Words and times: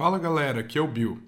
Fala 0.00 0.18
galera, 0.18 0.60
aqui 0.60 0.78
é 0.78 0.80
o 0.80 0.88
Bill. 0.88 1.20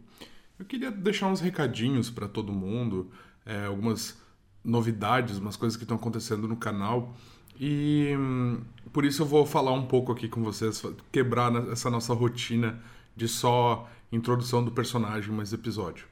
Eu 0.59 0.65
queria 0.65 0.91
deixar 0.91 1.27
uns 1.27 1.43
recadinhos 1.43 2.09
para 2.09 2.27
todo 2.27 2.55
mundo, 2.55 3.11
é, 3.45 3.67
algumas 3.67 4.19
novidades, 4.65 5.37
umas 5.37 5.57
coisas 5.57 5.77
que 5.77 5.85
estão 5.85 5.99
acontecendo 5.99 6.49
no 6.49 6.57
canal 6.57 7.15
e 7.61 8.15
hum, 8.19 8.63
por 8.91 9.05
isso 9.05 9.21
eu 9.21 9.27
vou 9.27 9.45
falar 9.45 9.73
um 9.73 9.85
pouco 9.85 10.11
aqui 10.11 10.27
com 10.27 10.43
vocês, 10.43 10.83
quebrar 11.13 11.55
essa 11.71 11.91
nossa 11.91 12.15
rotina 12.15 12.81
de 13.15 13.29
só 13.29 13.87
introdução 14.11 14.65
do 14.65 14.71
personagem 14.71 15.31
mais 15.31 15.53
episódio. 15.53 16.07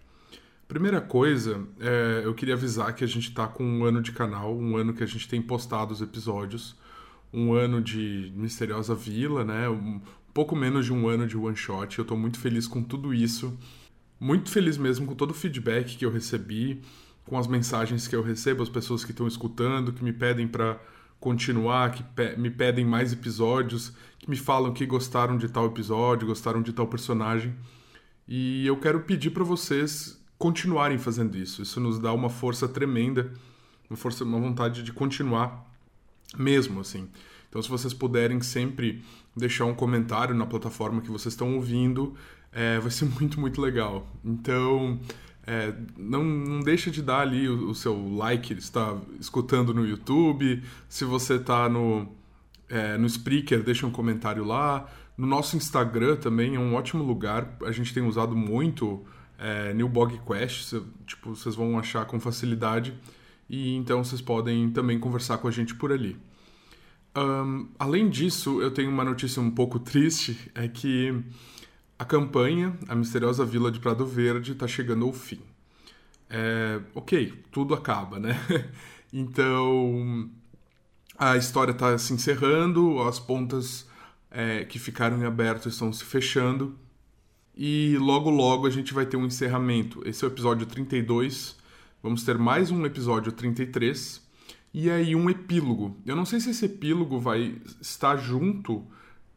Primeira 0.69 1.01
coisa, 1.01 1.67
é, 1.81 2.21
eu 2.27 2.35
queria 2.35 2.57
avisar 2.57 2.95
que 2.95 3.03
a 3.03 3.09
gente 3.09 3.31
está 3.31 3.49
com 3.49 3.65
um 3.65 3.85
ano 3.85 4.03
de 4.03 4.13
canal, 4.13 4.55
um 4.55 4.77
ano 4.77 4.93
que 4.93 5.03
a 5.03 5.07
gente 5.07 5.27
tem 5.27 5.41
postado 5.41 5.95
os 5.95 6.03
episódios, 6.03 6.77
um 7.33 7.55
ano 7.55 7.81
de 7.81 8.33
Misteriosa 8.37 8.95
Vila, 8.95 9.45
né? 9.45 9.67
Pouco 10.33 10.57
menos 10.57 10.87
de 10.87 10.93
um 10.93 11.09
ano 11.09 11.27
de 11.27 11.37
one 11.37 11.57
shot. 11.57 11.99
Eu 11.99 12.03
estou 12.03 12.17
muito 12.17 12.39
feliz 12.39 12.67
com 12.67 12.83
tudo 12.83 13.13
isso, 13.13 13.57
muito 14.19 14.51
feliz 14.51 14.77
mesmo 14.77 15.07
com 15.07 15.15
todo 15.15 15.31
o 15.33 15.35
feedback 15.35 15.97
que 15.97 16.05
eu 16.05 16.11
recebi, 16.11 16.83
com 17.25 17.39
as 17.39 17.47
mensagens 17.47 18.09
que 18.09 18.17
eu 18.17 18.23
recebo, 18.23 18.63
as 18.63 18.69
pessoas 18.69 19.05
que 19.05 19.11
estão 19.11 19.27
escutando, 19.27 19.93
que 19.93 20.03
me 20.03 20.13
pedem 20.13 20.49
para 20.49 20.81
continuar, 21.19 21.93
que 21.93 22.03
pe 22.03 22.37
me 22.37 22.51
pedem 22.51 22.85
mais 22.85 23.13
episódios, 23.13 23.93
que 24.19 24.29
me 24.29 24.37
falam 24.37 24.73
que 24.73 24.87
gostaram 24.87 25.37
de 25.37 25.49
tal 25.49 25.67
episódio, 25.67 26.27
gostaram 26.27 26.63
de 26.63 26.73
tal 26.73 26.87
personagem. 26.87 27.55
E 28.27 28.67
eu 28.67 28.77
quero 28.79 29.01
pedir 29.01 29.31
para 29.31 29.45
vocês 29.45 30.21
continuarem 30.39 30.99
fazendo 30.99 31.37
isso. 31.37 31.61
Isso 31.63 31.81
nos 31.81 31.99
dá 31.99 32.13
uma 32.13 32.31
força 32.31 32.67
tremenda, 32.67 33.33
uma 33.89 33.97
força, 33.97 34.25
uma 34.25 34.39
vontade 34.39 34.83
de 34.83 34.93
continuar 34.93 35.69
mesmo 36.39 36.81
assim. 36.81 37.09
Então, 37.49 37.61
se 37.61 37.69
vocês 37.69 37.93
puderem 37.93 38.41
sempre 38.41 39.05
deixar 39.37 39.65
um 39.65 39.75
comentário 39.75 40.35
na 40.35 40.47
plataforma 40.47 41.01
que 41.01 41.11
vocês 41.11 41.33
estão 41.35 41.55
ouvindo, 41.55 42.15
é, 42.53 42.79
vai 42.79 42.91
ser 42.91 43.05
muito, 43.19 43.41
muito 43.41 43.61
legal. 43.61 44.07
Então, 44.25 44.99
é, 45.47 45.75
não, 45.97 46.23
não 46.23 46.61
deixa 46.61 46.91
de 46.91 47.03
dar 47.03 47.21
ali 47.21 47.49
o, 47.49 47.71
o 47.71 47.75
seu 47.75 48.15
like, 48.17 48.53
está 48.55 48.97
escutando 49.19 49.73
no 49.73 49.87
YouTube. 49.87 50.63
Se 50.89 51.05
você 51.05 51.35
está 51.35 51.69
no, 51.69 52.09
é, 52.69 52.97
no 52.97 53.07
Spreaker, 53.07 53.63
deixa 53.63 53.87
um 53.87 53.91
comentário 53.91 54.45
lá. 54.45 54.89
No 55.17 55.27
nosso 55.27 55.57
Instagram 55.57 56.17
também 56.17 56.55
é 56.55 56.59
um 56.59 56.75
ótimo 56.75 57.03
lugar. 57.03 57.57
A 57.65 57.73
gente 57.73 57.93
tem 57.93 58.03
usado 58.03 58.37
muito 58.37 59.05
é, 59.39 59.73
New 59.75 59.89
Bog 59.89 60.21
Quest, 60.27 60.75
tipo, 61.07 61.35
vocês 61.35 61.55
vão 61.55 61.79
achar 61.79 62.05
com 62.05 62.21
facilidade. 62.21 62.95
E 63.49 63.75
então 63.75 64.05
vocês 64.05 64.21
podem 64.21 64.71
também 64.71 64.99
conversar 64.99 65.39
com 65.39 65.49
a 65.49 65.51
gente 65.51 65.75
por 65.75 65.91
ali. 65.91 66.17
Um, 67.17 67.69
além 67.79 68.09
disso, 68.09 68.63
eu 68.63 68.71
tenho 68.71 68.91
uma 68.91 69.05
notícia 69.05 69.43
um 69.43 69.51
pouco 69.51 69.79
triste, 69.79 70.51
é 70.55 70.69
que 70.69 71.23
a 71.99 72.05
campanha, 72.05 72.79
a 72.89 72.95
misteriosa 72.95 73.45
Vila 73.45 73.71
de 73.71 73.81
Prado 73.81 74.07
Verde, 74.07 74.53
está 74.53 74.67
chegando 74.67 75.05
ao 75.05 75.13
fim. 75.13 75.41
É, 76.29 76.81
ok, 76.95 77.43
tudo 77.51 77.75
acaba, 77.75 78.19
né? 78.19 78.39
então, 79.13 80.31
a 81.19 81.37
história 81.37 81.73
está 81.73 81.99
se 81.99 82.13
encerrando, 82.13 83.03
as 83.03 83.19
pontas 83.19 83.89
é, 84.31 84.65
que 84.65 84.79
ficaram 84.79 85.19
em 85.19 85.25
aberto 85.25 85.69
estão 85.69 85.93
se 85.93 86.05
fechando, 86.05 86.79
e 87.57 87.97
logo 87.99 88.31
logo 88.31 88.67
a 88.67 88.71
gente 88.71 88.95
vai 88.95 89.05
ter 89.05 89.17
um 89.17 89.27
encerramento. 89.27 90.01
Esse 90.09 90.25
é 90.25 90.29
o 90.29 90.31
episódio 90.31 90.67
32. 90.67 91.57
Vamos 92.03 92.23
ter 92.23 92.39
mais 92.39 92.71
um 92.71 92.87
episódio 92.87 93.33
33 93.33 94.30
e 94.73 94.91
aí 94.91 95.17
um 95.17 95.29
epílogo. 95.29 95.97
Eu 96.07 96.15
não 96.15 96.25
sei 96.25 96.41
se 96.41 96.51
esse 96.51 96.65
epílogo 96.67 97.19
vai 97.19 97.57
estar 97.81 98.17
junto 98.17 98.85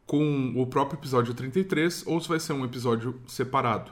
com 0.06 0.52
o 0.56 0.66
próprio 0.66 0.98
episódio 0.98 1.34
33 1.34 2.04
ou 2.06 2.20
se 2.20 2.28
vai 2.28 2.38
ser 2.38 2.52
um 2.52 2.64
episódio 2.64 3.20
separado. 3.26 3.90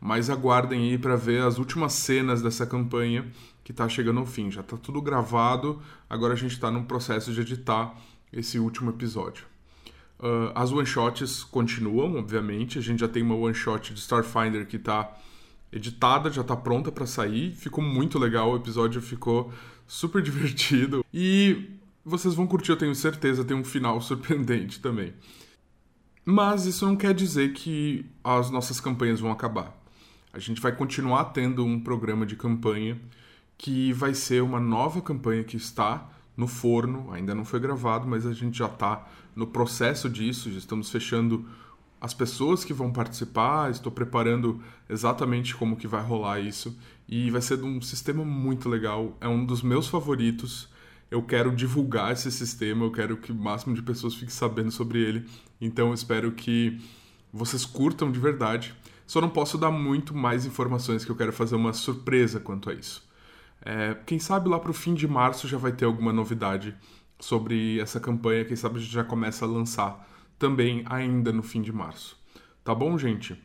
Mas 0.00 0.28
aguardem 0.28 0.90
aí 0.90 0.98
para 0.98 1.16
ver 1.16 1.42
as 1.42 1.58
últimas 1.58 1.94
cenas 1.94 2.42
dessa 2.42 2.66
campanha 2.66 3.26
que 3.64 3.72
está 3.72 3.88
chegando 3.88 4.20
ao 4.20 4.26
fim. 4.26 4.50
Já 4.50 4.60
está 4.60 4.76
tudo 4.76 5.00
gravado, 5.00 5.80
agora 6.08 6.34
a 6.34 6.36
gente 6.36 6.52
está 6.52 6.70
no 6.70 6.84
processo 6.84 7.32
de 7.32 7.40
editar 7.40 7.94
esse 8.32 8.58
último 8.58 8.90
episódio. 8.90 9.44
Uh, 10.18 10.50
as 10.54 10.72
one-shots 10.72 11.44
continuam, 11.44 12.16
obviamente. 12.16 12.78
A 12.78 12.82
gente 12.82 13.00
já 13.00 13.08
tem 13.08 13.22
uma 13.22 13.34
one-shot 13.34 13.92
de 13.92 14.00
Starfinder 14.00 14.66
que 14.66 14.76
está 14.76 15.14
editada, 15.72 16.30
já 16.30 16.42
está 16.42 16.56
pronta 16.56 16.92
para 16.92 17.06
sair. 17.06 17.52
Ficou 17.54 17.82
muito 17.82 18.18
legal, 18.18 18.52
o 18.52 18.56
episódio 18.56 19.00
ficou 19.00 19.52
super 19.86 20.20
divertido. 20.22 21.04
E 21.12 21.70
vocês 22.04 22.34
vão 22.34 22.46
curtir, 22.46 22.70
eu 22.70 22.76
tenho 22.76 22.94
certeza, 22.94 23.44
tem 23.44 23.56
um 23.56 23.64
final 23.64 24.00
surpreendente 24.02 24.80
também. 24.80 25.12
Mas 26.24 26.66
isso 26.66 26.84
não 26.84 26.96
quer 26.96 27.14
dizer 27.14 27.52
que 27.52 28.04
as 28.22 28.50
nossas 28.50 28.80
campanhas 28.80 29.20
vão 29.20 29.30
acabar. 29.30 29.76
A 30.32 30.38
gente 30.38 30.60
vai 30.60 30.72
continuar 30.72 31.26
tendo 31.26 31.64
um 31.64 31.80
programa 31.80 32.26
de 32.26 32.36
campanha 32.36 33.00
que 33.56 33.92
vai 33.92 34.12
ser 34.12 34.42
uma 34.42 34.60
nova 34.60 35.00
campanha 35.00 35.44
que 35.44 35.56
está 35.56 36.10
no 36.36 36.46
forno, 36.46 37.10
ainda 37.12 37.34
não 37.34 37.44
foi 37.44 37.58
gravado, 37.58 38.06
mas 38.06 38.26
a 38.26 38.32
gente 38.32 38.58
já 38.58 38.66
está 38.66 39.08
no 39.34 39.46
processo 39.46 40.10
disso, 40.10 40.52
já 40.52 40.58
estamos 40.58 40.90
fechando 40.90 41.48
as 42.06 42.14
pessoas 42.14 42.64
que 42.64 42.72
vão 42.72 42.92
participar, 42.92 43.68
estou 43.68 43.90
preparando 43.90 44.62
exatamente 44.88 45.56
como 45.56 45.76
que 45.76 45.88
vai 45.88 46.00
rolar 46.00 46.38
isso 46.38 46.78
e 47.08 47.32
vai 47.32 47.42
ser 47.42 47.60
um 47.64 47.82
sistema 47.82 48.24
muito 48.24 48.68
legal, 48.68 49.16
é 49.20 49.26
um 49.26 49.44
dos 49.44 49.60
meus 49.60 49.88
favoritos. 49.88 50.68
Eu 51.10 51.20
quero 51.20 51.54
divulgar 51.54 52.12
esse 52.12 52.30
sistema, 52.30 52.84
eu 52.84 52.92
quero 52.92 53.16
que 53.16 53.32
o 53.32 53.34
máximo 53.34 53.74
de 53.74 53.82
pessoas 53.82 54.14
fique 54.14 54.32
sabendo 54.32 54.70
sobre 54.70 55.00
ele. 55.00 55.26
Então 55.60 55.88
eu 55.88 55.94
espero 55.94 56.30
que 56.30 56.80
vocês 57.32 57.64
curtam 57.64 58.12
de 58.12 58.20
verdade. 58.20 58.72
Só 59.04 59.20
não 59.20 59.28
posso 59.28 59.58
dar 59.58 59.72
muito 59.72 60.14
mais 60.14 60.46
informações 60.46 61.04
que 61.04 61.10
eu 61.10 61.16
quero 61.16 61.32
fazer 61.32 61.56
uma 61.56 61.72
surpresa 61.72 62.38
quanto 62.38 62.70
a 62.70 62.74
isso. 62.74 63.04
É, 63.62 63.96
quem 64.06 64.20
sabe 64.20 64.48
lá 64.48 64.60
para 64.60 64.70
o 64.70 64.74
fim 64.74 64.94
de 64.94 65.08
março 65.08 65.48
já 65.48 65.58
vai 65.58 65.72
ter 65.72 65.86
alguma 65.86 66.12
novidade 66.12 66.72
sobre 67.18 67.80
essa 67.80 67.98
campanha. 67.98 68.44
Quem 68.44 68.56
sabe 68.56 68.76
a 68.76 68.80
gente 68.80 68.92
já 68.92 69.02
começa 69.02 69.44
a 69.44 69.48
lançar 69.48 70.06
também 70.38 70.82
ainda 70.86 71.32
no 71.32 71.42
fim 71.42 71.62
de 71.62 71.72
março. 71.72 72.18
Tá 72.64 72.74
bom, 72.74 72.96
gente? 72.98 73.40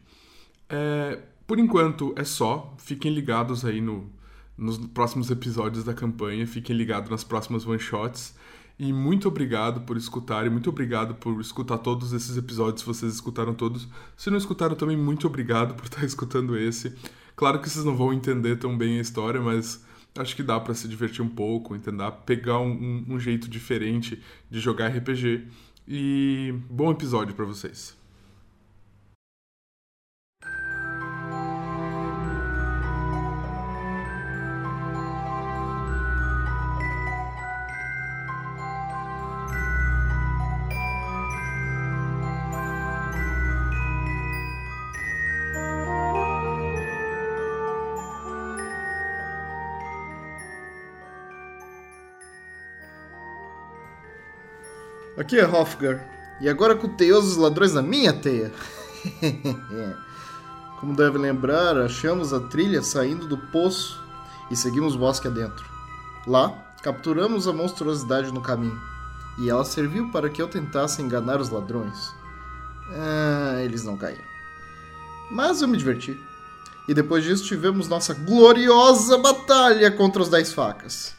É, 0.69 1.19
por 1.45 1.59
enquanto 1.59 2.13
é 2.17 2.23
só. 2.23 2.75
Fiquem 2.77 3.13
ligados 3.13 3.63
aí 3.65 3.81
no, 3.81 4.09
nos 4.57 4.77
próximos 4.77 5.29
episódios 5.29 5.83
da 5.83 5.93
campanha. 5.93 6.45
Fiquem 6.47 6.75
ligados 6.75 7.09
nas 7.09 7.23
próximas 7.23 7.65
one 7.65 7.79
shots. 7.79 8.35
E 8.79 8.91
muito 8.91 9.27
obrigado 9.27 9.81
por 9.81 9.95
escutarem, 9.95 10.49
muito 10.49 10.71
obrigado 10.71 11.13
por 11.13 11.39
escutar 11.39 11.77
todos 11.77 12.13
esses 12.13 12.35
episódios, 12.35 12.81
vocês 12.81 13.13
escutaram 13.13 13.53
todos. 13.53 13.87
Se 14.17 14.31
não 14.31 14.39
escutaram 14.39 14.75
também, 14.75 14.97
muito 14.97 15.27
obrigado 15.27 15.75
por 15.75 15.85
estar 15.85 16.01
escutando 16.05 16.57
esse. 16.57 16.95
Claro 17.35 17.59
que 17.59 17.69
vocês 17.69 17.85
não 17.85 17.95
vão 17.95 18.11
entender 18.11 18.57
tão 18.57 18.75
bem 18.75 18.97
a 18.97 19.01
história, 19.01 19.39
mas 19.39 19.85
acho 20.17 20.35
que 20.35 20.41
dá 20.41 20.59
para 20.59 20.73
se 20.73 20.87
divertir 20.87 21.21
um 21.21 21.29
pouco, 21.29 21.75
entender, 21.75 22.11
pegar 22.25 22.57
um, 22.57 23.05
um 23.07 23.19
jeito 23.19 23.47
diferente 23.47 24.19
de 24.49 24.59
jogar 24.59 24.87
RPG. 24.87 25.47
E 25.87 26.53
bom 26.69 26.91
episódio 26.91 27.35
para 27.35 27.45
vocês. 27.45 28.00
Aqui 55.21 55.37
é 55.37 55.45
Hofgar. 55.45 56.03
E 56.41 56.49
agora 56.49 56.75
com 56.75 56.87
os 56.87 57.37
ladrões 57.37 57.73
na 57.73 57.83
minha 57.83 58.11
teia. 58.11 58.51
Como 60.79 60.95
deve 60.95 61.19
lembrar, 61.19 61.77
achamos 61.77 62.33
a 62.33 62.39
trilha 62.39 62.81
saindo 62.81 63.27
do 63.27 63.37
poço 63.37 64.03
e 64.49 64.55
seguimos 64.55 64.95
o 64.95 64.97
bosque 64.97 65.27
adentro. 65.27 65.63
Lá, 66.25 66.51
capturamos 66.81 67.47
a 67.47 67.53
monstruosidade 67.53 68.31
no 68.31 68.41
caminho. 68.41 68.81
E 69.37 69.47
ela 69.47 69.63
serviu 69.63 70.09
para 70.11 70.27
que 70.27 70.41
eu 70.41 70.47
tentasse 70.47 71.03
enganar 71.03 71.39
os 71.39 71.51
ladrões. 71.51 72.11
Ah, 72.89 73.61
eles 73.61 73.83
não 73.83 73.95
caíram. 73.95 74.25
Mas 75.29 75.61
eu 75.61 75.67
me 75.67 75.77
diverti. 75.77 76.19
E 76.87 76.95
depois 76.95 77.23
disso 77.23 77.45
tivemos 77.45 77.87
nossa 77.87 78.15
gloriosa 78.15 79.19
batalha 79.19 79.91
contra 79.91 80.23
os 80.23 80.29
Dez 80.29 80.51
Facas. 80.51 81.13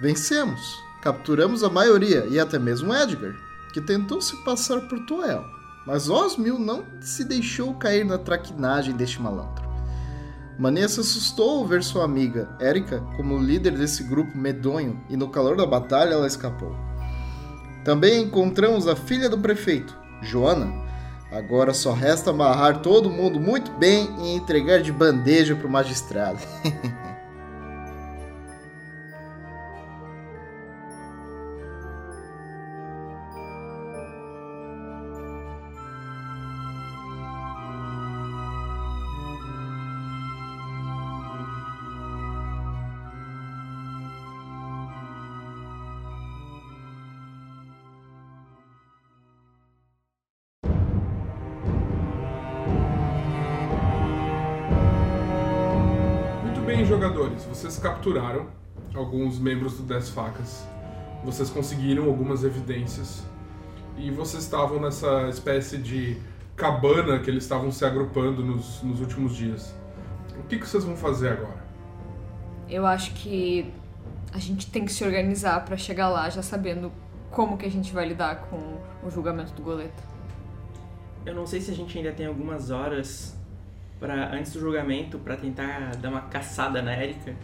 Vencemos 0.00 0.83
Capturamos 1.04 1.62
a 1.62 1.68
maioria 1.68 2.26
e 2.30 2.40
até 2.40 2.58
mesmo 2.58 2.94
Edgar, 2.94 3.34
que 3.74 3.80
tentou 3.80 4.22
se 4.22 4.42
passar 4.42 4.80
por 4.88 4.98
Tuel. 5.00 5.44
Mas 5.86 6.08
Osmil 6.08 6.58
não 6.58 6.82
se 7.02 7.24
deixou 7.24 7.74
cair 7.74 8.06
na 8.06 8.16
traquinagem 8.16 8.96
deste 8.96 9.20
malandro. 9.20 9.62
Mania 10.58 10.88
se 10.88 11.00
assustou 11.00 11.58
ao 11.58 11.66
ver 11.66 11.84
sua 11.84 12.04
amiga, 12.04 12.48
Erika, 12.58 13.00
como 13.18 13.38
líder 13.38 13.72
desse 13.72 14.02
grupo 14.02 14.34
medonho 14.34 15.04
e 15.10 15.16
no 15.16 15.28
calor 15.28 15.58
da 15.58 15.66
batalha 15.66 16.14
ela 16.14 16.26
escapou. 16.26 16.74
Também 17.84 18.22
encontramos 18.22 18.88
a 18.88 18.96
filha 18.96 19.28
do 19.28 19.36
prefeito, 19.36 19.94
Joana, 20.22 20.84
Agora 21.34 21.74
só 21.74 21.92
resta 21.92 22.30
amarrar 22.30 22.80
todo 22.80 23.10
mundo 23.10 23.40
muito 23.40 23.72
bem 23.72 24.08
e 24.20 24.36
entregar 24.36 24.80
de 24.80 24.92
bandeja 24.92 25.56
pro 25.56 25.68
magistrado. 25.68 26.38
bem, 56.84 56.86
jogadores. 56.86 57.44
Vocês 57.44 57.78
capturaram 57.78 58.46
alguns 58.94 59.38
membros 59.38 59.78
do 59.78 59.84
Dez 59.84 60.10
Facas. 60.10 60.66
Vocês 61.24 61.48
conseguiram 61.48 62.04
algumas 62.04 62.44
evidências. 62.44 63.24
E 63.96 64.10
vocês 64.10 64.42
estavam 64.42 64.78
nessa 64.78 65.28
espécie 65.28 65.78
de 65.78 66.18
cabana 66.54 67.18
que 67.18 67.30
eles 67.30 67.44
estavam 67.44 67.72
se 67.72 67.84
agrupando 67.84 68.44
nos, 68.44 68.82
nos 68.82 69.00
últimos 69.00 69.34
dias. 69.34 69.74
O 70.38 70.42
que, 70.46 70.58
que 70.58 70.68
vocês 70.68 70.84
vão 70.84 70.96
fazer 70.96 71.30
agora? 71.32 71.64
Eu 72.68 72.84
acho 72.86 73.14
que 73.14 73.72
a 74.32 74.38
gente 74.38 74.70
tem 74.70 74.84
que 74.84 74.92
se 74.92 75.04
organizar 75.04 75.64
pra 75.64 75.76
chegar 75.76 76.08
lá 76.08 76.28
já 76.28 76.42
sabendo 76.42 76.92
como 77.30 77.56
que 77.56 77.64
a 77.64 77.70
gente 77.70 77.94
vai 77.94 78.06
lidar 78.06 78.46
com 78.50 78.58
o 79.02 79.10
julgamento 79.10 79.54
do 79.54 79.62
Goleta. 79.62 80.02
Eu 81.24 81.34
não 81.34 81.46
sei 81.46 81.60
se 81.60 81.70
a 81.70 81.74
gente 81.74 81.96
ainda 81.96 82.12
tem 82.12 82.26
algumas 82.26 82.70
horas 82.70 83.34
para 84.04 84.36
antes 84.36 84.52
do 84.52 84.60
julgamento 84.60 85.18
pra 85.18 85.34
tentar 85.34 85.96
dar 85.96 86.10
uma 86.10 86.20
caçada 86.20 86.82
na 86.82 86.94
Erika. 86.94 87.34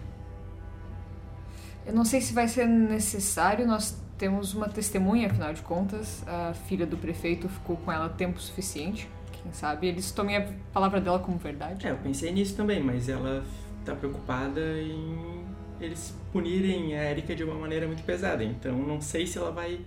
Eu 1.86 1.94
não 1.94 2.04
sei 2.04 2.20
se 2.20 2.34
vai 2.34 2.46
ser 2.46 2.66
necessário, 2.66 3.66
nós 3.66 3.98
temos 4.18 4.52
uma 4.52 4.68
testemunha, 4.68 5.28
afinal 5.28 5.54
de 5.54 5.62
contas. 5.62 6.22
A 6.28 6.52
filha 6.52 6.84
do 6.86 6.98
prefeito 6.98 7.48
ficou 7.48 7.78
com 7.78 7.90
ela 7.90 8.10
tempo 8.10 8.38
suficiente. 8.38 9.08
Quem 9.32 9.50
sabe 9.54 9.86
eles 9.86 10.10
tomem 10.10 10.36
a 10.36 10.46
palavra 10.70 11.00
dela 11.00 11.18
como 11.18 11.38
verdade. 11.38 11.86
É, 11.86 11.92
eu 11.92 11.96
pensei 11.96 12.30
nisso 12.30 12.54
também, 12.54 12.82
mas 12.82 13.08
ela 13.08 13.42
tá 13.82 13.94
preocupada 13.94 14.60
em 14.60 15.46
eles 15.80 16.14
punirem 16.30 16.94
a 16.94 17.10
Erika 17.10 17.34
de 17.34 17.42
uma 17.42 17.54
maneira 17.54 17.86
muito 17.86 18.02
pesada. 18.02 18.44
Então 18.44 18.76
não 18.76 19.00
sei 19.00 19.26
se 19.26 19.38
ela 19.38 19.50
vai 19.50 19.80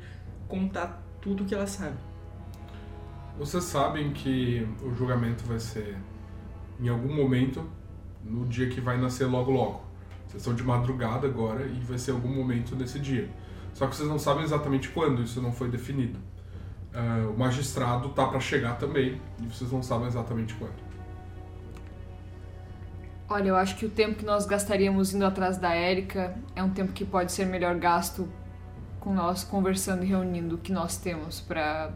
contar 0.47 1.03
tudo 1.21 1.45
que 1.45 1.53
ela 1.53 1.67
sabe. 1.67 1.97
Vocês 3.37 3.63
sabem 3.63 4.11
que 4.11 4.67
o 4.81 4.91
julgamento 4.95 5.43
vai 5.45 5.59
ser 5.59 5.95
em 6.79 6.89
algum 6.89 7.13
momento 7.13 7.63
no 8.23 8.45
dia 8.45 8.69
que 8.69 8.79
vai 8.79 8.97
nascer 8.97 9.25
logo 9.25 9.51
logo. 9.51 9.81
Vocês 10.27 10.41
estão 10.41 10.55
de 10.55 10.63
madrugada 10.63 11.27
agora 11.27 11.65
e 11.65 11.79
vai 11.81 11.97
ser 11.97 12.11
algum 12.11 12.33
momento 12.33 12.75
nesse 12.75 12.99
dia. 12.99 13.29
Só 13.73 13.87
que 13.87 13.95
vocês 13.95 14.07
não 14.07 14.19
sabem 14.19 14.43
exatamente 14.43 14.89
quando, 14.89 15.21
isso 15.23 15.41
não 15.41 15.51
foi 15.51 15.69
definido. 15.69 16.19
Ah, 16.93 17.27
o 17.33 17.37
magistrado 17.37 18.09
tá 18.09 18.25
para 18.27 18.39
chegar 18.39 18.77
também 18.77 19.19
e 19.41 19.47
vocês 19.47 19.71
não 19.71 19.81
sabem 19.81 20.07
exatamente 20.07 20.53
quando. 20.55 20.93
Olha, 23.29 23.49
eu 23.49 23.55
acho 23.55 23.75
que 23.77 23.85
o 23.85 23.89
tempo 23.89 24.15
que 24.15 24.25
nós 24.25 24.45
gastaríamos 24.45 25.13
indo 25.13 25.25
atrás 25.25 25.57
da 25.57 25.73
Érica 25.73 26.35
é 26.55 26.61
um 26.61 26.69
tempo 26.69 26.93
que 26.93 27.03
pode 27.03 27.31
ser 27.31 27.45
melhor 27.45 27.75
gasto 27.75 28.29
com 28.99 29.13
nós 29.13 29.43
conversando 29.43 30.03
e 30.03 30.07
reunindo 30.07 30.55
o 30.55 30.57
que 30.57 30.71
nós 30.71 30.97
temos 30.97 31.41
pra 31.41 31.91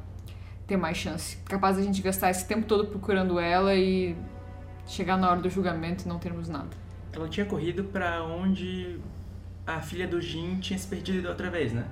ter 0.65 0.77
mais 0.77 0.97
chance. 0.97 1.37
Capaz 1.45 1.77
da 1.77 1.83
gente 1.83 2.01
gastar 2.01 2.31
esse 2.31 2.45
tempo 2.45 2.65
todo 2.65 2.87
procurando 2.87 3.39
ela 3.39 3.75
e 3.75 4.15
chegar 4.87 5.17
na 5.17 5.29
hora 5.29 5.41
do 5.41 5.49
julgamento 5.49 6.05
e 6.05 6.07
não 6.07 6.17
termos 6.17 6.49
nada. 6.49 6.69
Ela 7.13 7.27
tinha 7.27 7.45
corrido 7.45 7.83
pra 7.85 8.23
onde 8.23 8.99
a 9.65 9.81
filha 9.81 10.07
do 10.07 10.21
Jin 10.21 10.59
tinha 10.59 10.79
se 10.79 10.87
perdido 10.87 11.21
da 11.21 11.29
outra 11.29 11.49
vez, 11.49 11.73
né? 11.73 11.85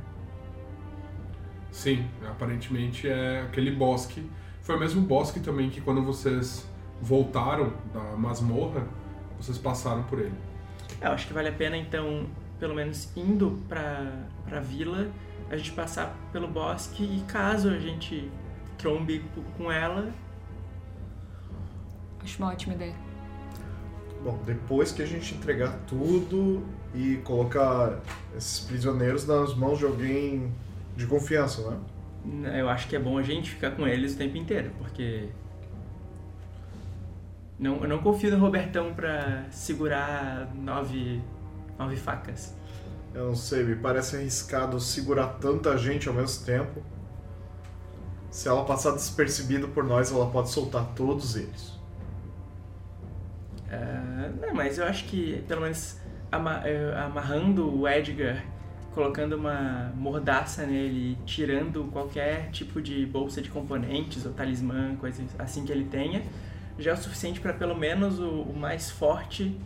Sim, 1.72 2.06
aparentemente 2.26 3.08
é 3.08 3.42
aquele 3.42 3.72
bosque. 3.72 4.24
Foi 4.62 4.78
o 4.78 4.80
mesmo 4.80 5.02
bosque 5.02 5.40
também 5.40 5.70
que 5.70 5.82
quando 5.82 6.02
vocês 6.02 6.68
voltaram 7.02 7.74
da 7.94 8.16
masmorra, 8.16 8.88
vocês 9.38 9.58
passaram 9.58 10.04
por 10.04 10.20
ele. 10.20 10.34
É, 11.02 11.08
eu 11.08 11.12
acho 11.12 11.28
que 11.28 11.34
vale 11.34 11.50
a 11.50 11.52
pena 11.52 11.76
então, 11.76 12.28
pelo 12.60 12.74
menos 12.74 13.12
indo 13.16 13.62
pra, 13.68 14.26
pra 14.46 14.62
vila, 14.62 15.12
a 15.50 15.58
gente 15.58 15.72
passar 15.72 16.16
pelo 16.32 16.48
bosque 16.48 17.04
e 17.04 17.22
caso 17.28 17.70
a 17.70 17.78
gente 17.78 18.32
trombe 18.78 19.24
com 19.58 19.72
ela, 19.72 20.12
Acho 22.26 22.42
uma 22.42 22.52
ótima 22.52 22.74
ideia. 22.74 22.96
Bom, 24.24 24.40
depois 24.44 24.92
que 24.92 25.04
a 25.04 25.06
gente 25.06 25.36
entregar 25.36 25.78
tudo 25.86 26.66
e 26.96 27.18
colocar 27.18 28.00
esses 28.36 28.62
prisioneiros 28.62 29.28
nas 29.28 29.54
mãos 29.54 29.78
de 29.78 29.86
alguém 29.86 30.52
de 30.98 31.06
confiança, 31.06 31.70
né? 31.70 32.60
eu 32.60 32.68
acho 32.68 32.88
que 32.88 32.96
é 32.96 33.00
bom 33.00 33.20
a 33.20 33.22
gente 33.22 33.52
ficar 33.52 33.72
com 33.72 33.88
eles 33.88 34.16
o 34.16 34.18
tempo 34.18 34.36
inteiro, 34.36 34.72
porque 34.80 35.30
não, 37.60 37.76
eu 37.84 37.88
não 37.88 38.00
confio 38.00 38.32
no 38.32 38.40
Robertão 38.40 38.92
pra 38.96 39.46
segurar 39.52 40.52
nove, 40.56 41.22
nove 41.78 41.96
facas. 41.96 42.56
Eu 43.14 43.28
não 43.28 43.36
sei, 43.36 43.64
me 43.64 43.76
parece 43.76 44.16
arriscado 44.16 44.80
segurar 44.80 45.38
tanta 45.40 45.78
gente 45.78 46.10
ao 46.10 46.16
mesmo 46.16 46.44
tempo. 46.44 46.82
Se 48.32 48.48
ela 48.48 48.66
passar 48.66 48.92
despercebida 48.94 49.68
por 49.68 49.84
nós, 49.84 50.12
ela 50.12 50.32
pode 50.32 50.50
soltar 50.50 50.96
todos 50.96 51.36
eles. 51.36 51.76
Não, 54.30 54.54
mas 54.54 54.78
eu 54.78 54.86
acho 54.86 55.06
que, 55.06 55.44
pelo 55.48 55.62
menos, 55.62 56.00
ama- 56.32 56.62
eh, 56.66 56.94
amarrando 56.98 57.80
o 57.80 57.88
Edgar, 57.88 58.44
colocando 58.94 59.34
uma 59.34 59.92
mordaça 59.96 60.66
nele, 60.66 61.18
tirando 61.26 61.86
qualquer 61.92 62.50
tipo 62.52 62.82
de 62.82 63.06
bolsa 63.06 63.42
de 63.42 63.50
componentes 63.50 64.26
ou 64.26 64.32
talismã, 64.34 64.96
coisa 64.96 65.24
assim 65.38 65.66
que 65.66 65.72
ele 65.72 65.86
tenha, 65.86 66.24
já 66.80 66.92
é 66.92 66.94
o 66.94 66.98
suficiente 66.98 67.40
para 67.40 67.54
pelo 67.54 67.76
menos 67.76 68.20
o, 68.20 68.30
o 68.44 68.58
mais 68.58 68.90
forte 68.92 69.58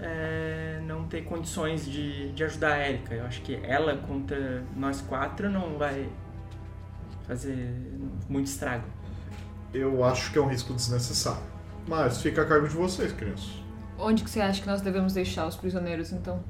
eh, 0.00 0.80
não 0.86 1.04
ter 1.04 1.22
condições 1.24 1.84
de, 1.86 2.32
de 2.32 2.44
ajudar 2.44 2.72
a 2.74 2.88
Erika. 2.88 3.14
Eu 3.14 3.24
acho 3.26 3.40
que 3.42 3.58
ela 3.62 3.96
contra 3.96 4.62
nós 4.76 5.00
quatro 5.00 5.48
não 5.50 5.78
vai 5.78 6.08
fazer 7.26 7.74
muito 8.28 8.46
estrago. 8.46 8.84
Eu 9.72 10.04
acho 10.04 10.30
que 10.32 10.38
é 10.38 10.42
um 10.42 10.48
risco 10.48 10.74
desnecessário. 10.74 11.42
Mas 11.88 12.20
fica 12.20 12.42
a 12.42 12.44
cargo 12.44 12.68
de 12.68 12.74
vocês, 12.74 13.12
crianças. 13.12 13.61
Onde 13.98 14.24
que 14.24 14.30
você 14.30 14.40
acha 14.40 14.60
que 14.60 14.66
nós 14.66 14.80
devemos 14.80 15.12
deixar 15.12 15.46
os 15.46 15.56
prisioneiros, 15.56 16.12
então? 16.12 16.42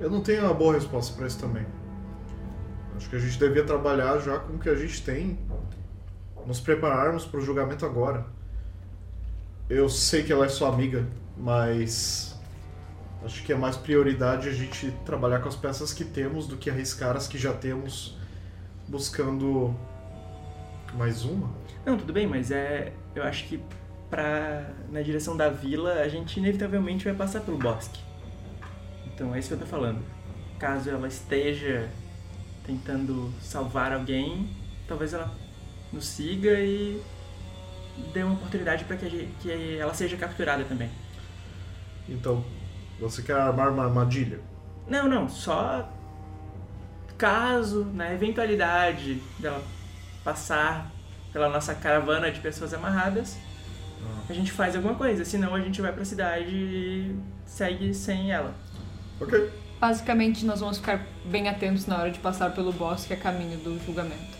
Eu 0.00 0.10
não 0.10 0.20
tenho 0.20 0.44
uma 0.44 0.54
boa 0.54 0.74
resposta 0.74 1.16
pra 1.16 1.26
isso 1.26 1.38
também. 1.38 1.64
Acho 2.96 3.08
que 3.08 3.16
a 3.16 3.18
gente 3.18 3.38
devia 3.38 3.64
trabalhar 3.64 4.18
já 4.18 4.38
com 4.38 4.54
o 4.54 4.58
que 4.58 4.68
a 4.68 4.74
gente 4.74 5.02
tem, 5.02 5.38
nos 6.46 6.60
prepararmos 6.60 7.24
para 7.24 7.38
o 7.38 7.42
julgamento 7.42 7.86
agora. 7.86 8.26
Eu 9.68 9.88
sei 9.88 10.22
que 10.22 10.32
ela 10.32 10.44
é 10.44 10.48
sua 10.48 10.68
amiga, 10.68 11.06
mas 11.36 12.38
acho 13.24 13.42
que 13.44 13.52
é 13.52 13.56
mais 13.56 13.76
prioridade 13.76 14.48
a 14.48 14.52
gente 14.52 14.90
trabalhar 15.04 15.40
com 15.40 15.48
as 15.48 15.56
peças 15.56 15.92
que 15.92 16.04
temos 16.04 16.46
do 16.46 16.56
que 16.56 16.68
arriscar 16.68 17.16
as 17.16 17.28
que 17.28 17.38
já 17.38 17.52
temos, 17.52 18.18
buscando 18.88 19.74
mais 20.94 21.24
uma. 21.24 21.50
Não, 21.86 21.96
tudo 21.96 22.12
bem, 22.12 22.26
mas 22.26 22.50
é. 22.50 22.92
Eu 23.14 23.22
acho 23.22 23.46
que 23.46 23.62
pra, 24.12 24.66
na 24.90 25.00
direção 25.00 25.34
da 25.34 25.48
vila 25.48 25.94
a 25.94 26.06
gente 26.06 26.38
inevitavelmente 26.38 27.02
vai 27.02 27.14
passar 27.14 27.40
pelo 27.40 27.56
bosque. 27.56 27.98
Então 29.06 29.34
é 29.34 29.38
isso 29.38 29.48
que 29.48 29.54
eu 29.54 29.60
tô 29.60 29.64
falando. 29.64 30.04
Caso 30.58 30.90
ela 30.90 31.08
esteja 31.08 31.88
tentando 32.66 33.32
salvar 33.40 33.90
alguém, 33.90 34.54
talvez 34.86 35.14
ela 35.14 35.34
nos 35.90 36.06
siga 36.06 36.60
e 36.60 37.02
dê 38.12 38.22
uma 38.22 38.34
oportunidade 38.34 38.84
para 38.84 38.98
que, 38.98 39.28
que 39.40 39.78
ela 39.78 39.94
seja 39.94 40.14
capturada 40.18 40.62
também. 40.64 40.90
Então, 42.06 42.44
você 43.00 43.22
quer 43.22 43.36
armar 43.36 43.72
uma 43.72 43.84
armadilha? 43.84 44.40
Não, 44.86 45.08
não, 45.08 45.26
só 45.26 45.90
caso, 47.16 47.84
na 47.94 48.12
eventualidade 48.12 49.22
dela 49.38 49.62
passar 50.22 50.90
pela 51.32 51.48
nossa 51.48 51.74
caravana 51.74 52.30
de 52.30 52.40
pessoas 52.40 52.74
amarradas, 52.74 53.38
a 54.28 54.32
gente 54.32 54.52
faz 54.52 54.74
alguma 54.74 54.94
coisa, 54.94 55.24
senão 55.24 55.54
a 55.54 55.60
gente 55.60 55.80
vai 55.80 55.92
pra 55.92 56.04
cidade 56.04 56.54
e 56.54 57.16
segue 57.44 57.92
sem 57.94 58.32
ela. 58.32 58.54
Ok. 59.20 59.50
Basicamente, 59.80 60.44
nós 60.44 60.60
vamos 60.60 60.78
ficar 60.78 61.04
bem 61.24 61.48
atentos 61.48 61.86
na 61.86 61.98
hora 61.98 62.10
de 62.10 62.18
passar 62.18 62.54
pelo 62.54 62.72
bosque 62.72 63.12
a 63.12 63.16
caminho 63.16 63.58
do 63.58 63.78
julgamento. 63.84 64.38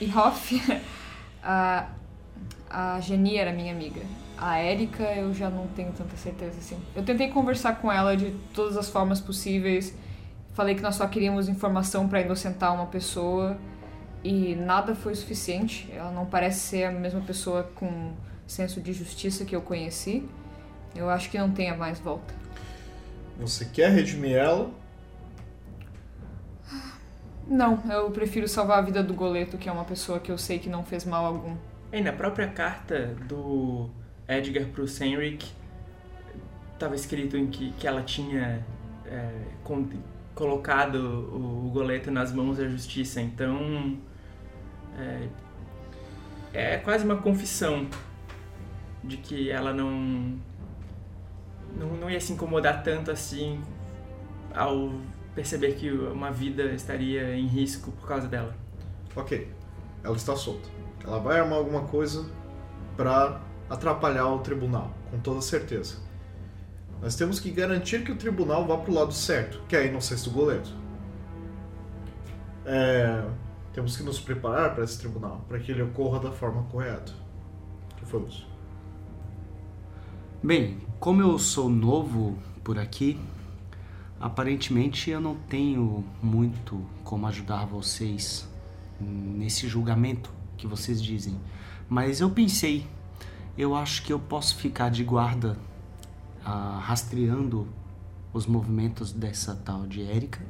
E 0.00 0.12
Hoff, 0.12 0.60
a, 1.42 1.88
a 2.68 3.00
Geni 3.00 3.36
era 3.36 3.52
minha 3.52 3.72
amiga. 3.72 4.02
A 4.36 4.60
Erika, 4.60 5.04
eu 5.04 5.32
já 5.32 5.48
não 5.48 5.68
tenho 5.68 5.92
tanta 5.92 6.16
certeza 6.16 6.58
assim. 6.58 6.76
Eu 6.94 7.04
tentei 7.04 7.28
conversar 7.28 7.76
com 7.76 7.90
ela 7.90 8.16
de 8.16 8.32
todas 8.52 8.76
as 8.76 8.90
formas 8.90 9.20
possíveis. 9.20 9.96
Falei 10.54 10.74
que 10.74 10.82
nós 10.82 10.96
só 10.96 11.06
queríamos 11.06 11.48
informação 11.48 12.08
para 12.08 12.20
inocentar 12.20 12.74
uma 12.74 12.86
pessoa. 12.86 13.56
e 14.24 14.56
nada 14.56 14.94
foi 14.94 15.14
suficiente. 15.14 15.88
Ela 15.92 16.10
não 16.10 16.26
parece 16.26 16.60
ser 16.60 16.84
a 16.84 16.90
mesma 16.90 17.20
pessoa 17.20 17.62
com 17.74 18.12
senso 18.46 18.80
de 18.80 18.92
justiça 18.92 19.44
que 19.44 19.54
eu 19.54 19.62
conheci. 19.62 20.28
Eu 20.94 21.10
acho 21.10 21.30
que 21.30 21.38
não 21.38 21.50
tenha 21.50 21.76
mais 21.76 21.98
volta. 21.98 22.34
Você 23.38 23.64
quer 23.64 23.90
redimir 23.90 24.36
ela? 24.36 24.70
Não, 27.46 27.82
eu 27.90 28.10
prefiro 28.10 28.48
salvar 28.48 28.78
a 28.78 28.82
vida 28.82 29.02
do 29.02 29.12
Goleto, 29.12 29.58
que 29.58 29.68
é 29.68 29.72
uma 29.72 29.84
pessoa 29.84 30.18
que 30.18 30.30
eu 30.32 30.38
sei 30.38 30.58
que 30.58 30.68
não 30.68 30.84
fez 30.84 31.04
mal 31.04 31.26
algum. 31.26 31.56
E 31.92 32.00
na 32.00 32.12
própria 32.12 32.48
carta 32.48 33.14
do 33.28 33.90
Edgar 34.26 34.66
pro 34.68 34.88
Senric, 34.88 35.50
estava 36.72 36.94
escrito 36.94 37.36
em 37.36 37.46
que, 37.48 37.72
que 37.72 37.86
ela 37.86 38.02
tinha 38.02 38.64
é, 39.04 39.30
con- 39.62 39.88
colocado 40.34 40.94
o, 40.94 41.66
o 41.66 41.70
Goleto 41.70 42.10
nas 42.10 42.32
mãos 42.32 42.56
da 42.56 42.68
justiça. 42.68 43.20
Então, 43.20 43.98
é, 44.98 45.28
é 46.52 46.76
quase 46.78 47.04
uma 47.04 47.16
confissão 47.16 47.88
de 49.04 49.18
que 49.18 49.50
ela 49.50 49.72
não, 49.72 50.38
não, 51.78 51.88
não 52.00 52.10
ia 52.10 52.20
se 52.20 52.32
incomodar 52.32 52.82
tanto 52.82 53.10
assim 53.10 53.62
ao 54.54 54.92
perceber 55.34 55.74
que 55.74 55.90
uma 55.90 56.30
vida 56.30 56.64
estaria 56.72 57.36
em 57.36 57.46
risco 57.46 57.90
por 57.92 58.06
causa 58.06 58.28
dela. 58.28 58.54
Ok, 59.14 59.48
ela 60.02 60.16
está 60.16 60.34
solta. 60.36 60.68
Ela 61.04 61.18
vai 61.18 61.40
armar 61.40 61.58
alguma 61.58 61.82
coisa 61.82 62.28
para 62.96 63.40
atrapalhar 63.68 64.28
o 64.28 64.38
tribunal, 64.38 64.92
com 65.10 65.18
toda 65.18 65.40
certeza. 65.40 65.96
Nós 67.02 67.16
temos 67.16 67.38
que 67.38 67.50
garantir 67.50 68.04
que 68.04 68.12
o 68.12 68.16
tribunal 68.16 68.66
vá 68.66 68.78
para 68.78 68.90
o 68.90 68.94
lado 68.94 69.12
certo, 69.12 69.60
que 69.68 69.76
é 69.76 69.80
a 69.80 69.84
inocência 69.84 70.30
do 70.30 70.34
goleiro. 70.34 70.64
É, 72.64 73.22
temos 73.72 73.96
que 73.96 74.02
nos 74.02 74.18
preparar 74.18 74.74
para 74.74 74.84
esse 74.84 74.98
tribunal, 74.98 75.44
para 75.46 75.58
que 75.58 75.70
ele 75.70 75.82
ocorra 75.82 76.20
da 76.20 76.30
forma 76.30 76.62
correta. 76.64 77.12
Que 77.96 78.06
foi 78.06 78.22
isso? 78.22 78.53
Bem, 80.44 80.76
como 81.00 81.22
eu 81.22 81.38
sou 81.38 81.70
novo 81.70 82.36
por 82.62 82.78
aqui, 82.78 83.18
aparentemente 84.20 85.08
eu 85.08 85.18
não 85.18 85.34
tenho 85.34 86.04
muito 86.22 86.84
como 87.02 87.26
ajudar 87.26 87.64
vocês 87.64 88.46
nesse 89.00 89.66
julgamento 89.66 90.30
que 90.58 90.66
vocês 90.66 91.02
dizem. 91.02 91.40
Mas 91.88 92.20
eu 92.20 92.28
pensei, 92.28 92.86
eu 93.56 93.74
acho 93.74 94.02
que 94.02 94.12
eu 94.12 94.20
posso 94.20 94.56
ficar 94.56 94.90
de 94.90 95.02
guarda 95.02 95.56
ah, 96.44 96.78
rastreando 96.78 97.66
os 98.30 98.44
movimentos 98.46 99.12
dessa 99.12 99.54
tal 99.54 99.86
de 99.86 100.02
Erika. 100.02 100.42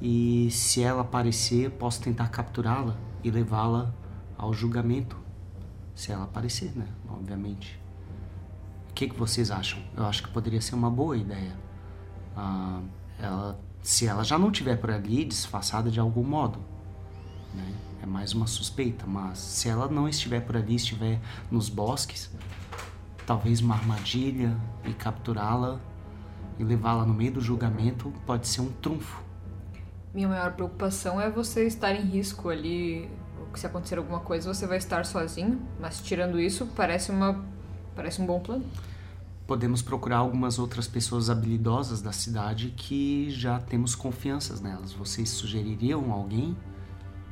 E 0.00 0.48
se 0.52 0.82
ela 0.84 1.00
aparecer, 1.00 1.68
posso 1.72 2.00
tentar 2.00 2.28
capturá-la 2.28 2.96
e 3.24 3.30
levá-la 3.32 3.92
ao 4.38 4.54
julgamento. 4.54 5.16
Se 5.96 6.12
ela 6.12 6.22
aparecer, 6.22 6.70
né? 6.76 6.86
Obviamente. 7.08 7.82
O 8.94 8.96
que, 8.96 9.08
que 9.08 9.18
vocês 9.18 9.50
acham? 9.50 9.80
Eu 9.96 10.06
acho 10.06 10.22
que 10.22 10.28
poderia 10.28 10.60
ser 10.60 10.76
uma 10.76 10.88
boa 10.88 11.16
ideia. 11.16 11.56
Ah, 12.36 12.80
ela, 13.18 13.58
se 13.82 14.06
ela 14.06 14.22
já 14.22 14.38
não 14.38 14.52
estiver 14.52 14.76
por 14.76 14.88
ali, 14.88 15.24
disfarçada 15.24 15.90
de 15.90 15.98
algum 15.98 16.22
modo. 16.22 16.60
Né? 17.52 17.74
É 18.04 18.06
mais 18.06 18.34
uma 18.34 18.46
suspeita, 18.46 19.04
mas 19.04 19.38
se 19.38 19.68
ela 19.68 19.88
não 19.88 20.08
estiver 20.08 20.42
por 20.42 20.56
ali, 20.56 20.76
estiver 20.76 21.20
nos 21.50 21.68
bosques, 21.68 22.30
talvez 23.26 23.60
uma 23.60 23.74
armadilha 23.74 24.56
e 24.84 24.94
capturá-la 24.94 25.80
e 26.56 26.62
levá-la 26.62 27.04
no 27.04 27.14
meio 27.14 27.32
do 27.32 27.40
julgamento 27.40 28.12
pode 28.24 28.46
ser 28.46 28.60
um 28.60 28.70
trunfo. 28.70 29.24
Minha 30.14 30.28
maior 30.28 30.52
preocupação 30.52 31.20
é 31.20 31.28
você 31.28 31.66
estar 31.66 31.92
em 31.92 32.02
risco 32.02 32.48
ali. 32.48 33.10
Se 33.56 33.66
acontecer 33.66 33.98
alguma 33.98 34.20
coisa, 34.20 34.54
você 34.54 34.68
vai 34.68 34.78
estar 34.78 35.04
sozinho. 35.04 35.60
Mas 35.80 36.00
tirando 36.00 36.38
isso, 36.38 36.68
parece 36.76 37.10
uma 37.10 37.52
parece 37.94 38.20
um 38.20 38.26
bom 38.26 38.40
plano. 38.40 38.64
Podemos 39.46 39.82
procurar 39.82 40.18
algumas 40.18 40.58
outras 40.58 40.88
pessoas 40.88 41.28
habilidosas 41.28 42.00
da 42.00 42.12
cidade 42.12 42.72
que 42.76 43.30
já 43.30 43.58
temos 43.58 43.94
confianças 43.94 44.60
nelas. 44.60 44.92
Vocês 44.92 45.28
sugeririam 45.28 46.10
alguém? 46.10 46.56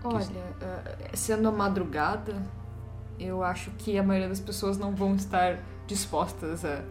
Olha, 0.04 0.26
eh, 0.60 1.10
sendo 1.14 1.48
a 1.48 1.52
madrugada, 1.52 2.42
eu 3.18 3.42
acho 3.42 3.70
que 3.72 3.96
a 3.98 4.02
maioria 4.02 4.28
das 4.28 4.40
pessoas 4.40 4.76
não 4.76 4.94
vão 4.94 5.14
estar 5.14 5.58
dispostas 5.86 6.64
a 6.64 6.82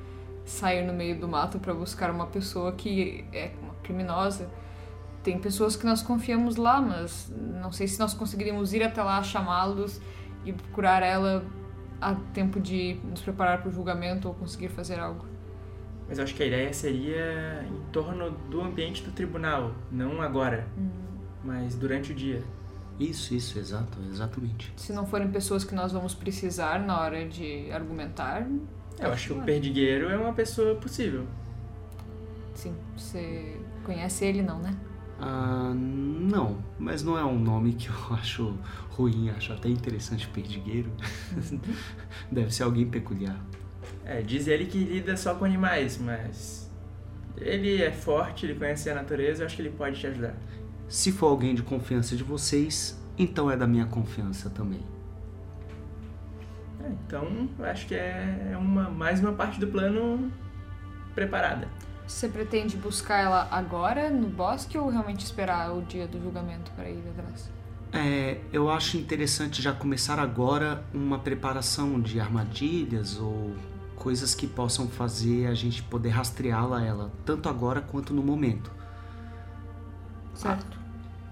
sair 0.46 0.86
no 0.86 0.94
meio 0.94 1.20
do 1.20 1.28
mato 1.28 1.60
para 1.60 1.74
buscar 1.74 2.10
uma 2.10 2.25
pessoa 2.28 2.72
que 2.72 3.25
é 3.32 3.51
uma 3.62 3.74
criminosa. 3.84 4.50
Tem 5.24 5.38
pessoas 5.38 5.75
que 5.75 5.86
nós 5.86 6.01
confiamos 6.01 6.56
lá, 6.56 6.82
mas 6.82 7.32
não 7.62 7.72
sei 7.72 7.88
se 7.88 8.00
nós 8.00 8.13
conseguiríamos 8.13 8.74
ir 8.74 8.82
até 8.82 9.04
lá, 9.04 9.22
chamá-los 9.22 10.01
e 10.44 10.51
procurar 10.51 11.04
ela 11.04 11.46
a 12.01 12.15
tempo 12.34 12.60
de 12.60 13.00
nos 13.03 13.22
preparar 13.22 13.60
para 13.62 13.70
o 13.70 13.72
julgamento 13.72 14.27
ou 14.27 14.34
conseguir 14.34 14.70
fazer 14.70 15.00
algo. 15.00 15.25
Mas 16.08 16.17
eu 16.17 16.24
acho 16.24 16.36
que 16.36 16.43
a 16.43 16.46
ideia 16.46 16.74
seria 16.74 17.65
em 17.70 17.91
torno 17.91 18.31
do 18.50 18.60
ambiente 18.62 19.03
do 19.03 19.12
tribunal, 19.12 19.74
não 19.91 20.22
agora, 20.22 20.67
mas 21.43 21.75
durante 21.75 22.12
o 22.12 22.15
dia. 22.15 22.43
Isso, 23.00 23.34
isso, 23.34 23.58
exato, 23.58 23.98
exatamente. 24.10 24.74
Se 24.75 24.91
não 24.93 25.05
forem 25.08 25.29
pessoas 25.31 25.63
que 25.63 25.74
nós 25.74 25.91
vamos 25.91 26.13
precisar 26.13 26.79
na 26.79 27.00
hora 27.00 27.27
de 27.27 27.72
argumentar, 27.72 28.46
Eu 29.00 29.12
acho 29.12 29.34
que 29.34 29.39
o 29.39 29.43
perdigueiro 29.43 30.10
é 30.10 30.17
uma 30.17 30.34
pessoa 30.34 30.75
possível. 30.75 31.25
sim, 32.53 32.75
você 32.96 33.60
conhece 33.84 34.25
ele 34.25 34.41
não, 34.41 34.60
né? 34.60 34.75
Ah, 35.20 35.72
não, 35.75 36.58
mas 36.77 37.03
não 37.03 37.17
é 37.17 37.24
um 37.24 37.39
nome 37.39 37.74
que 37.74 37.88
eu 37.88 37.96
acho 38.15 38.53
ruim, 39.01 39.29
acho 39.29 39.53
até 39.53 39.70
interessante 39.70 40.27
perdigueiro. 40.27 40.91
Deve 42.31 42.51
ser 42.53 42.63
alguém 42.63 42.89
peculiar. 42.89 43.39
É, 44.05 44.22
diz 44.22 44.48
ele 44.48 44.65
que 44.65 44.77
lida 44.77 45.15
só 45.15 45.36
com 45.36 45.46
animais, 45.46 45.98
mas 45.98 46.72
ele 47.38 47.81
é 47.81 47.91
forte, 47.91 48.46
ele 48.46 48.55
conhece 48.55 48.89
a 48.89 48.96
natureza, 48.96 49.43
eu 49.43 49.46
acho 49.46 49.55
que 49.55 49.62
ele 49.62 49.72
pode 49.72 50.00
te 50.00 50.08
ajudar. 50.08 50.36
Se 50.88 51.12
for 51.12 51.27
alguém 51.27 51.55
de 51.55 51.63
confiança 51.63 52.15
de 52.15 52.24
vocês, 52.24 53.01
então 53.17 53.50
é 53.50 53.55
da 53.55 53.67
minha 53.67 53.86
confiança 53.86 54.50
também. 54.50 54.81
É, 56.84 56.89
então, 56.89 57.50
eu 57.58 57.65
acho 57.65 57.88
que 57.88 57.96
é 57.96 58.55
uma, 58.60 58.89
mais 58.89 59.20
uma 59.20 59.34
parte 59.34 59.60
do 59.60 59.67
plano 59.67 60.31
preparada. 61.13 61.67
Você 62.08 62.27
pretende 62.27 62.75
buscar 62.75 63.20
ela 63.20 63.48
agora 63.50 64.10
no 64.10 64.27
bosque 64.27 64.77
ou 64.77 64.89
realmente 64.89 65.24
esperar 65.24 65.72
o 65.74 65.81
dia 65.81 66.08
do 66.08 66.22
julgamento 66.22 66.72
para 66.72 66.89
ir 66.89 67.03
atrás? 67.10 67.50
É, 67.93 68.39
eu 68.53 68.69
acho 68.69 68.98
interessante 68.98 69.62
já 69.62 69.74
começar 69.74 70.17
agora 70.17 70.83
uma 70.93 71.19
preparação 71.19 72.00
de 72.00 72.19
armadilhas 72.19 73.17
ou 73.17 73.53
coisas 73.95 74.33
que 74.33 74.48
possam 74.48 74.88
fazer 74.88 75.48
a 75.48 75.53
gente 75.53 75.83
poder 75.83 76.10
rastreá-la 76.10 76.83
ela, 76.83 77.12
tanto 77.25 77.50
agora 77.50 77.81
quanto 77.81 78.13
no 78.13 78.24
momento. 78.24 78.71
Certo. 80.33 80.79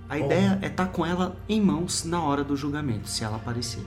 A 0.09 0.17
ideia 0.17 0.59
é 0.61 0.67
estar 0.67 0.87
com 0.87 1.05
ela 1.05 1.37
em 1.47 1.61
mãos 1.61 2.03
na 2.03 2.21
hora 2.21 2.43
do 2.43 2.55
julgamento, 2.55 3.07
se 3.07 3.23
ela 3.23 3.37
aparecer. 3.37 3.83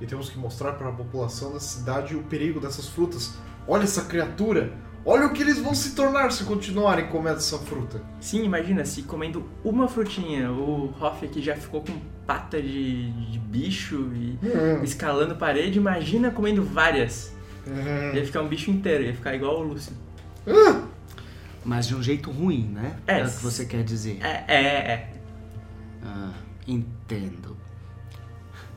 E 0.00 0.06
temos 0.06 0.30
que 0.30 0.38
mostrar 0.38 0.72
para 0.72 0.88
a 0.88 0.92
população 0.92 1.52
da 1.52 1.60
cidade 1.60 2.16
o 2.16 2.22
perigo 2.24 2.58
dessas 2.58 2.88
frutas. 2.88 3.34
Olha 3.68 3.84
essa 3.84 4.04
criatura! 4.04 4.72
Olha 5.04 5.26
o 5.26 5.32
que 5.32 5.42
eles 5.42 5.58
vão 5.58 5.74
se 5.74 5.94
tornar 5.94 6.30
se 6.30 6.44
continuarem 6.44 7.06
comendo 7.08 7.38
essa 7.38 7.58
fruta. 7.58 8.02
Sim, 8.20 8.44
imagina 8.44 8.84
se 8.84 9.02
comendo 9.02 9.48
uma 9.64 9.88
frutinha, 9.88 10.50
o 10.52 10.92
Hoff 11.00 11.24
aqui 11.24 11.40
já 11.42 11.56
ficou 11.56 11.80
com 11.82 11.98
pata 12.26 12.60
de, 12.60 13.10
de 13.30 13.38
bicho 13.38 14.10
e 14.14 14.38
Hum. 14.42 14.82
escalando 14.84 15.34
parede, 15.36 15.78
imagina 15.78 16.30
comendo 16.30 16.62
várias. 16.62 17.32
Hum. 17.66 18.14
Ia 18.14 18.24
ficar 18.26 18.42
um 18.42 18.48
bicho 18.48 18.70
inteiro, 18.70 19.04
ia 19.04 19.14
ficar 19.14 19.34
igual 19.34 19.58
o 19.60 19.62
Lúcio. 19.62 19.92
Mas 21.64 21.86
de 21.86 21.94
um 21.94 22.02
jeito 22.02 22.30
ruim, 22.30 22.64
né? 22.72 22.96
É. 23.06 23.22
o 23.22 23.26
que 23.30 23.42
você 23.42 23.64
quer 23.66 23.82
dizer. 23.84 24.18
É, 24.22 24.44
é, 24.48 24.62
é. 24.92 25.12
Ah, 26.04 26.32
entendo. 26.66 27.56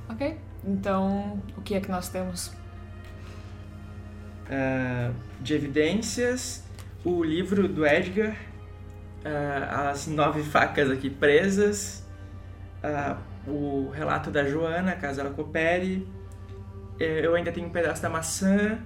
Ok. 0.09 0.37
Então, 0.65 1.41
o 1.57 1.61
que 1.61 1.75
é 1.75 1.79
que 1.79 1.89
nós 1.89 2.09
temos? 2.09 2.51
Ah, 4.49 5.11
de 5.39 5.53
evidências, 5.53 6.63
o 7.03 7.23
livro 7.23 7.67
do 7.67 7.85
Edgar, 7.85 8.35
ah, 9.25 9.89
as 9.89 10.07
nove 10.07 10.43
facas 10.43 10.89
aqui 10.89 11.09
presas, 11.09 12.03
ah, 12.81 13.17
o 13.47 13.89
relato 13.93 14.31
da 14.31 14.45
Joana, 14.45 14.93
caso 14.93 15.19
ela 15.21 15.29
coopere. 15.29 16.07
Eh, 16.99 17.21
Eu 17.25 17.35
ainda 17.35 17.51
tenho 17.51 17.67
um 17.67 17.71
pedaço 17.71 18.01
da 18.01 18.09
maçã. 18.09 18.79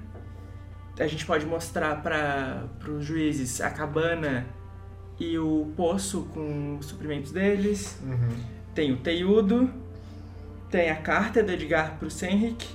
A 0.99 1.05
gente 1.05 1.25
pode 1.25 1.45
mostrar 1.45 2.01
para 2.01 2.67
os 2.89 3.05
juízes 3.05 3.61
a 3.61 3.69
cabana 3.69 4.47
e 5.19 5.37
o 5.37 5.71
poço 5.75 6.27
com 6.33 6.77
os 6.79 6.87
suprimentos 6.87 7.31
deles. 7.31 7.99
Uhum. 8.03 8.29
Tem 8.73 8.91
o 8.91 8.97
Teiudo, 8.97 9.71
tem 10.71 10.89
a 10.89 10.95
carta 10.95 11.43
do 11.43 11.51
Edgar 11.51 11.97
pro 11.99 12.09
Senric 12.09 12.67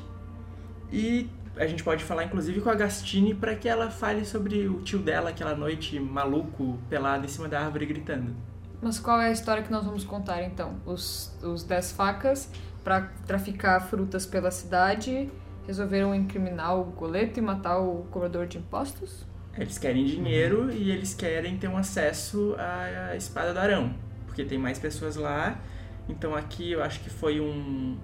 e 0.92 1.28
a 1.56 1.66
gente 1.66 1.82
pode 1.82 2.02
falar 2.04 2.24
inclusive 2.24 2.60
com 2.60 2.70
a 2.70 2.74
Gastine 2.74 3.34
para 3.34 3.54
que 3.54 3.68
ela 3.68 3.90
fale 3.90 4.24
sobre 4.24 4.66
o 4.66 4.80
tio 4.80 4.98
dela 4.98 5.30
aquela 5.30 5.54
noite 5.54 5.98
maluco, 6.00 6.78
pelado 6.88 7.24
em 7.24 7.28
cima 7.28 7.48
da 7.48 7.60
árvore 7.60 7.86
gritando. 7.86 8.34
Mas 8.80 8.98
qual 8.98 9.20
é 9.20 9.28
a 9.28 9.30
história 9.30 9.62
que 9.62 9.70
nós 9.70 9.84
vamos 9.84 10.04
contar 10.04 10.42
então? 10.42 10.74
Os, 10.84 11.32
os 11.42 11.62
dez 11.62 11.92
facas, 11.92 12.50
para 12.82 13.02
traficar 13.26 13.80
frutas 13.80 14.26
pela 14.26 14.50
cidade, 14.50 15.30
resolveram 15.66 16.14
incriminar 16.14 16.76
o 16.76 16.84
goleto 16.84 17.38
e 17.38 17.42
matar 17.42 17.78
o 17.78 18.04
cobrador 18.10 18.46
de 18.46 18.58
impostos? 18.58 19.24
Eles 19.56 19.78
querem 19.78 20.04
dinheiro 20.04 20.72
e 20.72 20.90
eles 20.90 21.14
querem 21.14 21.56
ter 21.58 21.68
um 21.68 21.76
acesso 21.76 22.56
à 22.58 23.14
espada 23.14 23.52
do 23.52 23.60
Arão, 23.60 23.94
porque 24.26 24.44
tem 24.44 24.58
mais 24.58 24.78
pessoas 24.78 25.14
lá. 25.14 25.60
Então 26.08 26.34
aqui 26.34 26.72
eu 26.72 26.82
acho 26.82 27.00
que 27.00 27.10
foi 27.10 27.38
um, 27.40 27.96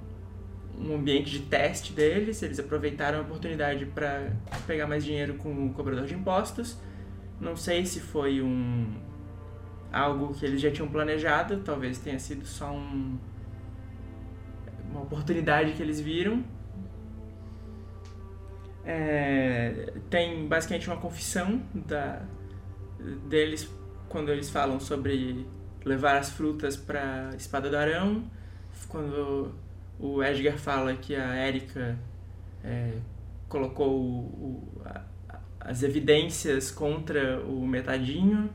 um 0.80 0.94
ambiente 0.94 1.30
de 1.30 1.40
teste 1.40 1.92
deles, 1.92 2.42
eles 2.42 2.58
aproveitaram 2.58 3.18
a 3.18 3.23
oportunidade 3.23 3.87
para 3.87 4.32
pegar 4.66 4.87
mais 4.87 5.04
dinheiro 5.04 5.35
com 5.35 5.66
o 5.66 5.73
cobrador 5.73 6.06
de 6.06 6.14
impostos. 6.14 6.78
Não 7.40 7.56
sei 7.56 7.85
se 7.85 8.00
foi 8.00 8.40
um 8.40 8.94
algo 9.92 10.35
que 10.35 10.44
eles 10.44 10.61
já 10.61 10.70
tinham 10.70 10.88
planejado, 10.88 11.61
talvez 11.61 11.99
tenha 11.99 12.18
sido 12.18 12.44
só 12.44 12.70
um, 12.70 13.18
uma 14.90 15.02
oportunidade 15.02 15.73
que 15.73 15.82
eles 15.82 16.00
viram. 16.00 16.44
É, 18.85 19.92
tem 20.08 20.47
basicamente 20.47 20.88
uma 20.88 20.97
confissão 20.97 21.62
da, 21.75 22.23
deles 23.28 23.68
quando 24.08 24.30
eles 24.30 24.49
falam 24.49 24.80
sobre 24.80 25.47
levar 25.85 26.16
as 26.16 26.30
frutas 26.30 26.76
para 26.76 27.30
espada 27.37 27.68
do 27.68 27.76
Arão, 27.76 28.25
quando 28.88 29.52
o 29.99 30.23
Edgar 30.23 30.59
fala 30.59 30.95
que 30.95 31.14
a 31.14 31.47
Erika 31.47 31.99
é, 32.64 32.93
colocou 33.49 34.00
o, 34.00 34.19
o, 34.19 34.83
a, 34.85 35.02
as 35.61 35.83
evidências 35.83 36.71
contra 36.71 37.40
o 37.40 37.67
Metadinho 37.67 38.50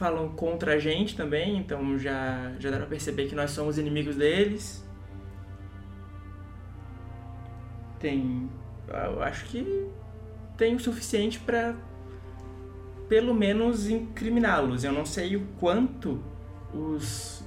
falam 0.00 0.30
contra 0.30 0.74
a 0.74 0.78
gente 0.78 1.14
também, 1.14 1.58
então 1.58 1.98
já, 1.98 2.52
já 2.58 2.70
dá 2.70 2.78
pra 2.78 2.86
perceber 2.86 3.26
que 3.26 3.34
nós 3.34 3.50
somos 3.50 3.76
inimigos 3.76 4.16
deles. 4.16 4.82
Tem. 7.98 8.48
Eu 8.88 9.22
acho 9.22 9.44
que 9.44 9.90
tem 10.56 10.74
o 10.74 10.80
suficiente 10.80 11.38
para 11.38 11.76
pelo 13.10 13.34
menos 13.34 13.90
incriminá-los. 13.90 14.84
Eu 14.84 14.92
não 14.92 15.04
sei 15.04 15.36
o 15.36 15.46
quanto 15.58 16.22
os 16.72 17.44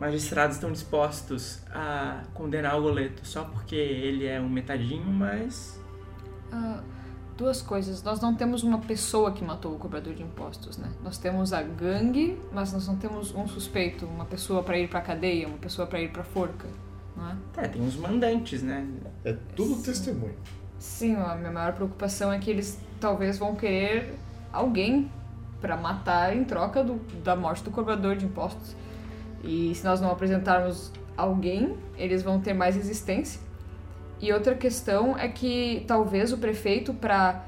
magistrados 0.00 0.56
estão 0.56 0.72
dispostos 0.72 1.60
a 1.70 2.22
condenar 2.34 2.78
o 2.78 2.82
Goleto 2.82 3.26
só 3.26 3.44
porque 3.44 3.76
ele 3.76 4.26
é 4.26 4.40
um 4.40 4.48
metadinho, 4.48 5.06
mas. 5.06 5.80
Uh 6.52 7.00
duas 7.40 7.62
coisas. 7.62 8.02
Nós 8.02 8.20
não 8.20 8.34
temos 8.34 8.62
uma 8.62 8.78
pessoa 8.78 9.32
que 9.32 9.42
matou 9.42 9.74
o 9.74 9.78
cobrador 9.78 10.14
de 10.14 10.22
impostos, 10.22 10.76
né? 10.76 10.90
Nós 11.02 11.16
temos 11.16 11.54
a 11.54 11.62
gangue, 11.62 12.38
mas 12.52 12.72
nós 12.72 12.86
não 12.86 12.96
temos 12.96 13.34
um 13.34 13.48
suspeito, 13.48 14.04
uma 14.04 14.26
pessoa 14.26 14.62
para 14.62 14.78
ir 14.78 14.88
para 14.88 15.00
cadeia, 15.00 15.48
uma 15.48 15.56
pessoa 15.56 15.86
para 15.86 16.00
ir 16.00 16.12
para 16.12 16.22
forca, 16.22 16.68
não 17.16 17.30
é? 17.30 17.36
É, 17.56 17.68
tem 17.68 17.84
os 17.84 17.96
mandantes, 17.96 18.62
né? 18.62 18.86
É 19.24 19.34
tudo 19.56 19.76
Sim. 19.76 19.82
testemunho. 19.82 20.36
Sim, 20.78 21.16
a 21.16 21.34
minha 21.34 21.50
maior 21.50 21.72
preocupação 21.72 22.30
é 22.30 22.38
que 22.38 22.50
eles 22.50 22.78
talvez 23.00 23.38
vão 23.38 23.56
querer 23.56 24.14
alguém 24.52 25.10
para 25.60 25.76
matar 25.76 26.36
em 26.36 26.44
troca 26.44 26.84
do, 26.84 26.96
da 27.22 27.34
morte 27.34 27.64
do 27.64 27.70
cobrador 27.70 28.16
de 28.16 28.26
impostos. 28.26 28.76
E 29.42 29.74
se 29.74 29.84
nós 29.84 30.00
não 30.00 30.10
apresentarmos 30.10 30.92
alguém, 31.16 31.76
eles 31.96 32.22
vão 32.22 32.40
ter 32.40 32.52
mais 32.52 32.76
resistência 32.76 33.40
e 34.20 34.32
outra 34.32 34.54
questão 34.54 35.16
é 35.16 35.28
que 35.28 35.82
talvez 35.86 36.32
o 36.32 36.38
prefeito, 36.38 36.92
para 36.92 37.42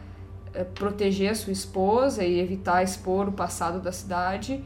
é, 0.54 0.64
proteger 0.64 1.30
a 1.30 1.34
sua 1.34 1.52
esposa 1.52 2.24
e 2.24 2.40
evitar 2.40 2.82
expor 2.82 3.28
o 3.28 3.32
passado 3.32 3.78
da 3.78 3.92
cidade, 3.92 4.64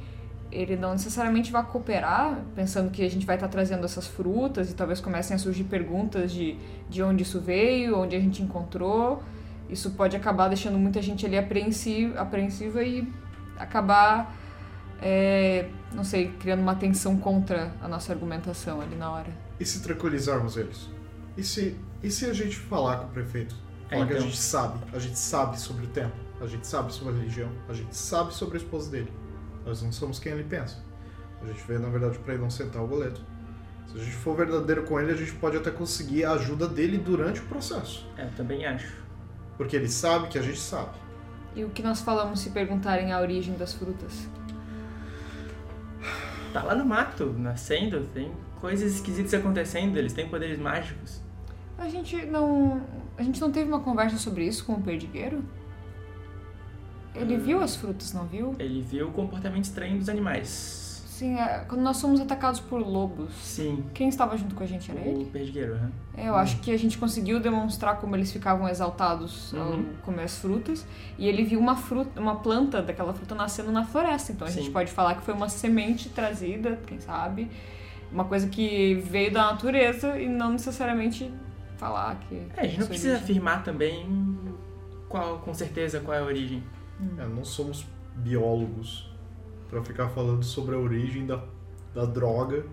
ele 0.53 0.77
não 0.77 0.93
necessariamente 0.93 1.51
vai 1.51 1.65
cooperar, 1.65 2.45
pensando 2.55 2.91
que 2.93 3.05
a 3.05 3.11
gente 3.11 3.27
vai 3.27 3.35
estar 3.35 3.49
tá 3.49 3.53
trazendo 3.53 3.85
essas 3.85 4.07
frutas 4.07 4.71
e 4.71 4.75
talvez 4.75 5.01
comecem 5.01 5.35
a 5.35 5.39
surgir 5.39 5.65
perguntas 5.65 6.31
de, 6.31 6.57
de 6.89 7.03
onde 7.03 7.25
isso 7.25 7.41
veio, 7.41 7.99
onde 7.99 8.15
a 8.15 8.21
gente 8.21 8.41
encontrou. 8.41 9.21
Isso 9.69 9.91
pode 9.91 10.17
acabar 10.17 10.47
deixando 10.47 10.79
muita 10.79 11.03
gente 11.03 11.27
ali 11.27 11.37
apreensiva, 11.37 12.21
apreensiva 12.21 12.85
e 12.85 13.13
acabar, 13.59 14.33
é, 15.01 15.69
não 15.93 16.05
sei, 16.05 16.33
criando 16.41 16.61
uma 16.61 16.75
tensão 16.75 17.19
contra 17.19 17.73
a 17.81 17.89
nossa 17.89 18.13
argumentação 18.13 18.81
ali 18.81 18.97
na 18.97 19.11
hora. 19.11 19.31
E 19.59 19.65
se 19.65 19.83
tranquilizarmos 19.83 20.57
eles? 20.57 20.89
E 21.37 21.43
se 21.43 21.77
e 22.03 22.11
se 22.11 22.27
a 22.27 22.33
gente 22.33 22.57
falar 22.57 22.99
com 22.99 23.07
o 23.07 23.11
prefeito? 23.11 23.55
Falar 23.89 24.03
é, 24.03 24.05
então... 24.05 24.07
que 24.07 24.13
a 24.13 24.17
então. 24.17 24.29
gente 24.29 24.39
sabe, 24.39 24.79
a 24.93 24.99
gente 24.99 25.19
sabe 25.19 25.59
sobre 25.59 25.87
o 25.87 25.89
tempo, 25.89 26.15
a 26.41 26.47
gente 26.47 26.67
sabe 26.67 26.93
sobre 26.93 27.15
a 27.15 27.17
religião, 27.17 27.51
a 27.69 27.73
gente 27.73 27.97
sabe 27.97 28.35
sobre 28.35 28.59
a 28.59 28.61
esposa 28.61 28.91
dele. 28.91 29.13
Nós 29.65 29.83
não 29.83 29.91
somos 29.91 30.19
quem 30.19 30.33
ele 30.33 30.45
pensa. 30.45 30.85
A 31.43 31.47
gente 31.47 31.63
veio, 31.67 31.81
na 31.81 31.89
verdade, 31.89 32.19
para 32.19 32.35
inocentar 32.35 32.83
o 32.83 32.87
boleto. 32.87 33.21
Se 33.89 33.99
a 33.99 34.05
gente 34.05 34.17
for 34.17 34.37
verdadeiro 34.37 34.85
com 34.85 35.01
ele, 35.01 35.13
a 35.13 35.17
gente 35.17 35.33
pode 35.33 35.57
até 35.57 35.71
conseguir 35.71 36.25
a 36.25 36.33
ajuda 36.33 36.69
dele 36.69 36.99
durante 36.99 37.41
o 37.41 37.45
processo. 37.45 38.07
É, 38.17 38.25
eu 38.25 38.31
também 38.33 38.65
acho. 38.65 38.93
Porque 39.57 39.77
ele 39.77 39.89
sabe 39.89 40.29
que 40.29 40.39
a 40.39 40.43
gente 40.43 40.59
sabe. 40.59 40.97
E 41.55 41.65
o 41.65 41.71
que 41.71 41.83
nós 41.83 42.01
falamos 42.01 42.41
se 42.41 42.51
perguntarem 42.51 43.13
a 43.13 43.21
origem 43.21 43.55
das 43.57 43.73
frutas? 43.73 44.29
Tá 46.53 46.63
lá 46.63 46.75
no 46.75 46.85
mato, 46.85 47.35
nascendo, 47.39 48.07
tem 48.15 48.33
coisas 48.61 48.95
esquisitas 48.95 49.35
acontecendo, 49.35 49.97
eles 49.97 50.13
têm 50.13 50.29
poderes 50.29 50.59
mágicos. 50.59 51.21
A 51.79 51.89
gente 51.89 52.25
não. 52.27 52.81
A 53.19 53.23
gente 53.23 53.41
não 53.41 53.51
teve 53.51 53.69
uma 53.71 53.81
conversa 53.81 54.17
sobre 54.17 54.47
isso 54.47 54.65
com 54.65 54.75
o 54.75 54.83
perdigueiro? 54.83 55.45
Ele 57.15 57.37
hum. 57.37 57.41
viu 57.41 57.61
as 57.61 57.77
frutas, 57.77 58.13
não 58.13 58.27
viu? 58.27 58.55
Ele 58.59 58.83
viu 58.83 59.09
o 59.09 59.13
comportamento 59.13 59.65
estranho 59.65 59.99
dos 59.99 60.09
animais. 60.09 60.86
Sim, 61.17 61.35
é, 61.39 61.65
quando 61.67 61.81
nós 61.81 61.99
fomos 61.99 62.21
atacados 62.21 62.61
por 62.61 62.79
lobos. 62.79 63.33
Sim. 63.37 63.83
Quem 63.95 64.07
estava 64.07 64.37
junto 64.37 64.55
com 64.55 64.63
a 64.63 64.67
gente 64.67 64.91
era 64.91 65.01
o 65.01 65.03
ele? 65.03 65.25
O 65.25 65.27
perdigueiro, 65.29 65.73
uhum. 65.73 65.91
É, 66.15 66.29
eu 66.29 66.35
hum. 66.35 66.37
acho 66.37 66.59
que 66.61 66.71
a 66.71 66.77
gente 66.77 66.99
conseguiu 66.99 67.41
demonstrar 67.41 67.99
como 67.99 68.15
eles 68.15 68.31
ficavam 68.31 68.69
exaltados 68.69 69.55
ao 69.55 69.71
uhum. 69.71 69.95
comer 70.05 70.25
as 70.25 70.39
frutas. 70.39 70.87
E 71.17 71.27
ele 71.27 71.43
viu 71.43 71.59
uma 71.59 71.75
fruta, 71.75 72.21
uma 72.21 72.37
planta 72.37 72.83
daquela 72.83 73.15
fruta 73.15 73.35
nascendo 73.35 73.73
na 73.73 73.83
floresta. 73.83 74.31
Então 74.31 74.47
a 74.47 74.51
Sim. 74.51 74.59
gente 74.61 74.71
pode 74.71 74.93
falar 74.93 75.15
que 75.15 75.23
foi 75.23 75.33
uma 75.33 75.49
semente 75.49 76.11
trazida, 76.11 76.79
quem 76.87 77.01
sabe. 77.01 77.51
Uma 78.13 78.27
coisa 78.27 78.47
que 78.47 78.97
veio 78.97 79.33
da 79.33 79.53
natureza 79.53 80.21
e 80.21 80.29
não 80.29 80.53
necessariamente 80.53 81.33
falar 81.79 82.17
que. 82.29 82.47
É, 82.59 82.61
a 82.61 82.67
gente 82.67 82.81
não 82.81 82.89
precisa 82.89 83.13
origem. 83.13 83.25
afirmar 83.25 83.65
também 83.65 84.39
qual, 85.09 85.39
com 85.39 85.55
certeza 85.55 85.99
qual 86.01 86.15
é 86.15 86.21
a 86.21 86.25
origem. 86.25 86.63
Hum. 87.01 87.09
É, 87.19 87.27
não 87.27 87.43
somos 87.43 87.87
biólogos 88.17 89.16
para 89.69 89.83
ficar 89.83 90.09
falando 90.09 90.45
sobre 90.45 90.75
a 90.75 90.79
origem 90.79 91.27
da, 91.27 91.43
da 91.95 92.05
droga. 92.05 92.65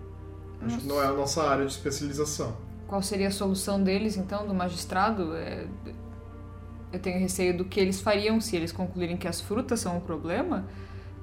Nossa. 0.62 0.76
Acho 0.76 0.78
que 0.80 0.88
não 0.88 1.02
é 1.02 1.08
a 1.08 1.14
nossa 1.14 1.44
área 1.44 1.66
de 1.66 1.72
especialização. 1.72 2.56
Qual 2.88 3.02
seria 3.02 3.28
a 3.28 3.32
solução 3.32 3.84
deles, 3.84 4.18
então, 4.18 4.48
do 4.48 4.54
magistrado? 4.54 5.36
É... 5.36 5.68
Eu 6.92 7.00
tenho 7.00 7.20
receio 7.20 7.58
do 7.58 7.66
que 7.66 7.80
eles 7.80 8.00
fariam 8.00 8.40
se 8.40 8.56
eles 8.56 8.72
concluírem 8.72 9.18
que 9.18 9.28
as 9.28 9.42
frutas 9.42 9.80
são 9.80 9.98
o 9.98 10.02
problema. 10.02 10.66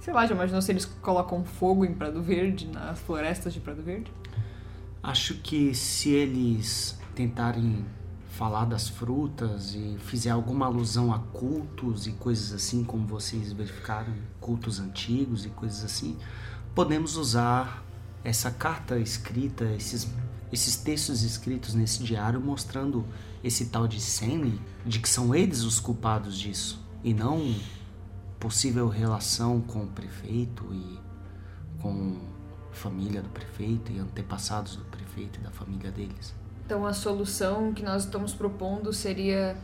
Sei 0.01 0.13
lá, 0.13 0.27
já 0.27 0.35
imaginou 0.35 0.61
se 0.61 0.73
eles 0.73 0.85
colocam 0.85 1.45
fogo 1.45 1.85
em 1.85 1.95
Prado 1.95 2.23
Verde, 2.23 2.67
nas 2.67 2.99
florestas 2.99 3.53
de 3.55 3.61
Prado 3.61 3.83
Verde? 3.83 4.13
Acho 5.03 5.35
que 5.35 5.75
se 5.75 6.11
eles 6.11 6.99
tentarem 7.15 7.85
falar 8.31 8.65
das 8.65 8.89
frutas 8.89 9.75
e 9.75 9.97
fizer 9.99 10.31
alguma 10.31 10.67
alusão 10.67 11.13
a 11.13 11.19
cultos 11.19 12.07
e 12.07 12.13
coisas 12.13 12.53
assim, 12.53 12.85
como 12.85 13.07
vocês 13.07 13.53
verificaram, 13.53 14.15
cultos 14.41 14.79
antigos 14.79 15.45
e 15.45 15.51
coisas 15.51 15.85
assim, 15.85 16.17
podemos 16.75 17.17
usar 17.17 17.85
essa 18.23 18.51
carta 18.51 18.99
escrita, 18.99 19.65
esses, 19.73 20.09
esses 20.53 20.77
textos 20.77 21.23
escritos 21.23 21.75
nesse 21.75 22.03
diário 22.03 22.41
mostrando 22.41 23.05
esse 23.43 23.67
tal 23.67 23.89
de 23.89 24.01
Senley, 24.01 24.61
de 24.87 25.01
que 25.01 25.09
são 25.09 25.35
eles 25.35 25.63
os 25.63 25.81
culpados 25.81 26.39
disso 26.39 26.81
e 27.03 27.13
não 27.13 27.55
possível 28.39 28.89
relação 28.89 29.61
com 29.61 29.85
o 29.85 29.89
prefeito 29.89 30.65
e 30.73 30.99
com 31.83 32.19
família 32.71 33.21
do 33.21 33.29
prefeito 33.29 33.91
e 33.91 33.99
antepassados 33.99 34.77
do 34.77 34.85
prefeito 34.85 35.41
e 35.41 35.43
da 35.43 35.51
família 35.51 35.91
deles. 35.91 36.40
Então 36.71 36.87
a 36.87 36.93
solução 36.93 37.75
que 37.75 37.83
nós 37.83 38.05
estamos 38.05 38.33
propondo 38.33 38.93
seria 38.93 39.57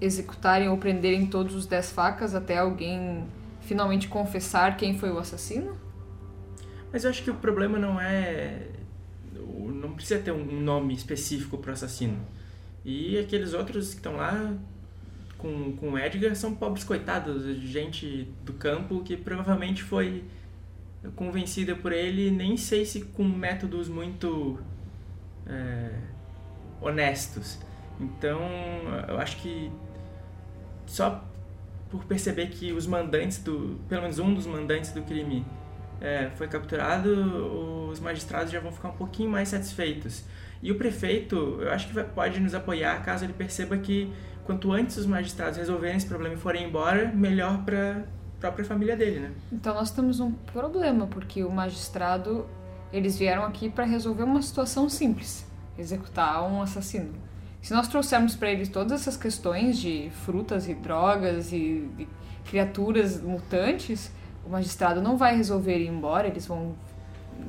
executarem 0.00 0.68
ou 0.68 0.78
prenderem 0.78 1.26
todos 1.26 1.56
os 1.56 1.66
dez 1.66 1.90
facas 1.90 2.36
até 2.36 2.58
alguém 2.58 3.26
finalmente 3.62 4.06
confessar 4.06 4.76
quem 4.76 4.96
foi 4.96 5.10
o 5.10 5.18
assassino? 5.18 5.76
Mas 6.92 7.02
eu 7.02 7.10
acho 7.10 7.24
que 7.24 7.32
o 7.32 7.34
problema 7.34 7.80
não 7.80 8.00
é. 8.00 8.68
Não 9.34 9.90
precisa 9.90 10.20
ter 10.20 10.30
um 10.30 10.60
nome 10.60 10.94
específico 10.94 11.58
para 11.58 11.70
o 11.70 11.72
assassino. 11.72 12.24
E 12.84 13.18
aqueles 13.18 13.52
outros 13.52 13.88
que 13.88 13.96
estão 13.96 14.14
lá 14.14 14.54
com, 15.36 15.72
com 15.72 15.94
o 15.94 15.98
Edgar 15.98 16.36
são 16.36 16.54
pobres 16.54 16.84
coitados, 16.84 17.42
gente 17.56 18.32
do 18.44 18.52
campo 18.52 19.02
que 19.02 19.16
provavelmente 19.16 19.82
foi 19.82 20.22
convencida 21.16 21.74
por 21.74 21.90
ele, 21.90 22.30
nem 22.30 22.56
sei 22.56 22.84
se 22.84 23.00
com 23.00 23.24
métodos 23.24 23.88
muito. 23.88 24.60
É, 25.44 26.14
honestos. 26.80 27.58
Então, 28.00 28.40
eu 29.08 29.18
acho 29.18 29.36
que 29.38 29.70
só 30.86 31.24
por 31.90 32.04
perceber 32.04 32.48
que 32.48 32.72
os 32.72 32.86
mandantes 32.86 33.38
do, 33.38 33.78
pelo 33.88 34.02
menos 34.02 34.18
um 34.18 34.34
dos 34.34 34.46
mandantes 34.46 34.92
do 34.92 35.02
crime 35.02 35.44
é, 36.00 36.30
foi 36.36 36.48
capturado, 36.48 37.88
os 37.90 38.00
magistrados 38.00 38.52
já 38.52 38.60
vão 38.60 38.72
ficar 38.72 38.88
um 38.88 38.96
pouquinho 38.96 39.30
mais 39.30 39.48
satisfeitos. 39.48 40.24
E 40.62 40.70
o 40.70 40.76
prefeito, 40.76 41.58
eu 41.60 41.70
acho 41.70 41.88
que 41.88 41.94
vai, 41.94 42.04
pode 42.04 42.40
nos 42.40 42.54
apoiar 42.54 43.02
caso 43.04 43.24
ele 43.24 43.32
perceba 43.32 43.76
que 43.78 44.12
quanto 44.44 44.72
antes 44.72 44.96
os 44.96 45.06
magistrados 45.06 45.58
resolverem 45.58 45.96
esse 45.96 46.06
problema 46.06 46.34
e 46.34 46.38
forem 46.38 46.64
embora, 46.64 47.08
melhor 47.08 47.62
para 47.64 48.04
a 48.36 48.40
própria 48.40 48.64
família 48.64 48.96
dele, 48.96 49.20
né? 49.20 49.32
Então 49.52 49.74
nós 49.74 49.90
temos 49.90 50.20
um 50.20 50.32
problema, 50.32 51.06
porque 51.06 51.42
o 51.42 51.50
magistrado, 51.50 52.46
eles 52.92 53.18
vieram 53.18 53.44
aqui 53.44 53.68
para 53.68 53.84
resolver 53.84 54.22
uma 54.22 54.42
situação 54.42 54.88
simples, 54.88 55.45
executar 55.78 56.42
um 56.42 56.62
assassino. 56.62 57.12
Se 57.60 57.72
nós 57.74 57.88
trouxermos 57.88 58.36
para 58.36 58.50
eles 58.50 58.68
todas 58.68 59.00
essas 59.00 59.16
questões 59.16 59.78
de 59.78 60.10
frutas 60.24 60.68
e 60.68 60.74
drogas 60.74 61.52
e, 61.52 62.08
criaturas 62.44 63.20
mutantes, 63.20 64.12
o 64.44 64.50
magistrado 64.50 65.02
não 65.02 65.16
vai 65.16 65.36
resolver 65.36 65.78
ir 65.78 65.88
embora, 65.88 66.28
eles 66.28 66.46
vão 66.46 66.74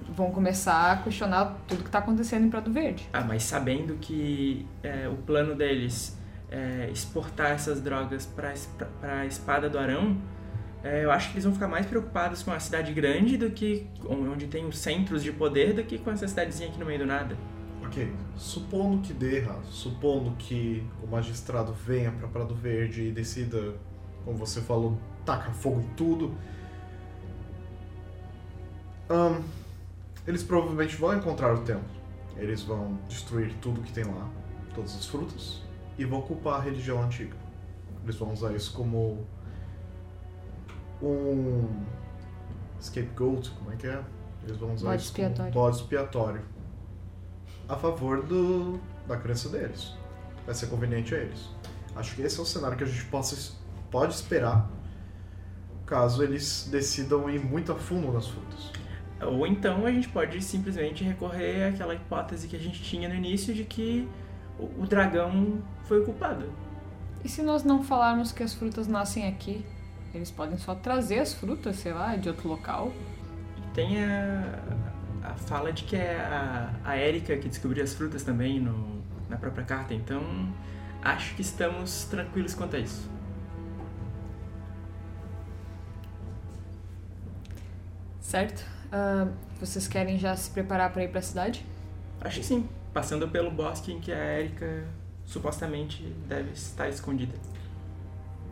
vão 0.10 0.32
começar 0.32 0.92
a 0.92 0.98
questionar 0.98 1.58
tudo 1.68 1.82
que 1.82 1.88
está 1.88 2.00
acontecendo 2.00 2.46
em 2.46 2.50
Prado 2.50 2.72
Verde. 2.72 3.08
Ah, 3.14 3.22
mas 3.22 3.44
sabendo 3.44 3.96
que 4.02 4.66
é, 4.84 5.08
o 5.08 5.16
plano 5.16 5.56
deles 5.56 6.18
é 6.50 6.90
exportar 6.92 7.52
essas 7.52 7.80
drogas 7.80 8.26
para 8.26 8.54
a 9.04 9.26
espada 9.26 9.70
do 9.70 9.78
Arão, 9.78 10.18
é, 10.84 11.04
eu 11.04 11.12
acho 11.12 11.30
que 11.30 11.36
eles 11.36 11.44
vão 11.44 11.54
ficar 11.54 11.68
mais 11.68 11.86
preocupados 11.86 12.44
com 12.44 12.52
a 12.52 12.60
cidade 12.60 12.94
grande 12.94 13.38
do 13.38 13.50
que 13.50 13.88
onde 14.08 14.48
tem 14.48 14.66
os 14.66 14.78
centros 14.78 15.24
de 15.24 15.32
poder 15.32 15.74
do 15.74 15.84
que 15.84 15.98
com 15.98 16.12
essa 16.12 16.28
cidadezinha 16.28 16.70
aqui 16.70 16.80
no 16.80 16.86
meio 16.86 17.00
do 17.00 17.06
nada. 17.06 17.38
Ok, 17.88 18.14
supondo 18.36 19.02
que 19.02 19.14
dê 19.14 19.38
errado, 19.38 19.66
supondo 19.68 20.32
que 20.32 20.86
o 21.02 21.08
magistrado 21.08 21.72
venha 21.72 22.12
para 22.12 22.28
Prado 22.28 22.54
Verde 22.54 23.04
e 23.04 23.12
decida, 23.14 23.76
como 24.26 24.38
você 24.38 24.60
falou, 24.60 25.00
tacar 25.26 25.54
fogo 25.54 25.80
em 25.80 25.88
tudo, 25.96 26.36
eles 30.28 30.44
provavelmente 30.44 30.98
vão 30.98 31.16
encontrar 31.16 31.54
o 31.54 31.62
templo. 31.62 31.88
Eles 32.36 32.62
vão 32.62 33.00
destruir 33.08 33.54
tudo 33.62 33.82
que 33.82 33.94
tem 33.94 34.04
lá, 34.04 34.30
todas 34.76 34.94
as 34.94 35.06
frutas, 35.06 35.64
e 35.98 36.04
vão 36.04 36.22
culpar 36.22 36.60
a 36.60 36.64
religião 36.64 37.02
antiga. 37.02 37.38
Eles 38.04 38.18
vão 38.18 38.34
usar 38.34 38.54
isso 38.54 38.74
como 38.74 39.26
um 41.02 41.70
scapegoat, 42.82 43.50
como 43.52 43.72
é 43.72 43.76
que 43.78 43.88
é? 43.88 44.04
Eles 44.44 44.58
vão 44.58 44.74
usar 44.74 44.90
Bode 44.90 45.02
isso 45.02 45.14
como 45.14 45.28
expiatório. 45.28 45.52
um 45.52 45.54
bode 45.54 45.76
expiatório 45.78 46.57
a 47.68 47.76
favor 47.76 48.24
do, 48.24 48.80
da 49.08 49.18
crença 49.18 49.50
deles. 49.50 49.94
Vai 50.46 50.56
ser 50.56 50.68
conveniente 50.68 51.14
a 51.14 51.18
eles. 51.18 51.50
Acho 51.96 52.16
que 52.16 52.22
esse 52.22 52.40
é 52.40 52.42
o 52.42 52.46
cenário 52.46 52.78
que 52.78 52.84
a 52.84 52.88
gente 52.88 53.06
possa, 53.06 53.54
pode 53.90 54.14
esperar 54.14 54.70
caso 55.86 56.22
eles 56.22 56.68
decidam 56.70 57.30
ir 57.30 57.40
muito 57.40 57.72
a 57.72 57.76
fundo 57.76 58.12
nas 58.12 58.28
frutas. 58.28 58.72
Ou 59.22 59.48
então 59.48 59.86
a 59.86 59.92
gente 59.92 60.10
pode 60.10 60.40
simplesmente 60.44 61.04
recorrer 61.04 61.70
àquela 61.70 61.96
hipótese 61.96 62.48
que 62.48 62.56
a 62.56 62.60
gente 62.60 62.84
tinha 62.84 63.10
no 63.10 63.16
início 63.16 63.54
de 63.54 63.64
que 63.64 64.08
o, 64.60 64.84
o 64.84 64.86
dragão 64.86 65.64
foi 65.86 66.02
o 66.02 66.06
culpado. 66.06 66.52
E 67.24 67.30
se 67.30 67.42
nós 67.42 67.64
não 67.64 67.84
falarmos 67.84 68.32
que 68.32 68.44
as 68.44 68.54
frutas 68.54 68.88
nascem 68.88 69.28
aqui? 69.28 69.66
Eles 70.14 70.30
podem 70.30 70.58
só 70.58 70.76
trazer 70.76 71.20
as 71.20 71.34
frutas, 71.34 71.78
sei 71.78 71.94
lá, 71.94 72.16
de 72.16 72.30
outro 72.30 72.48
local. 72.48 72.92
Tem 73.74 74.04
a, 74.04 74.60
a 74.87 74.87
fala 75.38 75.72
de 75.72 75.84
que 75.84 75.96
é 75.96 76.18
a, 76.20 76.74
a 76.84 76.98
Erika 76.98 77.38
que 77.38 77.48
descobriu 77.48 77.84
as 77.84 77.94
frutas 77.94 78.24
também 78.24 78.60
no, 78.60 79.02
na 79.30 79.38
própria 79.38 79.64
carta, 79.64 79.94
então 79.94 80.22
acho 81.02 81.36
que 81.36 81.42
estamos 81.42 82.06
tranquilos 82.06 82.54
quanto 82.54 82.76
a 82.76 82.80
isso. 82.80 83.10
Certo? 88.20 88.66
Ah, 88.92 89.28
vocês 89.60 89.88
querem 89.88 90.20
já 90.20 90.36
se 90.36 90.50
preparar 90.52 90.92
para 90.92 91.04
ir 91.04 91.10
para 91.10 91.20
a 91.20 91.24
cidade? 91.24 91.66
Acho 92.20 92.40
que 92.40 92.46
sim, 92.46 92.68
passando 92.94 93.28
pelo 93.30 93.50
bosque 93.52 93.92
em 93.92 94.00
que 94.00 94.12
a 94.12 94.40
Erika 94.40 94.86
supostamente 95.26 96.04
deve 96.28 96.52
estar 96.52 96.90
escondida. 96.90 97.34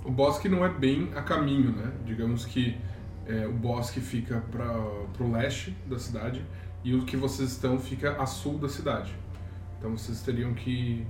O 0.03 0.11
bosque 0.11 0.47
não 0.47 0.63
é 0.63 0.69
bem 0.69 1.11
a 1.15 1.21
caminho, 1.21 1.71
né? 1.71 1.91
Digamos 2.05 2.45
que 2.45 2.77
é, 3.25 3.47
o 3.47 3.53
bosque 3.53 3.99
fica 3.99 4.41
para 4.51 4.71
o 4.71 5.31
leste 5.31 5.75
da 5.87 5.97
cidade 5.97 6.43
e 6.85 6.93
o 6.93 7.03
que 7.03 7.17
vocês 7.17 7.49
estão 7.49 7.79
fica 7.79 8.11
a 8.21 8.27
sul 8.27 8.59
da 8.59 8.69
cidade. 8.69 9.11
Então 9.77 9.97
vocês 9.97 10.21
teriam 10.21 10.53
que 10.53 11.05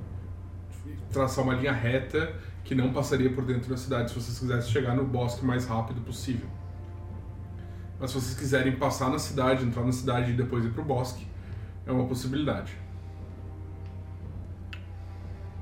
traçar 1.11 1.43
uma 1.43 1.53
linha 1.53 1.73
reta 1.73 2.33
que 2.63 2.73
não 2.73 2.93
passaria 2.93 3.29
por 3.31 3.43
dentro 3.43 3.69
da 3.69 3.75
cidade 3.75 4.09
se 4.09 4.15
vocês 4.15 4.39
quisessem 4.39 4.71
chegar 4.71 4.95
no 4.95 5.03
bosque 5.03 5.43
o 5.43 5.45
mais 5.45 5.67
rápido 5.67 5.99
possível. 5.99 6.47
Mas 7.99 8.11
se 8.11 8.21
vocês 8.21 8.39
quiserem 8.39 8.77
passar 8.77 9.09
na 9.09 9.19
cidade, 9.19 9.65
entrar 9.65 9.83
na 9.83 9.91
cidade 9.91 10.31
e 10.31 10.33
depois 10.33 10.63
ir 10.63 10.69
para 10.69 10.81
o 10.81 10.85
bosque, 10.85 11.27
é 11.85 11.91
uma 11.91 12.05
possibilidade. 12.05 12.77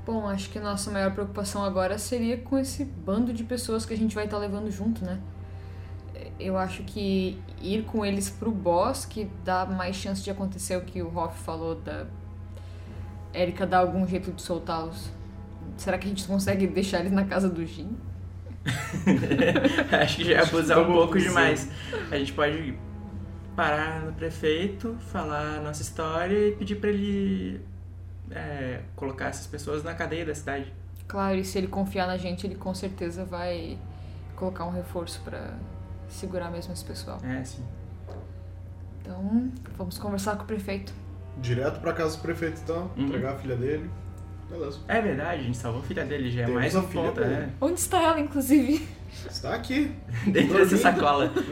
Bom, 0.06 0.28
acho 0.28 0.48
que 0.48 0.58
a 0.58 0.62
nossa 0.62 0.92
maior 0.92 1.12
preocupação 1.12 1.64
agora 1.64 1.98
seria 1.98 2.38
com 2.38 2.56
esse 2.56 2.84
bando 2.84 3.32
de 3.32 3.42
pessoas 3.42 3.84
que 3.84 3.92
a 3.92 3.96
gente 3.96 4.14
vai 4.14 4.26
estar 4.26 4.38
levando 4.38 4.70
junto, 4.70 5.04
né? 5.04 5.20
Eu 6.38 6.56
acho 6.58 6.82
que 6.82 7.40
ir 7.60 7.84
com 7.84 8.04
eles 8.04 8.28
pro 8.28 8.50
bosque 8.50 9.30
dá 9.44 9.64
mais 9.64 9.96
chance 9.96 10.22
de 10.22 10.30
acontecer 10.30 10.76
o 10.76 10.82
que 10.82 11.00
o 11.02 11.16
Hoff 11.16 11.38
falou 11.42 11.76
da 11.76 12.06
Erika 13.32 13.66
dar 13.66 13.78
algum 13.78 14.06
jeito 14.06 14.32
de 14.32 14.42
soltá-los. 14.42 15.10
Será 15.76 15.98
que 15.98 16.06
a 16.06 16.08
gente 16.08 16.24
consegue 16.24 16.66
deixar 16.66 17.00
eles 17.00 17.12
na 17.12 17.24
casa 17.24 17.48
do 17.48 17.64
Jin? 17.64 17.96
Acho 20.00 20.16
que 20.16 20.24
já 20.24 20.34
é 20.34 20.42
abusar 20.42 20.78
um 20.80 20.86
pouco 20.86 21.18
demais. 21.18 21.68
A 22.10 22.16
gente 22.16 22.32
pode 22.32 22.76
parar 23.56 24.00
no 24.00 24.12
prefeito, 24.12 24.96
falar 25.12 25.58
a 25.58 25.60
nossa 25.60 25.82
história 25.82 26.48
e 26.48 26.52
pedir 26.52 26.76
pra 26.76 26.90
ele 26.90 27.60
é, 28.30 28.80
colocar 28.96 29.26
essas 29.26 29.46
pessoas 29.46 29.82
na 29.82 29.94
cadeia 29.94 30.24
da 30.24 30.34
cidade. 30.34 30.72
Claro, 31.06 31.36
e 31.36 31.44
se 31.44 31.58
ele 31.58 31.66
confiar 31.66 32.06
na 32.06 32.16
gente, 32.16 32.46
ele 32.46 32.54
com 32.54 32.74
certeza 32.74 33.24
vai 33.24 33.78
colocar 34.34 34.64
um 34.64 34.70
reforço 34.70 35.20
pra 35.24 35.54
segurar 36.14 36.50
mesmo 36.50 36.72
esse 36.72 36.84
pessoal. 36.84 37.18
É, 37.24 37.42
sim. 37.44 37.62
Então, 39.00 39.50
vamos 39.76 39.98
conversar 39.98 40.36
com 40.36 40.44
o 40.44 40.46
prefeito. 40.46 40.92
Direto 41.38 41.80
pra 41.80 41.92
casa 41.92 42.16
do 42.16 42.22
prefeito, 42.22 42.60
então, 42.62 42.90
Uhum. 42.96 43.04
entregar 43.06 43.34
a 43.34 43.36
filha 43.38 43.56
dele. 43.56 43.90
Beleza. 44.48 44.78
É 44.88 45.00
verdade, 45.00 45.40
a 45.40 45.44
gente 45.44 45.56
salvou 45.56 45.80
a 45.80 45.84
filha 45.84 46.04
dele, 46.04 46.30
já 46.30 46.42
é 46.42 46.44
Temos 46.44 46.60
mais 46.60 46.76
a 46.76 46.80
um 46.80 46.88
filha 46.88 47.10
né? 47.12 47.52
Onde 47.60 47.80
está 47.80 48.00
ela, 48.02 48.20
inclusive? 48.20 48.86
Está 49.28 49.54
aqui. 49.54 49.94
Dentro 50.30 50.54
dessa 50.58 50.76
sacola. 50.76 51.30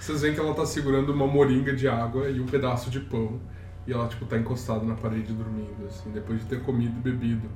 Vocês 0.00 0.20
veem 0.22 0.34
que 0.34 0.40
ela 0.40 0.54
tá 0.54 0.64
segurando 0.66 1.12
uma 1.12 1.26
moringa 1.26 1.74
de 1.74 1.88
água 1.88 2.28
e 2.28 2.40
um 2.40 2.46
pedaço 2.46 2.90
de 2.90 3.00
pão. 3.00 3.40
E 3.86 3.92
ela, 3.92 4.06
tipo, 4.08 4.24
tá 4.26 4.36
encostada 4.36 4.84
na 4.84 4.94
parede 4.94 5.32
dormindo, 5.32 5.86
assim, 5.86 6.10
depois 6.10 6.40
de 6.40 6.46
ter 6.46 6.62
comido 6.62 6.96
e 6.98 7.00
bebido. 7.00 7.48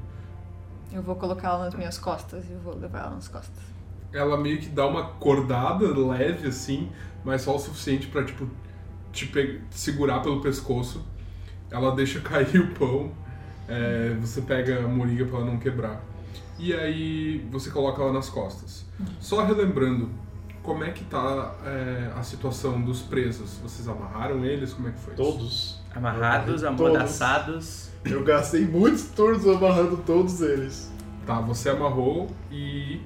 Eu 0.92 1.02
vou 1.02 1.14
colocar 1.16 1.48
ela 1.48 1.64
nas 1.64 1.74
minhas 1.74 1.98
costas 1.98 2.44
e 2.50 2.54
vou 2.54 2.76
levar 2.76 3.00
ela 3.00 3.10
nas 3.10 3.28
costas. 3.28 3.62
Ela 4.12 4.36
meio 4.36 4.58
que 4.58 4.68
dá 4.68 4.86
uma 4.86 5.00
acordada 5.00 5.86
leve, 5.96 6.48
assim, 6.48 6.90
mas 7.24 7.42
só 7.42 7.54
o 7.56 7.58
suficiente 7.58 8.06
pra, 8.08 8.24
tipo, 8.24 8.48
te 9.12 9.26
pe- 9.26 9.60
segurar 9.70 10.20
pelo 10.20 10.40
pescoço. 10.40 11.04
Ela 11.70 11.94
deixa 11.94 12.18
cair 12.20 12.58
o 12.60 12.74
pão. 12.74 13.12
é, 13.68 14.16
você 14.20 14.40
pega 14.42 14.84
a 14.84 14.88
moringa 14.88 15.24
pra 15.26 15.38
ela 15.38 15.46
não 15.46 15.58
quebrar. 15.58 16.02
E 16.58 16.74
aí 16.74 17.46
você 17.50 17.70
coloca 17.70 18.02
ela 18.02 18.12
nas 18.12 18.28
costas. 18.28 18.84
Só 19.20 19.44
relembrando, 19.44 20.10
como 20.62 20.82
é 20.84 20.90
que 20.90 21.04
tá 21.04 21.54
é, 21.64 22.10
a 22.16 22.22
situação 22.22 22.82
dos 22.82 23.00
presos? 23.00 23.58
Vocês 23.62 23.86
amarraram 23.88 24.44
eles? 24.44 24.74
Como 24.74 24.88
é 24.88 24.90
que 24.90 24.98
foi? 24.98 25.14
isso? 25.14 25.22
Todos. 25.22 25.80
Amarrados, 25.94 26.46
Todos. 26.46 26.64
amordaçados. 26.64 27.90
Eu 28.04 28.22
gastei 28.24 28.64
muitos 28.66 29.04
turnos 29.04 29.46
amarrando 29.46 29.96
todos 29.98 30.40
eles. 30.40 30.90
Tá, 31.26 31.40
você 31.40 31.70
amarrou 31.70 32.28
e 32.50 33.00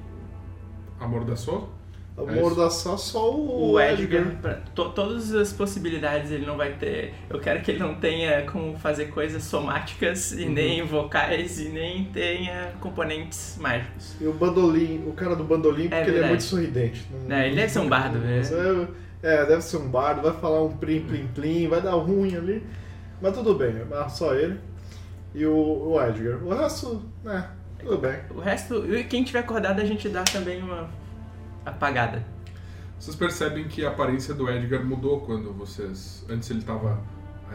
amordaçou? 1.01 1.73
Amordaçar 2.17 2.97
só 2.97 3.35
o, 3.35 3.73
O 3.73 3.81
Edgar, 3.81 4.25
pra 4.41 4.55
to- 4.73 4.91
todas 4.91 5.35
as 5.35 5.53
possibilidades 5.53 6.31
ele 6.31 6.47
não 6.47 6.57
vai 6.57 6.75
ter. 6.75 7.13
Eu 7.29 7.41
quero 7.41 7.61
que 7.61 7.73
ele 7.73 7.81
não 7.81 7.97
tenha 7.97 8.43
como 8.47 8.79
fazer 8.79 9.07
coisas 9.07 9.43
somáticas 9.43 10.31
e 10.31 10.47
nem 10.47 10.85
vocais 10.87 11.59
e 11.59 11.71
nem 11.71 12.05
tenha 12.05 12.73
componentes 12.81 13.57
mágicos. 13.61 14.15
E 14.21 14.27
o 14.29 14.33
bandolim, 14.33 15.03
o 15.09 15.13
cara 15.13 15.35
do 15.35 15.43
bandolim, 15.43 15.89
porque 15.89 16.11
ele 16.11 16.19
é 16.21 16.29
muito 16.29 16.45
sorridente. 16.45 17.05
Não- 17.29 17.37
É, 17.37 17.47
ele 17.49 17.57
deve 17.57 17.69
ser 17.73 17.81
um 17.81 17.89
bardo, 17.89 18.19
né? 18.19 18.41
É, 19.23 19.35
é, 19.43 19.47
deve 19.47 19.63
ser 19.63 19.79
um 19.79 19.89
bardo, 19.89 20.23
vai 20.23 20.33
falar 20.41 20.63
um 20.63 20.77
plim 20.77 21.01
plim 21.01 21.27
plim, 21.35 21.67
vai 21.67 21.81
dar 21.83 21.95
ruim 21.95 22.37
ali. 22.37 22.63
Mas 23.21 23.35
tudo 23.35 23.57
bem, 23.57 23.75
é 23.91 24.09
só 24.09 24.35
ele. 24.37 24.61
E 25.35 25.45
o, 25.45 25.53
o 25.95 26.01
Edgar. 26.01 26.41
O 26.45 26.55
resto, 26.55 27.03
né, 27.25 27.49
tudo 27.85 27.99
bem. 27.99 28.19
O 28.31 28.41
resto, 28.41 28.95
e 28.95 29.05
quem 29.05 29.23
tiver 29.23 29.41
acordado, 29.41 29.81
a 29.81 29.85
gente 29.85 30.09
dá 30.09 30.25
também 30.25 30.63
uma 30.63 30.89
apagada. 31.65 32.25
Vocês 32.99 33.15
percebem 33.15 33.69
que 33.69 33.85
a 33.85 33.91
aparência 33.91 34.33
do 34.33 34.49
Edgar 34.51 34.85
mudou 34.85 35.21
quando 35.21 35.53
vocês. 35.53 36.25
Antes 36.29 36.51
ele 36.51 36.63
tava 36.63 37.01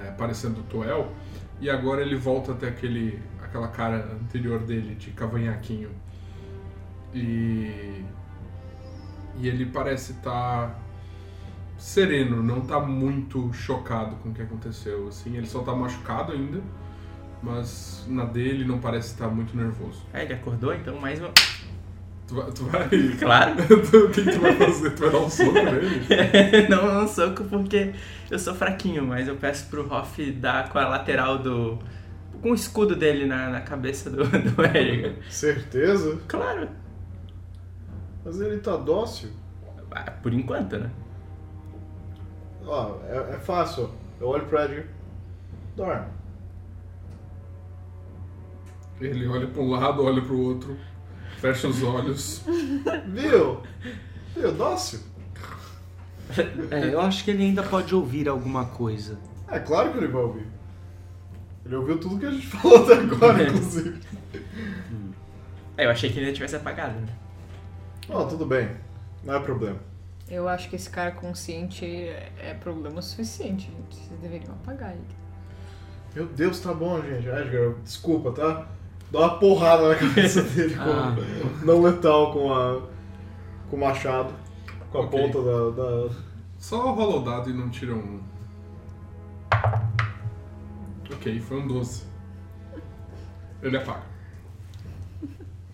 é, 0.04 0.12
parecendo 0.12 0.60
o 0.62 0.64
Toel, 0.64 1.12
e 1.60 1.70
agora 1.70 2.02
ele 2.02 2.16
volta 2.16 2.52
até 2.52 2.68
aquele, 2.68 3.20
aquela 3.42 3.68
cara 3.68 4.18
anterior 4.22 4.60
dele, 4.60 4.96
de 4.96 5.12
cavanhaquinho. 5.12 5.90
E. 7.14 8.04
E 9.42 9.48
ele 9.48 9.66
parece 9.66 10.12
estar 10.12 10.78
sereno, 11.78 12.44
não 12.44 12.60
tá 12.62 12.80
muito 12.80 13.54
chocado 13.54 14.18
com 14.18 14.30
o 14.30 14.34
que 14.34 14.42
aconteceu, 14.42 15.08
assim. 15.08 15.38
Ele 15.38 15.48
só 15.48 15.62
tá 15.62 15.74
machucado 15.74 16.34
ainda, 16.34 16.62
mas 17.42 18.06
na 18.08 18.26
dele 18.26 18.66
não 18.66 18.80
parece 18.80 19.14
estar 19.14 19.28
muito 19.28 19.56
nervoso. 19.56 20.02
É, 20.14 20.24
ele 20.24 20.34
acordou, 20.34 20.74
então 20.74 21.00
mais 21.00 21.20
uma. 21.20 21.30
Tu 22.28 22.36
vai... 22.36 22.52
Tu 22.52 22.64
vai... 22.66 22.90
Claro. 23.18 23.56
o 23.64 24.12
que, 24.12 24.24
que 24.24 24.32
tu 24.32 24.40
vai 24.40 24.56
fazer? 24.56 24.92
Tu 24.92 25.02
vai 25.02 25.12
dar 25.12 25.20
um 25.20 25.30
soco 25.30 25.54
nele? 25.54 26.08
não, 26.70 26.94
não 26.94 27.08
soco 27.08 27.44
porque 27.46 27.94
eu 28.30 28.38
sou 28.38 28.54
fraquinho, 28.54 29.06
mas 29.06 29.28
eu 29.28 29.36
peço 29.36 29.68
pro 29.68 29.92
Hoff 29.92 30.32
dar 30.34 30.70
com 30.70 30.78
a 30.78 30.88
lateral 30.88 31.40
do. 31.40 31.80
com 32.42 32.52
o 32.52 32.56
escudo 32.56 32.96
dele 32.96 33.26
na, 33.26 33.50
na 33.50 33.62
cabeça 33.62 34.10
do, 34.10 34.24
do 34.26 34.66
Edgar. 34.66 35.14
Certeza? 35.30 36.20
Claro. 36.28 36.68
Mas 38.24 38.40
ele 38.42 38.58
tá 38.60 38.76
dócil. 38.76 39.30
Ah, 39.92 40.12
Por 40.12 40.34
enquanto, 40.34 40.78
né? 40.78 40.92
Ó, 42.66 42.98
é, 43.08 43.36
é 43.36 43.40
fácil. 43.40 43.90
Eu 44.20 44.28
olho 44.28 44.46
pro 44.46 44.62
Edgar. 44.62 44.86
Dorme. 45.76 46.19
Ele 49.00 49.28
olha 49.28 49.48
pra 49.48 49.62
um 49.62 49.70
lado, 49.70 50.04
olha 50.04 50.22
pro 50.22 50.38
outro, 50.38 50.78
fecha 51.38 51.68
os 51.68 51.82
olhos. 51.84 52.44
Viu? 53.08 53.62
Viu? 54.36 54.52
Dócil. 54.54 55.00
É, 56.70 56.94
eu 56.94 57.02
acho 57.02 57.24
que 57.24 57.32
ele 57.32 57.42
ainda 57.42 57.64
pode 57.64 57.96
ouvir 57.96 58.30
alguma 58.30 58.64
coisa. 58.66 59.18
É 59.48 59.58
claro 59.58 59.92
que 59.92 59.98
ele 59.98 60.08
vai 60.08 60.22
ouvir. 60.22 60.46
Ele 61.66 61.76
ouviu 61.76 62.00
tudo 62.00 62.20
que 62.20 62.26
a 62.28 62.30
gente 62.30 62.46
falou 62.48 62.84
até 62.84 62.94
agora, 62.94 63.44
inclusive. 63.44 64.00
É, 65.76 65.86
eu 65.86 65.90
achei 65.90 66.12
que 66.12 66.20
ele 66.20 66.28
ainda 66.28 66.36
tivesse 66.36 66.56
apagado, 66.56 67.00
né? 67.00 67.08
Ó, 68.10 68.26
tudo 68.26 68.46
bem. 68.46 68.70
Não 69.24 69.34
é 69.34 69.40
problema. 69.40 69.80
Eu 70.30 70.48
acho 70.48 70.70
que 70.70 70.76
esse 70.76 70.90
cara 70.90 71.12
consciente 71.12 71.84
é 71.84 72.32
é 72.40 72.54
problema 72.54 73.02
suficiente, 73.02 73.72
gente. 73.72 73.96
Vocês 73.96 74.20
deveriam 74.20 74.54
apagar 74.54 74.92
ele. 74.92 75.02
Meu 76.14 76.28
Deus, 76.28 76.60
tá 76.60 76.74
bom, 76.74 77.02
gente. 77.02 77.28
Edgar, 77.28 77.74
desculpa, 77.84 78.32
tá? 78.32 78.68
Dá 79.12 79.20
uma 79.20 79.40
porrada 79.40 79.90
na 79.90 79.96
cabeça 79.96 80.42
dele 80.50 80.76
com 80.76 80.82
Ah. 80.84 81.16
não 81.64 81.82
letal 81.82 82.32
com 82.32 82.54
a 82.54 82.82
com 83.70 83.76
o 83.76 83.80
machado, 83.80 84.34
com 84.92 84.98
a 84.98 85.02
Ok. 85.02 85.20
ponta 85.20 85.42
da, 85.42 85.70
da- 85.84 86.16
Só 86.58 86.92
rola 86.92 87.18
o 87.18 87.24
dado 87.24 87.50
e 87.50 87.54
não 87.54 87.70
tira 87.70 87.94
um. 87.96 88.20
Ok, 91.14 91.40
foi 91.42 91.58
um 91.60 91.68
12. 91.68 92.04
Ele 93.62 93.78
apaga. 93.78 94.04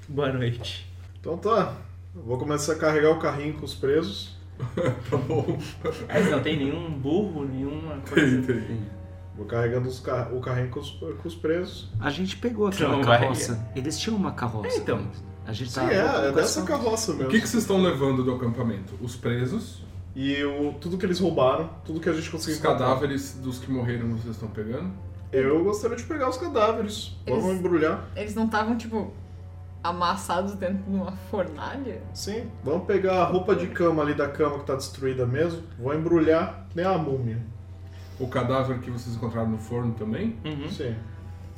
Boa 0.07 0.31
noite. 0.31 0.89
Então 1.19 1.37
tá. 1.37 1.75
Eu 2.15 2.21
vou 2.23 2.37
começar 2.37 2.73
a 2.73 2.77
carregar 2.77 3.11
o 3.11 3.19
carrinho 3.19 3.53
com 3.55 3.65
os 3.65 3.73
presos. 3.75 4.35
Tá 5.09 5.17
bom. 5.17 5.57
Mas 6.07 6.31
não 6.31 6.41
tem 6.41 6.57
nenhum 6.57 6.89
burro, 6.99 7.43
nenhuma 7.45 7.95
Tem, 7.97 8.13
coisa. 8.13 8.41
tem. 8.53 8.85
Vou 9.37 9.45
carregando 9.45 9.87
os 9.89 9.99
ca- 9.99 10.29
o 10.33 10.39
carrinho 10.39 10.69
com 10.69 10.79
os, 10.79 10.89
com 10.91 11.27
os 11.27 11.35
presos. 11.35 11.89
A 11.99 12.09
gente 12.09 12.37
pegou 12.37 12.67
aquela 12.67 12.95
Então, 12.95 13.03
vai. 13.03 13.19
carroça. 13.19 13.67
Eles 13.75 13.99
tinham 13.99 14.15
uma 14.17 14.31
carroça. 14.31 14.67
É, 14.69 14.77
então. 14.77 15.05
A 15.45 15.51
gente 15.53 15.69
Sim, 15.71 15.81
tá 15.81 15.93
é, 15.93 15.97
é 15.97 16.03
com 16.29 16.35
dessa 16.35 16.59
essa- 16.59 16.63
carroça 16.63 17.11
O 17.11 17.15
mesmo. 17.15 17.29
que, 17.31 17.41
que 17.41 17.47
vocês 17.47 17.63
estão 17.63 17.81
levando 17.81 18.23
do 18.23 18.33
acampamento? 18.33 18.93
Os 19.01 19.15
presos, 19.15 19.83
E 20.15 20.41
o, 20.45 20.71
tudo 20.79 20.97
que 20.97 21.05
eles 21.05 21.19
roubaram, 21.19 21.69
tudo 21.83 21.99
que 21.99 22.07
a 22.07 22.13
gente 22.13 22.31
conseguiu 22.31 22.53
os 22.55 22.59
encontrar. 22.63 22.85
cadáveres 22.87 23.33
dos 23.43 23.59
que 23.59 23.69
morreram 23.69 24.07
vocês 24.15 24.33
estão 24.35 24.47
pegando? 24.47 24.89
Eu 25.31 25.61
gostaria 25.65 25.97
de 25.97 26.03
pegar 26.03 26.29
os 26.29 26.37
cadáveres. 26.37 27.11
Vamos 27.27 27.43
Eles- 27.45 27.59
embrulhar. 27.59 28.05
Eles 28.15 28.33
não 28.33 28.45
estavam, 28.45 28.77
tipo, 28.77 29.11
amassados 29.83 30.55
dentro 30.55 30.77
de 30.83 30.89
uma 30.95 31.11
fornalha? 31.29 32.01
Sim, 32.13 32.49
vamos 32.63 32.87
pegar 32.87 33.21
a 33.21 33.25
roupa 33.25 33.55
de 33.55 33.67
cama 33.67 34.01
ali 34.01 34.13
da 34.13 34.27
cama 34.29 34.59
que 34.59 34.65
tá 34.65 34.75
destruída 34.75 35.25
mesmo. 35.25 35.61
Vou 35.77 35.93
embrulhar 35.93 36.65
nem 36.73 36.85
a 36.85 36.97
múmia. 36.97 37.39
O 38.19 38.27
cadáver 38.27 38.79
que 38.79 38.89
vocês 38.89 39.15
encontraram 39.15 39.49
no 39.49 39.57
forno 39.57 39.93
também? 39.93 40.35
Uhum. 40.45 40.69
Sim. 40.69 40.95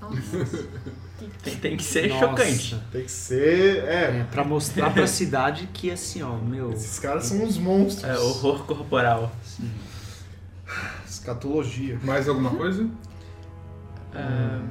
Nossa. 0.02 0.68
Tem, 1.44 1.56
tem 1.56 1.76
que 1.78 1.82
ser 1.84 2.10
Nossa. 2.10 2.28
chocante. 2.28 2.80
Tem 2.92 3.04
que 3.04 3.12
ser. 3.12 3.84
É, 3.86 4.20
É, 4.20 4.28
pra 4.30 4.44
mostrar 4.44 4.94
pra 4.94 5.08
cidade 5.08 5.68
que 5.74 5.90
assim, 5.90 6.22
ó, 6.22 6.36
meu. 6.38 6.72
esses 6.72 7.00
caras 7.00 7.26
são 7.26 7.44
uns 7.44 7.58
monstros. 7.58 8.04
É, 8.08 8.16
horror 8.20 8.64
corporal. 8.66 9.32
Escatologia. 11.08 12.00
Mais 12.04 12.28
alguma 12.30 12.52
coisa? 12.52 12.88
Ahn, 14.14 14.68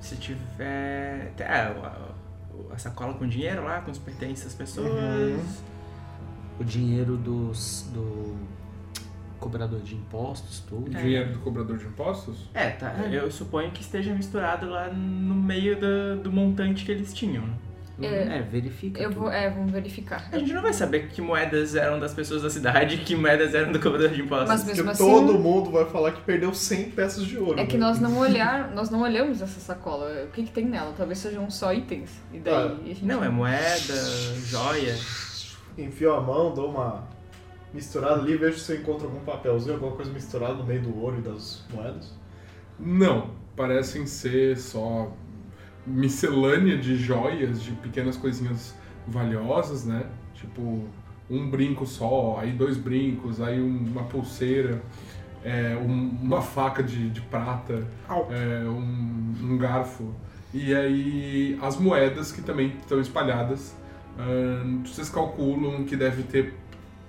se 0.00 0.16
tiver. 0.16 1.32
É, 1.38 1.44
a, 1.44 1.86
a- 1.86 2.74
a 2.74 2.78
sacola 2.78 3.14
com 3.14 3.26
dinheiro 3.26 3.64
lá, 3.64 3.80
com 3.80 3.90
os 3.90 3.98
pertences 3.98 4.44
das 4.44 4.54
pessoas. 4.54 4.90
Uhum. 4.92 5.40
O 6.60 6.64
dinheiro 6.64 7.16
dos. 7.16 7.86
do 7.94 8.36
cobrador 9.40 9.80
de 9.80 9.94
impostos, 9.94 10.60
tudo. 10.68 10.90
Dinheiro 10.90 11.32
do 11.32 11.38
cobrador 11.40 11.76
de 11.78 11.86
impostos? 11.86 12.48
É, 12.54 12.70
tá. 12.70 12.94
Eu 13.10 13.30
suponho 13.30 13.70
que 13.70 13.80
esteja 13.80 14.14
misturado 14.14 14.68
lá 14.68 14.88
no 14.88 15.34
meio 15.34 15.78
do, 15.80 16.22
do 16.22 16.30
montante 16.32 16.84
que 16.84 16.92
eles 16.92 17.12
tinham. 17.12 17.42
né? 17.46 17.54
É, 18.02 18.38
É, 18.38 18.40
verifica. 18.42 18.98
eu 18.98 19.10
tudo. 19.10 19.20
vou, 19.24 19.30
é, 19.30 19.50
vamos 19.50 19.70
verificar. 19.72 20.26
A 20.32 20.38
gente 20.38 20.54
não 20.54 20.62
vai 20.62 20.72
saber 20.72 21.08
que 21.08 21.20
moedas 21.20 21.74
eram 21.74 21.98
das 22.00 22.14
pessoas 22.14 22.40
da 22.40 22.48
cidade 22.48 22.94
e 22.94 22.98
que 22.98 23.14
moedas 23.14 23.54
eram 23.54 23.72
do 23.72 23.78
cobrador 23.78 24.08
de 24.08 24.22
impostos. 24.22 24.48
Mas 24.48 24.62
Porque 24.62 24.76
mesmo 24.76 24.90
assim, 24.90 25.04
todo 25.04 25.38
mundo 25.38 25.70
vai 25.70 25.84
falar 25.84 26.12
que 26.12 26.22
perdeu 26.22 26.54
100 26.54 26.92
peças 26.92 27.26
de 27.26 27.36
ouro. 27.36 27.60
é 27.60 27.66
que 27.66 27.76
né? 27.76 27.86
nós 27.86 28.00
não 28.00 28.16
olhar, 28.18 28.70
nós 28.74 28.88
não 28.88 29.02
olhamos 29.02 29.42
essa 29.42 29.60
sacola. 29.60 30.24
O 30.24 30.28
que, 30.30 30.44
que 30.44 30.50
tem 30.50 30.64
nela? 30.64 30.94
Talvez 30.96 31.18
sejam 31.18 31.50
só 31.50 31.74
itens. 31.74 32.10
E 32.32 32.38
daí 32.38 32.54
Ah, 32.54 32.76
a 32.82 32.86
gente 32.86 33.04
Não, 33.04 33.22
é 33.22 33.28
moeda, 33.28 33.94
joia. 34.46 34.96
Enfio 35.76 36.14
a 36.14 36.20
mão, 36.22 36.54
dou 36.54 36.70
uma 36.70 37.04
misturada 37.72 38.20
ali, 38.20 38.36
vejo 38.36 38.58
se 38.58 38.72
eu 38.72 38.80
encontro 38.80 39.06
algum 39.06 39.20
papelzinho, 39.20 39.74
alguma 39.74 39.92
coisa 39.92 40.12
misturada 40.12 40.54
no 40.54 40.64
meio 40.64 40.82
do 40.82 40.98
ouro 40.98 41.18
e 41.18 41.22
das 41.22 41.64
moedas. 41.72 42.12
Não, 42.78 43.30
parecem 43.56 44.06
ser 44.06 44.56
só 44.58 45.12
miscelânea 45.86 46.76
de 46.78 46.96
joias, 46.96 47.62
de 47.62 47.72
pequenas 47.72 48.16
coisinhas 48.16 48.74
valiosas, 49.06 49.84
né? 49.84 50.04
Tipo, 50.34 50.84
um 51.28 51.48
brinco 51.50 51.86
só, 51.86 52.38
aí 52.40 52.52
dois 52.52 52.76
brincos, 52.76 53.40
aí 53.40 53.60
um- 53.60 53.86
uma 53.92 54.04
pulseira, 54.04 54.82
é, 55.44 55.76
um- 55.76 56.18
uma 56.22 56.42
faca 56.42 56.82
de, 56.82 57.08
de 57.10 57.20
prata, 57.22 57.86
é, 58.30 58.64
um, 58.68 59.34
um 59.42 59.58
garfo. 59.58 60.12
E 60.52 60.74
aí 60.74 61.58
as 61.62 61.76
moedas 61.76 62.32
que 62.32 62.42
também 62.42 62.68
estão 62.80 63.00
espalhadas. 63.00 63.74
ahn, 64.18 64.82
vocês 64.84 65.08
calculam 65.08 65.84
que 65.84 65.96
deve 65.96 66.24
ter, 66.24 66.54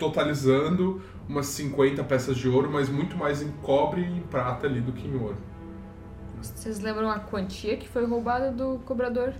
totalizando, 0.01 0.99
umas 1.29 1.45
50 1.45 2.03
peças 2.05 2.35
de 2.35 2.49
ouro, 2.49 2.71
mas 2.71 2.89
muito 2.89 3.15
mais 3.15 3.39
em 3.43 3.51
cobre 3.61 4.01
e 4.01 4.17
em 4.17 4.21
prata 4.21 4.65
ali 4.65 4.81
do 4.81 4.91
que 4.91 5.07
em 5.07 5.15
ouro. 5.15 5.37
Vocês 6.41 6.79
lembram 6.79 7.07
a 7.11 7.19
quantia 7.19 7.77
que 7.77 7.87
foi 7.87 8.03
roubada 8.03 8.51
do 8.51 8.79
cobrador? 8.83 9.31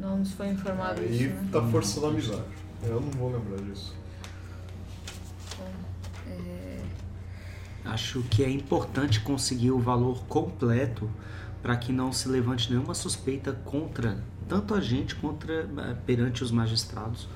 Não 0.00 0.18
nos 0.18 0.32
foi 0.32 0.48
informado 0.48 1.00
Aí 1.00 1.26
isso, 1.26 1.34
né? 1.34 1.48
tá 1.52 1.62
forçando 1.62 2.06
a 2.06 2.08
amizade. 2.10 2.42
Eu 2.82 3.00
não 3.00 3.10
vou 3.10 3.32
lembrar 3.32 3.60
disso. 3.62 3.96
Acho 7.84 8.22
que 8.24 8.42
é 8.42 8.50
importante 8.50 9.20
conseguir 9.20 9.70
o 9.70 9.78
valor 9.78 10.24
completo 10.24 11.08
para 11.62 11.76
que 11.76 11.92
não 11.92 12.12
se 12.12 12.28
levante 12.28 12.70
nenhuma 12.70 12.94
suspeita 12.94 13.52
contra 13.52 14.18
tanto 14.48 14.74
a 14.74 14.80
gente 14.80 15.14
contra 15.14 15.60
eh, 15.60 15.96
perante 16.06 16.42
os 16.42 16.50
magistrados 16.50 17.28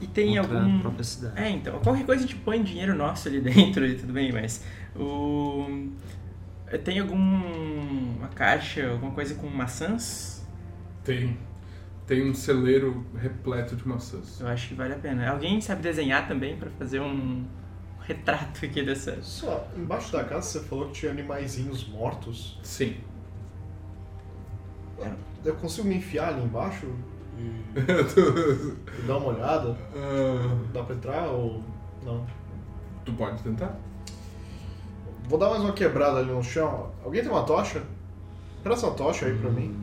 E 0.00 0.06
tem 0.06 0.36
contra 0.36 0.58
algum. 0.58 0.76
a 0.76 0.80
própria 0.80 1.04
cidade. 1.04 1.40
É, 1.40 1.50
então, 1.50 1.78
qualquer 1.80 2.04
coisa 2.04 2.24
a 2.24 2.26
gente 2.26 2.38
põe 2.40 2.62
dinheiro 2.62 2.94
nosso 2.94 3.28
ali 3.28 3.40
dentro 3.42 3.86
e 3.86 3.96
tudo 3.96 4.12
bem, 4.12 4.32
mas 4.32 4.64
o. 4.94 5.88
Tem 6.84 6.98
alguma 6.98 8.28
caixa, 8.34 8.90
alguma 8.90 9.12
coisa 9.12 9.34
com 9.36 9.46
maçãs? 9.48 10.44
Tem. 11.04 11.36
Tem 12.06 12.28
um 12.28 12.34
celeiro 12.34 13.04
repleto 13.16 13.76
de 13.76 13.86
maçãs. 13.86 14.40
Eu 14.40 14.48
acho 14.48 14.68
que 14.68 14.74
vale 14.74 14.94
a 14.94 14.98
pena. 14.98 15.28
Alguém 15.30 15.60
sabe 15.60 15.82
desenhar 15.82 16.26
também 16.26 16.56
pra 16.56 16.70
fazer 16.70 17.00
um 17.00 17.44
retrato 18.00 18.64
aqui 18.64 18.82
dessa. 18.82 19.20
Só, 19.22 19.68
embaixo 19.76 20.12
da 20.12 20.24
casa 20.24 20.42
você 20.42 20.60
falou 20.60 20.86
que 20.88 20.92
tinha 20.94 21.12
animaizinhos 21.12 21.88
mortos. 21.88 22.58
Sim. 22.62 22.96
Eu 25.44 25.54
consigo 25.56 25.86
me 25.86 25.96
enfiar 25.96 26.28
ali 26.28 26.42
embaixo 26.42 26.86
e, 27.76 29.06
dar 29.06 29.18
uma 29.18 29.28
olhada? 29.28 29.76
Ah, 29.94 30.56
Dá 30.72 30.82
pra 30.82 30.94
entrar 30.96 31.26
ou 31.28 31.62
não? 32.04 32.26
tu 33.04 33.12
pode 33.12 33.42
tentar? 33.42 33.76
Vou 35.28 35.38
dar 35.38 35.50
mais 35.50 35.62
uma 35.62 35.72
quebrada 35.72 36.18
ali 36.18 36.30
no 36.30 36.42
chão. 36.42 36.90
Alguém 37.04 37.22
tem 37.22 37.30
uma 37.30 37.44
tocha? 37.44 37.82
Presta 38.62 38.86
uma 38.86 38.96
tocha 38.96 39.26
aí 39.26 39.36
pra 39.38 39.50
mim. 39.50 39.76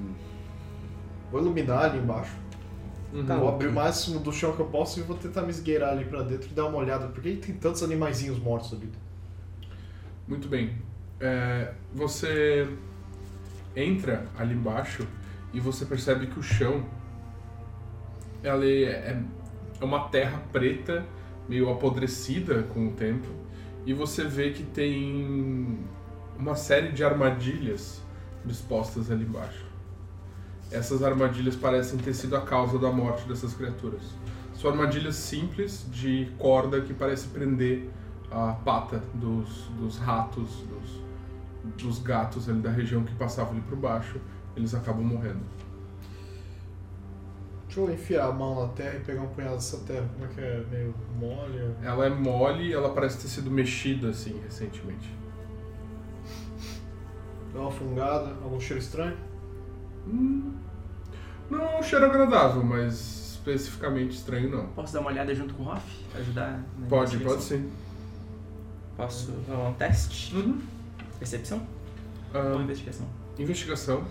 Vou 1.32 1.42
iluminar 1.42 1.86
ali 1.86 2.00
embaixo. 2.00 2.36
Tá, 3.28 3.38
vou 3.38 3.48
abrir 3.48 3.68
o 3.68 3.72
máximo 3.72 4.20
do 4.20 4.32
chão 4.34 4.54
que 4.54 4.60
eu 4.60 4.66
posso 4.66 5.00
e 5.00 5.04
vou 5.04 5.16
tentar 5.16 5.44
me 5.44 5.52
esgueirar 5.52 5.92
ali 5.92 6.06
pra 6.06 6.24
dentro 6.24 6.50
e 6.50 6.54
dar 6.54 6.66
uma 6.66 6.80
olhada. 6.80 7.08
Por 7.08 7.22
que 7.22 7.36
tem 7.36 7.56
tantos 7.56 7.84
animaizinhos 7.84 8.40
mortos 8.40 8.74
ali? 8.74 8.92
Muito 10.28 10.48
bem. 10.48 10.76
É, 11.20 11.74
você 11.94 12.68
entra 13.76 14.26
ali 14.38 14.56
embaixo 14.56 15.08
e 15.54 15.60
você 15.60 15.86
percebe 15.86 16.28
que 16.28 16.40
o 16.40 16.44
chão 16.44 16.84
ela 18.44 18.66
é, 18.66 19.18
é 19.80 19.84
uma 19.84 20.10
terra 20.10 20.42
preta 20.52 21.06
meio 21.48 21.70
apodrecida 21.70 22.64
com 22.64 22.88
o 22.88 22.92
tempo, 22.92 23.28
e 23.86 23.94
você 23.94 24.24
vê 24.24 24.52
que 24.52 24.64
tem 24.64 25.80
uma 26.38 26.56
série 26.56 26.92
de 26.92 27.04
armadilhas 27.04 28.02
dispostas 28.46 29.12
ali 29.12 29.24
embaixo. 29.24 29.66
Essas 30.72 31.04
armadilhas 31.04 31.56
parecem 31.56 32.00
ter 32.00 32.14
sido 32.14 32.36
a 32.36 32.42
causa 32.42 32.80
da 32.80 32.92
morte 32.92 33.28
dessas 33.28 33.54
criaturas. 33.54 34.02
São 34.56 34.72
armadilhas 34.72 35.16
simples 35.16 35.86
de 35.92 36.32
corda 36.38 36.82
que 36.82 36.94
parece 36.94 37.28
prender 37.28 37.90
a 38.32 38.54
pata 38.54 39.04
dos, 39.14 39.68
dos 39.80 39.98
ratos, 39.98 40.64
dos, 40.64 41.84
dos 41.84 42.00
gatos 42.00 42.50
ali 42.50 42.60
da 42.60 42.72
região 42.72 43.04
que 43.04 43.14
passavam 43.16 43.54
ali 43.54 43.62
por 43.62 43.78
baixo. 43.78 44.20
Eles 44.56 44.74
acabam 44.74 45.04
morrendo. 45.04 45.42
Deixa 47.76 47.90
eu 47.90 47.92
enfiar 47.92 48.28
a 48.28 48.32
mão 48.32 48.62
na 48.62 48.68
terra 48.74 48.98
e 48.98 49.00
pegar 49.00 49.24
um 49.24 49.28
punhado 49.30 49.56
dessa 49.56 49.78
terra. 49.80 50.08
Como 50.14 50.26
é 50.26 50.28
que 50.28 50.40
é? 50.40 50.64
Meio 50.70 50.94
mole? 51.20 51.74
Ela 51.82 52.06
é 52.06 52.10
mole 52.10 52.68
e 52.68 52.72
ela 52.74 52.94
parece 52.94 53.18
ter 53.20 53.28
sido 53.28 53.50
mexida 53.50 54.10
assim 54.10 54.40
recentemente. 54.44 55.10
Dá 57.52 57.62
uma 57.62 57.72
fungada, 57.72 58.28
algum 58.44 58.60
cheiro 58.60 58.80
estranho? 58.80 59.18
Hum, 60.06 60.54
não 61.50 61.62
é 61.64 61.80
um 61.80 61.82
cheiro 61.82 62.06
agradável, 62.06 62.64
mas 62.64 63.32
especificamente 63.34 64.12
estranho 64.18 64.52
não. 64.52 64.68
Posso 64.68 64.94
dar 64.94 65.00
uma 65.00 65.10
olhada 65.10 65.34
junto 65.34 65.56
com 65.56 65.64
o 65.64 65.68
Hoff? 65.72 65.84
Ajudar 66.16 66.64
na 66.78 66.86
Pode, 66.88 67.16
investigação? 67.16 67.38
pode 67.38 67.44
sim. 67.44 67.72
Posso 68.96 69.32
rolar 69.48 69.70
um 69.70 69.74
teste? 69.74 70.36
Uhum. 70.36 70.62
Percepção 71.18 71.66
Ah, 72.36 72.54
ou 72.54 72.62
investigação? 72.62 73.08
investigação, 73.40 74.04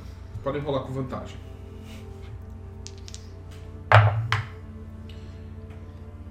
podem 0.43 0.61
rolar 0.61 0.81
com 0.81 0.93
vantagem. 0.93 1.37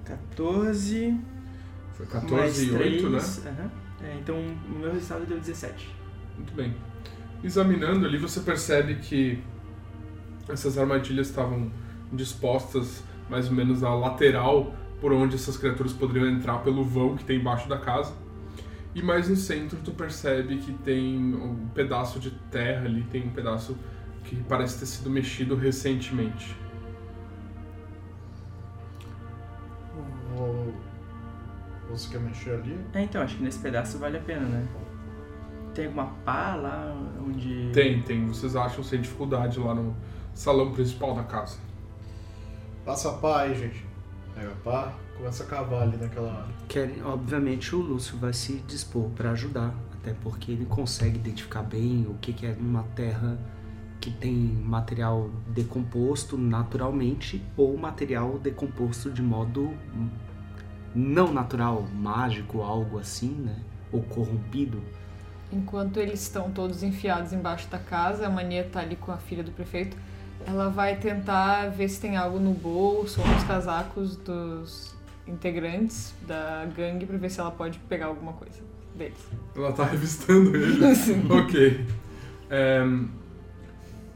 14. 0.04 1.20
Foi 1.92 2.06
mais 2.06 2.22
14 2.22 2.66
e 2.66 2.72
8, 2.72 3.10
né? 3.10 3.18
3, 3.18 3.46
aham. 3.46 3.70
É, 4.02 4.16
então 4.20 4.36
o 4.36 4.78
meu 4.78 4.92
resultado 4.92 5.26
deu 5.26 5.38
17. 5.38 5.94
Muito 6.36 6.54
bem. 6.54 6.74
Examinando 7.44 8.06
ali, 8.06 8.18
você 8.18 8.40
percebe 8.40 8.96
que 8.96 9.42
essas 10.48 10.76
armadilhas 10.76 11.28
estavam 11.28 11.70
dispostas 12.12 13.02
mais 13.28 13.48
ou 13.48 13.54
menos 13.54 13.82
à 13.82 13.94
lateral 13.94 14.74
por 15.00 15.12
onde 15.12 15.36
essas 15.36 15.56
criaturas 15.56 15.92
poderiam 15.92 16.28
entrar 16.28 16.58
pelo 16.58 16.84
vão 16.84 17.16
que 17.16 17.24
tem 17.24 17.38
embaixo 17.38 17.68
da 17.68 17.78
casa. 17.78 18.12
E 18.94 19.02
mais 19.02 19.28
no 19.28 19.36
centro 19.36 19.78
tu 19.84 19.90
percebe 19.92 20.58
que 20.58 20.72
tem 20.72 21.16
um 21.34 21.68
pedaço 21.74 22.20
de 22.20 22.30
terra 22.50 22.84
ali, 22.84 23.02
tem 23.04 23.26
um 23.26 23.30
pedaço 23.30 23.76
que 24.24 24.36
parece 24.48 24.78
ter 24.78 24.86
sido 24.86 25.10
mexido 25.10 25.56
recentemente. 25.56 26.54
Vou... 30.36 30.74
Você 31.90 32.10
quer 32.10 32.20
mexer 32.20 32.54
ali? 32.54 32.78
É, 32.94 33.02
então, 33.02 33.22
acho 33.22 33.36
que 33.36 33.42
nesse 33.42 33.58
pedaço 33.58 33.98
vale 33.98 34.16
a 34.16 34.20
pena, 34.20 34.46
né? 34.46 34.66
Tem 35.74 35.86
alguma 35.86 36.06
pá 36.24 36.54
lá 36.54 36.94
onde. 37.26 37.70
Tem, 37.72 38.00
tem. 38.02 38.26
Vocês 38.26 38.54
acham 38.56 38.84
sem 38.84 39.00
dificuldade 39.00 39.58
lá 39.58 39.74
no 39.74 39.94
salão 40.34 40.72
principal 40.72 41.14
da 41.14 41.22
casa. 41.22 41.58
Passa 42.84 43.10
a 43.10 43.12
pá 43.14 43.42
aí, 43.42 43.54
gente. 43.54 43.84
Pega 44.34 44.50
a 44.50 44.56
pá, 44.56 44.92
começa 45.16 45.44
a 45.44 45.46
cavar 45.46 45.82
ali 45.82 45.96
naquela 45.96 46.32
área. 46.32 46.54
Querem, 46.68 47.02
obviamente 47.02 47.74
o 47.74 47.80
Lúcio 47.80 48.16
vai 48.18 48.32
se 48.32 48.54
dispor 48.66 49.10
para 49.10 49.30
ajudar, 49.32 49.74
até 49.94 50.14
porque 50.22 50.52
ele 50.52 50.64
consegue 50.64 51.16
identificar 51.16 51.62
bem 51.62 52.06
o 52.08 52.14
que, 52.14 52.32
que 52.32 52.46
é 52.46 52.56
uma 52.58 52.82
terra 52.94 53.38
que 54.02 54.10
tem 54.10 54.34
material 54.34 55.30
decomposto 55.46 56.36
naturalmente 56.36 57.40
ou 57.56 57.78
material 57.78 58.36
decomposto 58.36 59.08
de 59.12 59.22
modo 59.22 59.72
não 60.92 61.32
natural, 61.32 61.86
mágico, 61.94 62.62
algo 62.62 62.98
assim, 62.98 63.30
né? 63.30 63.56
Ou 63.92 64.02
corrompido. 64.02 64.82
Enquanto 65.52 66.00
eles 66.00 66.20
estão 66.20 66.50
todos 66.50 66.82
enfiados 66.82 67.32
embaixo 67.32 67.68
da 67.68 67.78
casa, 67.78 68.26
a 68.26 68.30
Mania 68.30 68.68
tá 68.70 68.80
ali 68.80 68.96
com 68.96 69.12
a 69.12 69.18
filha 69.18 69.44
do 69.44 69.52
prefeito. 69.52 69.96
Ela 70.44 70.68
vai 70.68 70.96
tentar 70.96 71.68
ver 71.68 71.88
se 71.88 72.00
tem 72.00 72.16
algo 72.16 72.40
no 72.40 72.52
bolso 72.52 73.20
ou 73.20 73.28
nos 73.28 73.44
casacos 73.44 74.16
dos 74.16 74.96
integrantes 75.28 76.12
da 76.26 76.66
gangue 76.76 77.06
pra 77.06 77.16
ver 77.16 77.30
se 77.30 77.38
ela 77.38 77.52
pode 77.52 77.78
pegar 77.88 78.06
alguma 78.06 78.32
coisa 78.32 78.58
deles. 78.96 79.18
Ela 79.54 79.72
tá 79.72 79.84
revistando 79.84 80.56
ele. 80.56 80.92
Sim. 80.96 81.28
ok. 81.30 81.86
É, 82.50 82.84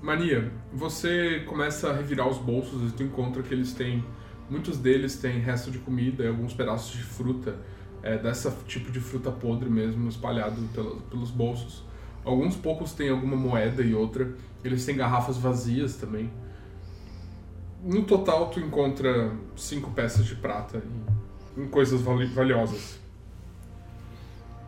Mania, 0.00 0.52
você 0.72 1.40
começa 1.46 1.90
a 1.90 1.92
revirar 1.92 2.28
os 2.28 2.38
bolsos 2.38 2.90
e 2.90 2.94
tu 2.94 3.02
encontra 3.02 3.42
que 3.42 3.52
eles 3.52 3.72
têm. 3.72 4.04
Muitos 4.48 4.78
deles 4.78 5.16
têm 5.16 5.40
resto 5.40 5.70
de 5.70 5.78
comida 5.78 6.28
alguns 6.28 6.54
pedaços 6.54 6.92
de 6.92 7.02
fruta, 7.02 7.56
é, 8.02 8.16
dessa 8.16 8.54
tipo 8.66 8.92
de 8.92 9.00
fruta 9.00 9.30
podre 9.32 9.68
mesmo, 9.68 10.08
espalhado 10.08 10.60
pelos 11.10 11.30
bolsos. 11.30 11.82
Alguns 12.24 12.56
poucos 12.56 12.92
têm 12.92 13.08
alguma 13.08 13.36
moeda 13.36 13.82
e 13.82 13.94
outra. 13.94 14.32
Eles 14.62 14.84
têm 14.84 14.96
garrafas 14.96 15.36
vazias 15.36 15.96
também. 15.96 16.30
No 17.82 18.02
total, 18.04 18.50
tu 18.50 18.60
encontra 18.60 19.32
cinco 19.56 19.90
peças 19.92 20.24
de 20.26 20.34
prata 20.36 20.82
em, 21.56 21.62
em 21.64 21.68
coisas 21.68 22.00
vali- 22.00 22.26
valiosas. 22.26 22.98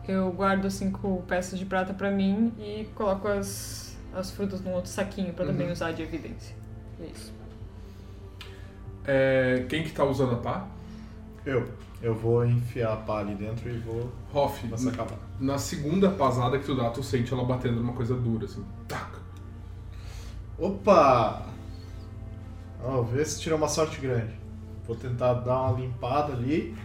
Eu 0.07 0.31
guardo 0.31 0.69
cinco 0.71 1.23
peças 1.27 1.59
de 1.59 1.65
prata 1.65 1.93
pra 1.93 2.09
mim 2.09 2.51
e 2.57 2.85
coloco 2.95 3.27
as, 3.27 3.88
as 4.13 4.31
frutas 4.31 4.61
num 4.61 4.73
outro 4.73 4.89
saquinho 4.89 5.33
pra 5.33 5.45
também 5.45 5.67
Uhum. 5.67 5.73
usar 5.73 5.91
de 5.91 6.01
evidência. 6.01 6.55
É 7.01 7.05
isso. 7.05 7.33
É, 9.05 9.65
quem 9.69 9.83
que 9.83 9.91
tá 9.91 10.03
usando 10.03 10.33
a 10.33 10.37
pá? 10.37 10.67
Eu. 11.45 11.67
Eu 12.01 12.15
vou 12.15 12.45
enfiar 12.45 12.93
a 12.93 12.97
pá 12.97 13.19
ali 13.19 13.35
dentro 13.35 13.69
e 13.69 13.77
vou 13.79 14.09
Hoff, 14.33 14.65
a. 14.71 15.07
Na 15.43 15.57
segunda 15.57 16.09
pasada 16.09 16.57
que 16.57 16.65
tu 16.65 16.75
dá, 16.75 16.89
tu 16.89 17.03
sente 17.03 17.33
ela 17.33 17.43
batendo 17.43 17.77
numa 17.81 17.93
coisa 17.93 18.15
dura, 18.15 18.45
assim. 18.45 18.63
Taca. 18.87 19.19
Opa! 20.57 21.45
Vamos 22.81 23.09
ver 23.11 23.25
se 23.25 23.41
tira 23.41 23.55
uma 23.55 23.67
sorte 23.67 23.99
grande. 23.99 24.33
Vou 24.85 24.95
tentar 24.95 25.33
dar 25.35 25.61
uma 25.71 25.79
limpada 25.79 26.33
ali. 26.33 26.75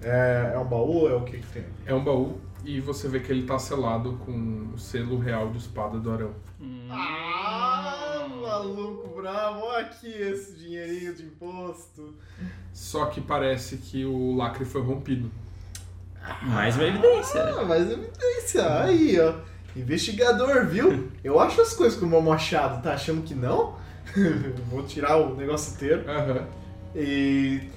É, 0.00 0.52
é 0.54 0.58
um 0.58 0.64
baú? 0.66 1.08
É 1.08 1.14
o 1.14 1.22
que 1.22 1.38
que 1.38 1.46
tem? 1.46 1.64
É 1.86 1.94
um 1.94 2.02
baú 2.02 2.40
e 2.64 2.80
você 2.80 3.08
vê 3.08 3.20
que 3.20 3.32
ele 3.32 3.44
tá 3.44 3.58
selado 3.58 4.14
com 4.24 4.70
o 4.74 4.78
selo 4.78 5.18
real 5.18 5.50
de 5.50 5.58
espada 5.58 5.98
do 5.98 6.10
Arão. 6.10 6.34
Ah, 6.90 8.26
maluco 8.40 9.20
bravo! 9.20 9.62
Olha 9.64 9.86
aqui 9.86 10.06
esse 10.06 10.54
dinheirinho 10.54 11.14
de 11.14 11.24
imposto. 11.24 12.14
Só 12.72 13.06
que 13.06 13.20
parece 13.20 13.78
que 13.78 14.04
o 14.04 14.34
lacre 14.36 14.64
foi 14.64 14.82
rompido. 14.82 15.30
Mais 16.42 16.76
uma 16.76 16.84
evidência. 16.84 17.42
Ah, 17.42 17.64
mas 17.64 17.90
evidência. 17.90 18.82
Aí, 18.82 19.18
ó. 19.20 19.34
Investigador, 19.74 20.66
viu? 20.66 21.08
Eu 21.24 21.40
acho 21.40 21.60
as 21.60 21.72
coisas 21.74 21.98
com 21.98 22.06
o 22.06 22.08
meu 22.08 22.20
machado. 22.20 22.82
Tá 22.82 22.94
achando 22.94 23.22
que 23.22 23.34
não? 23.34 23.76
Vou 24.70 24.82
tirar 24.82 25.16
o 25.16 25.34
negócio 25.34 25.74
inteiro. 25.74 26.08
Aham. 26.08 26.46
E. 26.94 27.68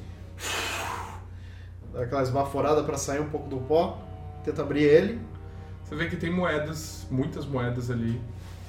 Dá 1.93 2.03
aquela 2.03 2.21
esbaforada 2.21 2.83
pra 2.83 2.97
sair 2.97 3.21
um 3.21 3.29
pouco 3.29 3.49
do 3.49 3.57
pó. 3.57 4.04
Tenta 4.45 4.61
abrir 4.61 4.83
ele. 4.83 5.19
Você 5.83 5.95
vê 5.95 6.07
que 6.07 6.15
tem 6.15 6.29
moedas, 6.31 7.05
muitas 7.11 7.45
moedas 7.45 7.91
ali. 7.91 8.21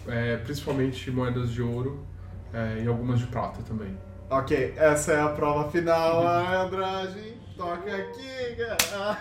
é, 0.08 0.36
principalmente 0.38 1.10
moedas 1.10 1.50
de 1.50 1.60
ouro 1.62 2.04
é, 2.52 2.82
e 2.82 2.86
algumas 2.88 3.18
de 3.18 3.26
prata 3.26 3.60
também. 3.62 3.96
Ok, 4.30 4.74
essa 4.76 5.12
é 5.12 5.20
a 5.20 5.28
prova 5.28 5.70
final, 5.70 6.26
Andrade. 6.26 7.34
Toca 7.56 7.94
aqui, 7.94 8.56
cara. 8.56 9.18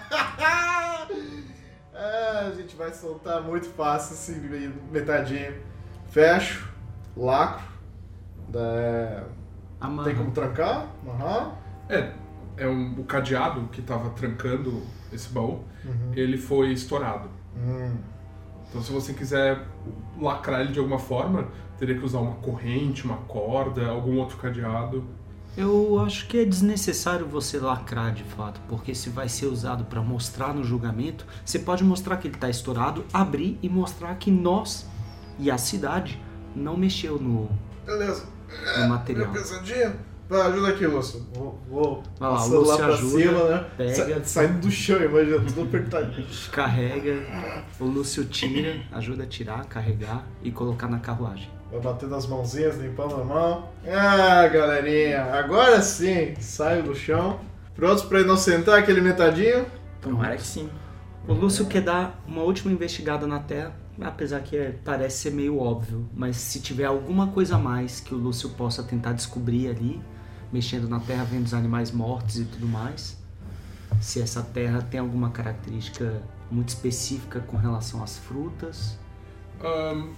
É, 1.97 2.39
a 2.47 2.51
gente 2.51 2.75
vai 2.75 2.93
soltar 2.93 3.41
muito 3.41 3.67
fácil 3.69 4.15
assim, 4.15 4.37
metadinho. 4.91 5.53
Fecho, 6.09 6.69
lacro. 7.15 7.63
É, 8.53 9.23
Amarra. 9.79 10.09
tem 10.09 10.15
como 10.17 10.31
trancar? 10.31 10.87
Aham. 11.07 11.53
É, 11.87 12.11
é 12.57 12.67
um, 12.67 12.99
o 12.99 13.03
cadeado 13.03 13.67
que 13.71 13.81
tava 13.81 14.09
trancando 14.11 14.81
esse 15.11 15.29
baú, 15.29 15.63
Uhum. 15.83 16.11
ele 16.15 16.37
foi 16.37 16.71
estourado. 16.71 17.29
Hum. 17.55 17.95
Então 18.69 18.81
se 18.81 18.91
você 18.91 19.13
quiser 19.13 19.65
lacrar 20.19 20.61
ele 20.61 20.71
de 20.73 20.79
alguma 20.79 20.99
forma, 20.99 21.47
teria 21.77 21.97
que 21.97 22.03
usar 22.03 22.19
uma 22.19 22.35
corrente, 22.35 23.05
uma 23.05 23.17
corda, 23.17 23.87
algum 23.87 24.17
outro 24.17 24.37
cadeado. 24.37 25.03
Eu 25.55 25.99
acho 25.99 26.27
que 26.27 26.39
é 26.39 26.43
desnecessário 26.45 27.25
você 27.25 27.57
lacrar 27.59 28.11
de 28.13 28.23
fato, 28.23 28.59
porque 28.67 28.93
se 28.93 29.09
vai 29.09 29.29
ser 29.29 29.45
usado 29.45 29.85
para 29.85 30.01
mostrar 30.01 30.53
no 30.53 30.63
julgamento, 30.63 31.25
você 31.45 31.59
pode 31.59 31.83
mostrar 31.83 32.17
que 32.17 32.27
ele 32.27 32.35
está 32.35 32.49
estourado, 32.49 33.05
abrir 33.13 33.57
e 33.61 33.69
mostrar 33.69 34.15
que 34.15 34.29
nós 34.29 34.85
e 35.39 35.49
a 35.49 35.57
cidade 35.57 36.21
não 36.53 36.75
mexeu 36.75 37.17
no, 37.19 37.49
Beleza. 37.85 38.25
no 38.79 38.89
material. 38.89 39.29
Minha 39.29 39.41
pesadinha. 39.41 39.95
Vai, 40.27 40.41
ajuda 40.41 40.69
aqui, 40.69 40.87
Lúcio. 40.87 41.25
Vou, 41.33 41.59
vou 41.69 42.03
Vai 42.19 42.29
lá, 42.31 42.43
Lúcio 42.45 42.61
lá 42.65 42.77
pra 42.77 42.87
ajuda, 42.87 43.17
cima, 43.21 43.43
né? 43.49 43.65
pega. 43.77 43.93
Sa- 43.93 44.23
saindo 44.23 44.59
do 44.59 44.71
chão, 44.71 45.03
imagina, 45.03 45.39
tudo 45.39 45.61
apertadinho. 45.63 46.27
Carrega, 46.51 47.63
o 47.79 47.85
Lúcio 47.85 48.25
tira, 48.25 48.81
ajuda 48.91 49.23
a 49.23 49.27
tirar, 49.27 49.65
carregar 49.65 50.25
e 50.41 50.51
colocar 50.51 50.87
na 50.87 50.97
carruagem. 50.99 51.49
Vai 51.71 51.79
batendo 51.79 52.15
as 52.15 52.25
mãozinhas, 52.27 52.77
limpando 52.77 53.15
a 53.15 53.23
mão. 53.23 53.69
Ah, 53.87 54.47
galerinha, 54.47 55.23
agora 55.33 55.81
sim, 55.81 56.33
saio 56.39 56.83
do 56.83 56.95
chão. 56.95 57.39
Prontos 57.75 58.03
pra 58.03 58.21
inocentar 58.21 58.79
aquele 58.79 59.01
metadinho? 59.01 59.65
Tomara 60.01 60.37
que 60.37 60.43
sim. 60.47 60.69
O 61.27 61.33
Lúcio 61.33 61.65
quer 61.65 61.81
dar 61.81 62.23
uma 62.27 62.41
última 62.43 62.71
investigada 62.71 63.25
na 63.27 63.39
Terra, 63.39 63.75
apesar 63.99 64.41
que 64.41 64.55
é- 64.55 64.75
parece 64.85 65.17
ser 65.23 65.31
meio 65.31 65.59
óbvio, 65.59 66.07
mas 66.15 66.37
se 66.37 66.59
tiver 66.61 66.85
alguma 66.85 67.27
coisa 67.27 67.55
a 67.55 67.59
mais 67.59 67.99
que 67.99 68.13
o 68.13 68.17
Lúcio 68.17 68.49
possa 68.51 68.81
tentar 68.83 69.13
descobrir 69.13 69.67
ali, 69.67 69.99
mexendo 70.55 70.87
na 70.87 71.01
Terra, 71.01 71.25
vendo 71.25 71.45
os 71.45 71.53
animais 71.53 71.91
mortos 71.91 72.39
e 72.39 72.45
tudo 72.45 72.65
mais, 72.65 73.17
se 73.99 74.21
essa 74.21 74.41
Terra 74.41 74.81
tem 74.81 75.01
alguma 75.01 75.29
característica 75.29 76.21
muito 76.49 76.69
específica 76.69 77.41
com 77.41 77.57
relação 77.57 78.01
às 78.01 78.17
frutas, 78.17 78.97
Ahn, 79.61 80.11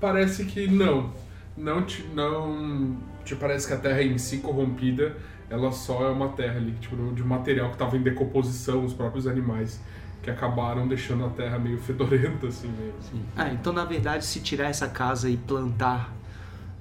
parece 0.00 0.44
que 0.44 0.66
não. 0.66 1.12
Não 1.56 1.82
te, 1.82 2.02
não 2.14 2.96
te 3.24 3.34
parece 3.34 3.66
que 3.66 3.72
a 3.74 3.76
terra 3.76 4.02
em 4.02 4.16
si 4.16 4.38
corrompida, 4.38 5.16
ela 5.50 5.72
só 5.72 6.06
é 6.06 6.10
uma 6.10 6.28
terra 6.28 6.56
ali, 6.56 6.72
tipo, 6.80 6.96
de 7.12 7.22
material 7.22 7.68
que 7.68 7.74
estava 7.74 7.96
em 7.96 8.02
decomposição, 8.02 8.84
os 8.84 8.94
próprios 8.94 9.26
animais, 9.26 9.80
que 10.22 10.30
acabaram 10.30 10.86
deixando 10.86 11.24
a 11.24 11.28
terra 11.30 11.58
meio 11.58 11.78
fedorenta, 11.78 12.46
assim 12.46 12.68
mesmo. 12.68 13.24
Ah, 13.36 13.48
então 13.48 13.72
na 13.72 13.84
verdade, 13.84 14.24
se 14.24 14.40
tirar 14.40 14.68
essa 14.68 14.86
casa 14.86 15.28
e 15.28 15.36
plantar, 15.36 16.12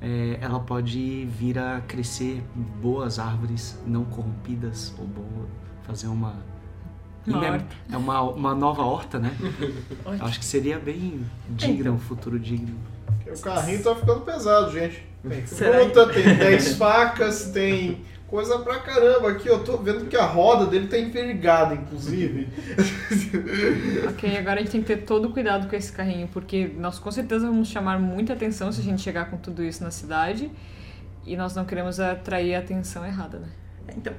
é, 0.01 0.37
ela 0.41 0.59
pode 0.59 1.25
vir 1.25 1.57
a 1.57 1.81
crescer 1.87 2.43
boas 2.81 3.19
árvores 3.19 3.79
não 3.85 4.05
corrompidas 4.05 4.93
ou 4.97 5.05
boa, 5.05 5.47
fazer 5.83 6.07
uma 6.07 6.35
Uma 7.25 7.65
é 7.91 7.97
uma, 7.97 8.21
uma 8.21 8.55
nova 8.55 8.83
horta, 8.83 9.19
né? 9.19 9.31
Acho 10.21 10.39
que 10.39 10.45
seria 10.45 10.79
bem 10.79 11.25
digno, 11.49 11.93
um 11.93 11.99
futuro 11.99 12.39
digno. 12.39 12.75
O 13.25 13.41
carrinho 13.41 13.83
tá 13.83 13.93
ficando 13.95 14.21
pesado, 14.21 14.71
gente. 14.71 15.05
Tem 15.27 15.45
fruta, 15.45 16.07
tem 16.07 16.35
10 16.35 16.75
facas, 16.75 17.51
tem 17.51 18.01
coisa 18.27 18.59
pra 18.59 18.79
caramba 18.79 19.31
aqui. 19.31 19.47
Eu 19.47 19.63
tô 19.63 19.77
vendo 19.77 20.05
que 20.05 20.15
a 20.15 20.25
roda 20.25 20.65
dele 20.65 20.87
tá 20.87 20.97
envergada, 20.97 21.73
inclusive. 21.73 22.47
Ok, 24.09 24.37
agora 24.37 24.59
a 24.59 24.63
gente 24.63 24.71
tem 24.71 24.81
que 24.81 24.87
ter 24.87 24.97
todo 25.03 25.29
cuidado 25.29 25.67
com 25.67 25.75
esse 25.75 25.91
carrinho, 25.91 26.27
porque 26.29 26.71
nós 26.77 26.97
com 26.99 27.11
certeza 27.11 27.47
vamos 27.47 27.67
chamar 27.67 27.99
muita 27.99 28.33
atenção 28.33 28.71
se 28.71 28.81
a 28.81 28.83
gente 28.83 29.01
chegar 29.01 29.29
com 29.29 29.37
tudo 29.37 29.63
isso 29.63 29.83
na 29.83 29.91
cidade. 29.91 30.51
E 31.25 31.35
nós 31.35 31.55
não 31.55 31.65
queremos 31.65 31.99
atrair 31.99 32.55
a 32.55 32.59
atenção 32.59 33.05
errada, 33.05 33.39
né? 33.39 33.49
Então, 33.95 34.13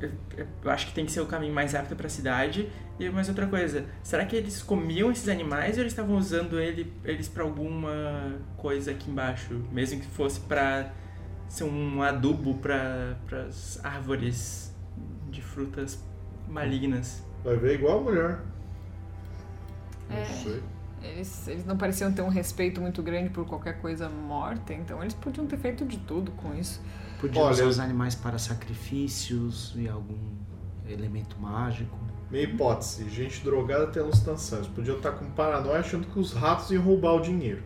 eu, 0.00 0.70
acho 0.70 0.88
que 0.88 0.94
tem 0.94 1.06
que 1.06 1.12
ser 1.12 1.20
o 1.20 1.26
caminho 1.26 1.54
mais 1.54 1.72
rápido 1.72 1.96
pra 1.96 2.08
cidade. 2.08 2.70
E 2.98 3.08
mais 3.08 3.28
outra 3.28 3.46
coisa, 3.46 3.84
será 4.02 4.24
que 4.24 4.36
eles 4.36 4.62
comiam 4.62 5.10
esses 5.10 5.28
animais 5.28 5.76
ou 5.76 5.82
eles 5.82 5.92
estavam 5.92 6.16
usando 6.16 6.60
ele, 6.60 6.92
eles 7.04 7.28
pra 7.28 7.42
alguma 7.42 8.36
coisa 8.56 8.92
aqui 8.92 9.10
embaixo? 9.10 9.60
Mesmo 9.72 10.00
que 10.00 10.06
fosse 10.06 10.40
pra 10.40 10.92
ser 11.48 11.64
um 11.64 12.02
adubo 12.02 12.54
para 12.54 13.16
as 13.48 13.80
árvores 13.84 14.74
de 15.30 15.40
frutas 15.42 16.02
malignas. 16.48 17.22
Vai 17.44 17.56
ver 17.56 17.74
igual 17.78 17.98
a 17.98 18.02
mulher. 18.02 18.40
É. 20.10 20.20
Não 20.28 20.36
sei. 20.42 20.62
Eles, 21.02 21.48
eles 21.48 21.66
não 21.66 21.76
pareciam 21.76 22.10
ter 22.12 22.22
um 22.22 22.28
respeito 22.30 22.80
muito 22.80 23.02
grande 23.02 23.28
por 23.28 23.44
qualquer 23.44 23.78
coisa 23.80 24.08
morta, 24.08 24.72
então 24.72 25.02
eles 25.02 25.12
podiam 25.12 25.46
ter 25.46 25.58
feito 25.58 25.84
de 25.84 25.98
tudo 25.98 26.30
com 26.32 26.54
isso. 26.54 26.80
Podia 27.20 27.42
Olha- 27.42 27.52
usar 27.52 27.64
os 27.66 27.78
animais 27.78 28.14
para 28.14 28.38
sacrifícios 28.38 29.74
e 29.76 29.86
algum 29.86 30.16
elemento 30.88 31.36
mágico. 31.38 31.98
Minha 32.30 32.44
hipótese, 32.44 33.08
gente 33.10 33.44
drogada 33.44 33.86
tem 33.88 34.02
alucinações. 34.02 34.66
Podiam 34.66 34.96
estar 34.96 35.12
com 35.12 35.26
paranoia 35.32 35.80
achando 35.80 36.06
que 36.06 36.18
os 36.18 36.32
ratos 36.32 36.70
iam 36.70 36.82
roubar 36.82 37.12
o 37.14 37.20
dinheiro. 37.20 37.62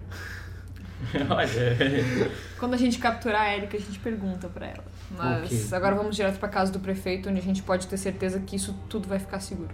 Olha, 1.31 2.31
Quando 2.59 2.75
a 2.75 2.77
gente 2.77 2.99
capturar 2.99 3.43
a 3.43 3.57
Erika, 3.57 3.77
a 3.77 3.81
gente 3.81 3.99
pergunta 4.01 4.49
pra 4.49 4.67
ela. 4.67 4.85
Mas 5.11 5.45
Ok. 5.67 5.77
agora 5.77 5.95
vamos 5.95 6.17
direto 6.17 6.39
pra 6.39 6.49
casa 6.49 6.73
do 6.73 6.81
prefeito, 6.81 7.29
onde 7.31 7.39
a 7.39 7.43
gente 7.43 7.63
pode 7.63 7.87
ter 7.87 7.97
certeza 7.97 8.41
que 8.41 8.57
isso 8.57 8.75
tudo 8.89 9.09
vai 9.09 9.19
ficar 9.19 9.41
seguro. 9.41 9.71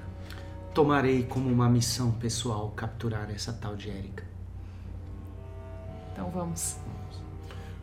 Tomarei 0.74 1.22
como 1.24 1.48
uma 1.50 1.68
missão 1.68 2.10
pessoal 2.12 2.70
capturar 2.76 3.30
essa 3.30 3.52
tal 3.52 3.74
de 3.76 3.88
Erika. 3.88 4.24
Então 6.12 6.30
vamos. 6.30 6.76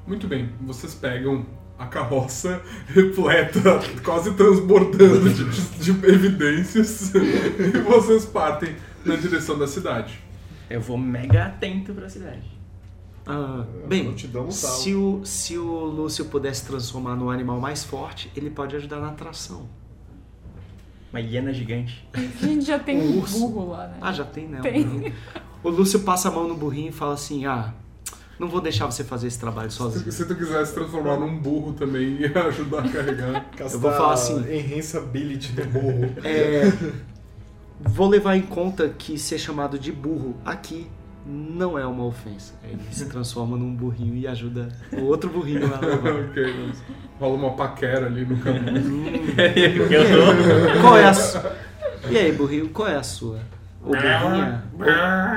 Muito 0.06 0.28
bem, 0.28 0.50
vocês 0.62 0.94
pegam 0.94 1.46
a 1.78 1.88
carroça 1.88 2.62
repleta, 2.88 3.60
quase 4.04 4.34
transbordando 4.36 5.30
de, 5.34 5.46
de 5.80 5.92
evidências, 6.08 7.12
e 7.16 7.78
vocês 7.80 8.26
partem 8.26 8.76
na 9.06 9.16
direção 9.16 9.58
da 9.58 9.68
cidade. 9.68 10.20
eu 10.70 10.80
vou 10.80 10.98
mega 10.98 11.46
atento 11.46 11.94
pra 11.94 12.08
cidade. 12.10 12.61
Ah, 13.34 13.66
bem, 13.88 14.10
um 14.10 14.52
se 14.52 14.94
o, 14.94 15.22
se 15.24 15.58
o 15.58 15.86
Lúcio 15.86 16.26
pudesse 16.26 16.66
transformar 16.66 17.16
no 17.16 17.30
animal 17.30 17.62
mais 17.62 17.82
forte, 17.82 18.30
ele 18.36 18.50
pode 18.50 18.76
ajudar 18.76 19.00
na 19.00 19.08
atração. 19.08 19.70
Uma 21.14 21.22
hiena 21.22 21.54
gigante. 21.54 22.06
A 22.14 22.46
gente 22.46 22.66
já 22.66 22.78
tem 22.78 23.00
Um 23.00 23.20
um 23.20 23.22
burro 23.22 23.70
lá, 23.70 23.88
né? 23.88 23.98
Ah, 24.02 24.12
já 24.12 24.26
tem, 24.26 24.48
né? 24.50 24.60
Tem. 24.62 24.84
burrinho. 24.84 25.14
O 25.64 25.70
Lúcio 25.70 26.02
passa 26.02 26.28
a 26.28 26.32
mão 26.32 26.46
no 26.46 26.56
burrinho 26.56 26.90
e 26.90 26.92
fala 26.92 27.14
assim: 27.14 27.46
Ah, 27.46 27.74
não 28.38 28.50
vou 28.50 28.60
deixar 28.60 28.86
você 28.86 29.04
fazer 29.04 29.28
esse 29.28 29.40
trabalho 29.40 29.72
Se, 29.72 29.78
sozinho. 29.78 30.12
se 30.12 30.26
tu 30.26 30.36
quiser 30.36 30.66
se 30.66 30.74
transformar 30.74 31.18
num 31.18 31.38
burro 31.38 31.72
também 31.72 32.18
e 32.20 32.26
ajudar 32.26 32.86
a 32.86 32.90
carregar. 32.90 33.50
Eu 33.60 33.80
vou 33.80 33.92
falar 33.92 34.14
assim. 34.14 34.40
Enhanceability 34.54 35.54
do 35.54 35.66
burro. 35.68 36.16
É, 36.26 36.64
vou 37.80 38.10
levar 38.10 38.36
em 38.36 38.42
conta 38.42 38.90
que 38.90 39.18
ser 39.18 39.38
chamado 39.38 39.80
de 39.80 39.92
burro 39.92 40.36
aqui 40.44 40.88
não 41.26 41.78
é 41.78 41.86
uma 41.86 42.06
ofensa. 42.06 42.54
Ele 42.64 42.80
se 42.92 43.06
transforma 43.10 43.58
num 43.58 43.74
burrinho 43.74 44.16
e 44.16 44.28
ajuda 44.28 44.70
o 44.94 45.04
outro 45.04 45.30
burrinho 45.30 45.66
a 45.74 45.80
levar. 45.86 46.12
ok, 46.12 46.68
mas 46.68 46.84
rola 47.20 47.36
uma 47.36 47.52
paquera 47.52 48.08
ali 48.08 48.26
no 48.26 48.38
caminho. 48.38 49.24
Qual 50.82 50.98
é 50.98 51.06
a 51.06 51.14
sua? 51.14 51.56
E 52.10 52.18
aí, 52.18 52.32
burrinho, 52.32 52.70
qual 52.70 52.88
é 52.88 52.96
a 52.96 53.04
sua? 53.04 53.40
Ou 53.84 53.92
burrinha? 53.92 54.64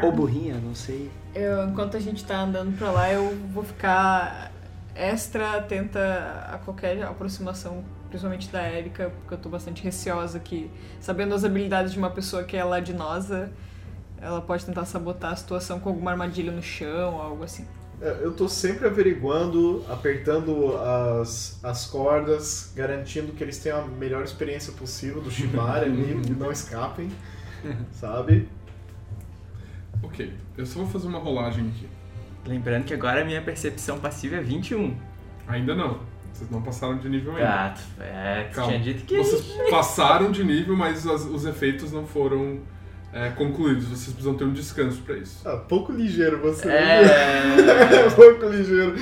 Ou, 0.02 0.06
ou 0.06 0.12
burrinha, 0.12 0.54
não 0.54 0.74
sei. 0.74 1.10
Eu, 1.34 1.68
enquanto 1.68 1.96
a 1.96 2.00
gente 2.00 2.24
tá 2.24 2.40
andando 2.40 2.76
pra 2.78 2.90
lá, 2.90 3.12
eu 3.12 3.36
vou 3.52 3.62
ficar 3.62 4.50
extra 4.94 5.58
atenta 5.58 6.48
a 6.50 6.58
qualquer 6.58 7.02
aproximação, 7.02 7.84
principalmente 8.08 8.48
da 8.48 8.66
Erika, 8.70 9.10
porque 9.20 9.34
eu 9.34 9.38
tô 9.38 9.48
bastante 9.48 9.82
receosa 9.82 10.38
que, 10.38 10.70
sabendo 11.00 11.34
as 11.34 11.44
habilidades 11.44 11.92
de 11.92 11.98
uma 11.98 12.10
pessoa 12.10 12.44
que 12.44 12.56
é 12.56 12.64
ladinosa, 12.64 13.50
ela 14.24 14.40
pode 14.40 14.64
tentar 14.64 14.84
sabotar 14.86 15.32
a 15.32 15.36
situação 15.36 15.78
com 15.78 15.88
alguma 15.90 16.10
armadilha 16.12 16.50
no 16.50 16.62
chão 16.62 17.14
ou 17.14 17.20
algo 17.22 17.44
assim. 17.44 17.66
É, 18.00 18.18
Eu 18.22 18.32
tô 18.32 18.48
sempre 18.48 18.86
averiguando, 18.86 19.84
apertando 19.88 20.76
as, 20.76 21.58
as 21.62 21.86
cordas, 21.86 22.72
garantindo 22.74 23.32
que 23.32 23.42
eles 23.44 23.58
tenham 23.58 23.80
a 23.80 23.86
melhor 23.86 24.24
experiência 24.24 24.72
possível 24.72 25.20
do 25.20 25.30
Shibari 25.30 25.84
ali, 25.90 26.14
não 26.38 26.50
escapem, 26.50 27.08
sabe? 27.92 28.48
Ok, 30.02 30.32
eu 30.56 30.66
só 30.66 30.80
vou 30.80 30.88
fazer 30.88 31.06
uma 31.06 31.18
rolagem 31.18 31.68
aqui. 31.68 31.88
Lembrando 32.46 32.84
que 32.84 32.92
agora 32.92 33.22
a 33.22 33.24
minha 33.24 33.40
percepção 33.40 33.98
passiva 33.98 34.36
é 34.36 34.40
21. 34.40 34.94
Ainda 35.46 35.74
não. 35.74 35.98
Vocês 36.32 36.50
não 36.50 36.60
passaram 36.60 36.98
de 36.98 37.08
nível 37.08 37.32
ainda. 37.36 37.44
Gato, 37.44 37.80
é, 38.00 38.50
Calma. 38.52 38.72
tinha 38.72 38.82
dito 38.82 39.04
que. 39.04 39.16
Vocês 39.16 39.46
passaram 39.70 40.30
de 40.32 40.42
nível, 40.44 40.76
mas 40.76 41.06
as- 41.06 41.24
os 41.24 41.44
efeitos 41.46 41.92
não 41.92 42.04
foram 42.06 42.58
é, 43.14 43.30
concluídos. 43.30 43.84
Vocês 43.84 44.08
precisam 44.08 44.34
ter 44.34 44.44
um 44.44 44.52
descanso 44.52 45.00
pra 45.02 45.16
isso. 45.16 45.48
Ah, 45.48 45.56
pouco 45.56 45.92
ligeiro 45.92 46.40
você. 46.40 46.68
É. 46.68 48.10
pouco 48.10 48.46
ligeiro. 48.46 48.96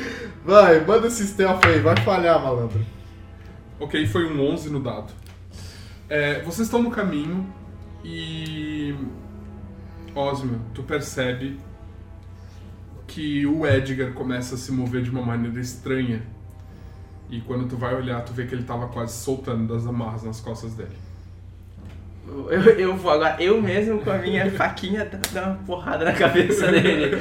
Vai, 0.44 0.84
manda 0.84 1.06
esse 1.06 1.26
stealth 1.26 1.64
aí, 1.64 1.80
vai 1.80 1.96
falhar, 1.96 2.40
malandro. 2.42 2.84
Ok, 3.80 4.06
foi 4.06 4.30
um 4.30 4.52
11 4.52 4.68
no 4.68 4.80
dado. 4.80 5.10
É, 6.10 6.42
vocês 6.42 6.66
estão 6.68 6.82
no 6.82 6.90
caminho 6.90 7.50
e. 8.04 8.94
Osmio, 10.14 10.60
tu 10.74 10.82
percebe 10.82 11.58
que 13.06 13.46
o 13.46 13.66
Edgar 13.66 14.12
começa 14.12 14.56
a 14.56 14.58
se 14.58 14.70
mover 14.72 15.02
de 15.02 15.10
uma 15.10 15.22
maneira 15.22 15.58
estranha. 15.58 16.22
E 17.30 17.40
quando 17.40 17.66
tu 17.66 17.78
vai 17.78 17.94
olhar, 17.94 18.22
tu 18.22 18.34
vê 18.34 18.44
que 18.44 18.54
ele 18.54 18.64
tava 18.64 18.88
quase 18.88 19.14
soltando 19.14 19.72
das 19.72 19.86
amarras 19.86 20.22
nas 20.22 20.38
costas 20.38 20.74
dele. 20.74 20.96
Eu, 22.26 22.62
eu 22.78 22.96
vou 22.96 23.10
agora, 23.10 23.36
eu 23.42 23.60
mesmo 23.60 24.00
com 24.00 24.10
a 24.10 24.18
minha 24.18 24.50
faquinha 24.52 25.08
dar 25.32 25.46
uma 25.48 25.54
porrada 25.66 26.04
na 26.04 26.12
cabeça 26.12 26.70
dele. 26.70 27.20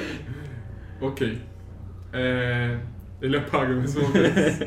Ok. 0.99 1.41
É, 2.13 2.77
Ele 3.21 3.37
apaga 3.37 3.73
mais 3.73 3.95
uma 3.95 4.09
vez. 4.11 4.59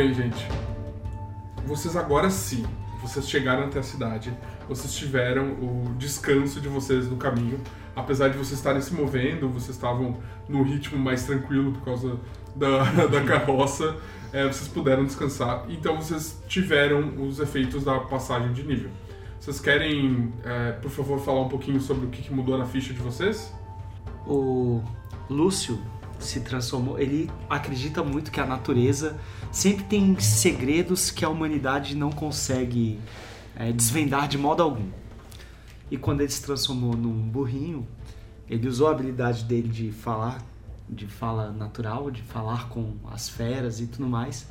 Bem, 0.00 0.14
gente. 0.14 0.48
Vocês 1.66 1.94
agora 1.94 2.30
sim, 2.30 2.64
vocês 3.02 3.28
chegaram 3.28 3.64
até 3.64 3.80
a 3.80 3.82
cidade. 3.82 4.32
vocês 4.66 4.94
tiveram 4.94 5.50
o 5.52 5.94
descanso 5.98 6.58
de 6.58 6.68
vocês 6.68 7.06
no 7.06 7.18
caminho. 7.18 7.60
Apesar 7.94 8.28
de 8.28 8.38
vocês 8.38 8.58
estarem 8.58 8.80
se 8.80 8.94
movendo, 8.94 9.50
vocês 9.50 9.76
estavam 9.76 10.16
no 10.48 10.62
ritmo 10.62 10.98
mais 10.98 11.24
tranquilo 11.24 11.72
por 11.72 11.84
causa 11.84 12.18
da, 12.56 12.84
da 13.12 13.24
carroça, 13.24 13.94
é, 14.32 14.46
vocês 14.46 14.68
puderam 14.68 15.04
descansar. 15.04 15.66
Então 15.68 15.96
vocês 15.96 16.42
tiveram 16.48 17.22
os 17.22 17.38
efeitos 17.38 17.84
da 17.84 18.00
passagem 18.00 18.54
de 18.54 18.62
nível. 18.62 18.90
Vocês 19.38 19.60
querem, 19.60 20.32
é, 20.42 20.72
por 20.72 20.90
favor, 20.90 21.18
falar 21.20 21.42
um 21.42 21.48
pouquinho 21.48 21.78
sobre 21.78 22.06
o 22.06 22.08
que 22.08 22.32
mudou 22.32 22.56
na 22.56 22.64
ficha 22.64 22.94
de 22.94 23.00
vocês? 23.00 23.52
O 24.26 24.82
Lúcio 25.28 25.78
se 26.20 26.40
transformou. 26.40 26.98
Ele 26.98 27.30
acredita 27.48 28.02
muito 28.02 28.30
que 28.30 28.40
a 28.40 28.46
natureza 28.46 29.18
sempre 29.50 29.84
tem 29.84 30.18
segredos 30.20 31.10
que 31.10 31.24
a 31.24 31.28
humanidade 31.28 31.96
não 31.96 32.10
consegue 32.10 32.98
é, 33.56 33.72
desvendar 33.72 34.28
de 34.28 34.38
modo 34.38 34.62
algum. 34.62 34.88
E 35.90 35.96
quando 35.96 36.20
ele 36.20 36.30
se 36.30 36.42
transformou 36.42 36.96
num 36.96 37.28
burrinho, 37.28 37.86
ele 38.48 38.68
usou 38.68 38.88
a 38.88 38.92
habilidade 38.92 39.44
dele 39.44 39.68
de 39.68 39.90
falar, 39.90 40.42
de 40.88 41.06
fala 41.06 41.52
natural, 41.52 42.10
de 42.10 42.22
falar 42.22 42.68
com 42.68 42.94
as 43.10 43.28
feras 43.28 43.80
e 43.80 43.86
tudo 43.86 44.06
mais. 44.06 44.46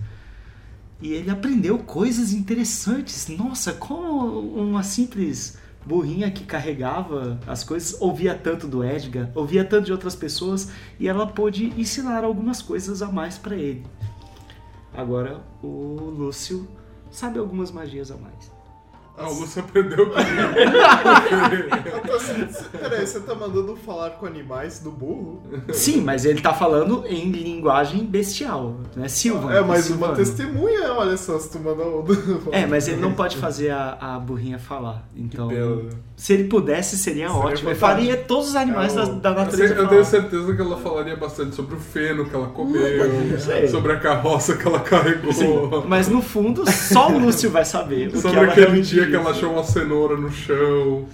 E 1.01 1.13
ele 1.13 1.29
aprendeu 1.29 1.77
coisas 1.79 2.33
interessantes. 2.33 3.27
Nossa, 3.29 3.73
como 3.73 4.39
uma 4.39 4.83
simples 4.83 5.57
burrinha 5.85 6.29
que 6.29 6.43
carregava 6.43 7.39
as 7.47 7.63
coisas, 7.63 7.99
ouvia 8.01 8.35
tanto 8.35 8.67
do 8.67 8.83
Edgar, 8.83 9.29
ouvia 9.33 9.63
tanto 9.63 9.85
de 9.85 9.91
outras 9.91 10.15
pessoas 10.15 10.71
e 10.99 11.07
ela 11.07 11.25
pôde 11.25 11.73
ensinar 11.79 12.23
algumas 12.23 12.61
coisas 12.61 13.01
a 13.01 13.11
mais 13.11 13.37
para 13.37 13.55
ele. 13.55 13.85
Agora 14.93 15.41
o 15.63 16.13
Lúcio 16.17 16.67
sabe 17.11 17.39
algumas 17.39 17.71
magias 17.71 18.11
a 18.11 18.17
mais. 18.17 18.58
Ah, 19.21 19.29
o 19.29 19.33
Lúcio 19.39 19.61
aprendeu 19.61 20.09
comigo. 20.09 20.15
Assim, 22.15 22.47
Peraí, 22.77 23.05
você 23.05 23.19
tá 23.19 23.35
mandando 23.35 23.75
falar 23.75 24.11
com 24.11 24.25
animais 24.25 24.79
do 24.79 24.91
burro? 24.91 25.43
Sim, 25.73 26.01
mas 26.01 26.25
ele 26.25 26.41
tá 26.41 26.53
falando 26.53 27.03
em 27.07 27.31
linguagem 27.31 28.03
bestial, 28.05 28.77
né? 28.95 29.07
Silvan. 29.07 29.51
É, 29.53 29.81
Silvano. 29.81 30.05
uma 30.11 30.15
testemunha, 30.15 30.93
olha 30.93 31.17
só, 31.17 31.37
se 31.39 31.51
tu 31.51 31.59
mandar 31.59 31.85
o. 31.85 32.05
É, 32.51 32.65
mas 32.65 32.87
ele 32.87 32.97
não 33.01 33.13
pode 33.13 33.37
fazer 33.37 33.69
a, 33.71 33.97
a 33.99 34.19
burrinha 34.19 34.59
falar. 34.59 35.07
Então, 35.15 35.49
se 36.15 36.33
ele 36.33 36.45
pudesse, 36.45 36.97
seria, 36.97 37.29
Seria 37.29 37.33
ótimo. 37.45 37.69
Ele 37.69 37.75
faria 37.79 38.17
todos 38.17 38.49
os 38.49 38.55
animais 38.55 38.93
É 38.93 38.97
da, 38.97 39.05
da 39.05 39.33
natureza. 39.33 39.73
Eu 39.73 39.77
falar. 39.77 39.89
tenho 39.89 40.05
certeza 40.05 40.55
que 40.55 40.61
ela 40.61 40.77
falaria 40.77 41.15
bastante 41.15 41.55
sobre 41.55 41.75
o 41.75 41.79
feno 41.79 42.25
que 42.25 42.35
ela 42.35 42.47
comeu, 42.47 42.81
Sei. 43.39 43.67
sobre 43.67 43.93
a 43.93 43.99
carroça 43.99 44.55
que 44.55 44.67
ela 44.67 44.79
carregou, 44.79 45.33
Sim, 45.33 45.47
mas 45.87 46.07
no 46.07 46.21
fundo, 46.21 46.69
só 46.71 47.09
o 47.09 47.17
Lúcio 47.19 47.49
vai 47.49 47.65
saber. 47.65 48.07
o 48.07 48.11
que 48.11 48.21
sobre 48.21 48.37
ela 48.39 48.47
aquele 48.47 48.65
realmente 48.67 48.89
dia 48.89 49.08
que 49.09 49.15
ela 49.15 49.31
achou 49.31 49.53
uma 49.53 49.63
cenoura 49.63 50.15
no 50.15 50.31
chão. 50.31 51.07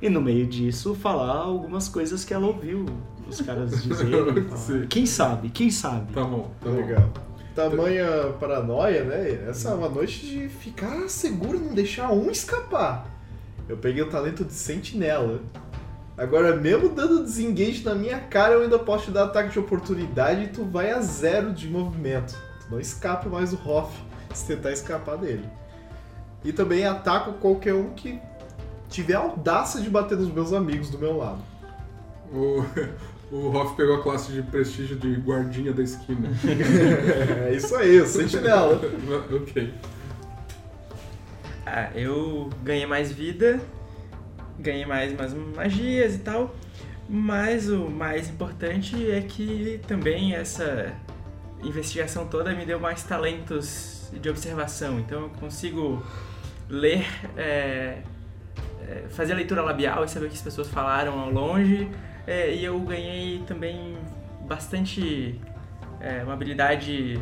E 0.00 0.08
no 0.08 0.20
meio 0.20 0.46
disso, 0.46 0.94
falar 0.94 1.36
algumas 1.36 1.88
coisas 1.88 2.24
que 2.24 2.34
ela 2.34 2.46
ouviu 2.46 2.86
os 3.28 3.40
caras 3.40 3.82
dizerem. 3.82 4.46
Quem 4.88 5.06
sabe? 5.06 5.50
Quem 5.50 5.70
sabe? 5.70 6.12
Tá 6.12 6.24
bom, 6.24 6.50
tá 6.60 6.70
bom. 6.70 6.76
Legal. 6.76 7.10
Tamanha 7.54 8.06
paranoia, 8.38 9.04
né? 9.04 9.48
Essa 9.48 9.70
é 9.70 9.74
uma 9.74 9.88
noite 9.88 10.24
de 10.24 10.48
ficar 10.48 11.08
seguro, 11.08 11.58
não 11.58 11.74
deixar 11.74 12.12
um 12.12 12.30
escapar. 12.30 13.06
Eu 13.68 13.76
peguei 13.76 14.02
o 14.02 14.08
talento 14.08 14.44
de 14.44 14.52
sentinela. 14.52 15.40
Agora, 16.16 16.54
mesmo 16.54 16.88
dando 16.90 17.22
desengage 17.22 17.84
na 17.84 17.94
minha 17.94 18.18
cara, 18.20 18.54
eu 18.54 18.62
ainda 18.62 18.78
posso 18.78 19.06
te 19.06 19.10
dar 19.10 19.24
ataque 19.24 19.50
de 19.50 19.58
oportunidade 19.58 20.44
e 20.44 20.48
tu 20.48 20.64
vai 20.64 20.90
a 20.90 21.00
zero 21.00 21.52
de 21.52 21.68
movimento. 21.68 22.36
Tu 22.60 22.70
não 22.70 22.78
escapa 22.78 23.28
mais 23.28 23.50
do 23.50 23.68
Hoff 23.68 23.90
se 24.34 24.46
tentar 24.46 24.72
escapar 24.72 25.16
dele. 25.16 25.48
E 26.44 26.52
também 26.52 26.86
ataco 26.86 27.34
qualquer 27.34 27.74
um 27.74 27.90
que 27.90 28.20
tiver 28.88 29.14
a 29.14 29.20
audácia 29.20 29.80
de 29.80 29.88
bater 29.88 30.18
nos 30.18 30.32
meus 30.32 30.52
amigos 30.52 30.90
do 30.90 30.98
meu 30.98 31.16
lado. 31.16 31.42
O, 32.32 32.64
o 33.30 33.54
Hoff 33.54 33.76
pegou 33.76 33.96
a 33.96 34.02
classe 34.02 34.32
de 34.32 34.42
prestígio 34.42 34.96
de 34.96 35.14
guardinha 35.16 35.72
da 35.72 35.82
esquina. 35.82 36.30
é 37.46 37.54
isso 37.54 37.74
aí, 37.76 38.04
sentinela. 38.06 38.80
ok. 39.30 39.72
Ah, 41.64 41.90
eu 41.94 42.50
ganhei 42.64 42.86
mais 42.86 43.12
vida, 43.12 43.60
ganhei 44.58 44.84
mais 44.84 45.12
umas 45.12 45.32
magias 45.32 46.16
e 46.16 46.18
tal, 46.18 46.54
mas 47.08 47.68
o 47.68 47.88
mais 47.88 48.28
importante 48.28 49.10
é 49.10 49.20
que 49.20 49.80
também 49.86 50.34
essa 50.34 50.92
investigação 51.62 52.26
toda 52.26 52.52
me 52.54 52.64
deu 52.64 52.80
mais 52.80 53.02
talentos 53.02 54.10
de 54.12 54.28
observação, 54.28 54.98
então 54.98 55.22
eu 55.22 55.28
consigo 55.28 56.02
ler, 56.70 57.06
é, 57.36 57.98
é, 58.88 59.04
fazer 59.10 59.32
a 59.32 59.36
leitura 59.36 59.62
labial 59.62 60.04
e 60.04 60.08
saber 60.08 60.26
o 60.26 60.28
que 60.28 60.36
as 60.36 60.42
pessoas 60.42 60.68
falaram 60.68 61.18
ao 61.18 61.30
longe, 61.30 61.90
é, 62.26 62.54
e 62.54 62.64
eu 62.64 62.78
ganhei 62.80 63.42
também 63.46 63.96
bastante 64.46 65.40
é, 66.00 66.22
uma 66.22 66.32
habilidade 66.32 67.20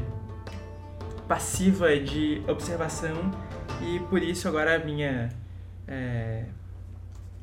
passiva 1.26 1.98
de 1.98 2.42
observação 2.48 3.30
e 3.82 4.00
por 4.08 4.22
isso 4.22 4.48
agora 4.48 4.76
a 4.76 4.78
minha 4.78 5.28
é, 5.86 6.44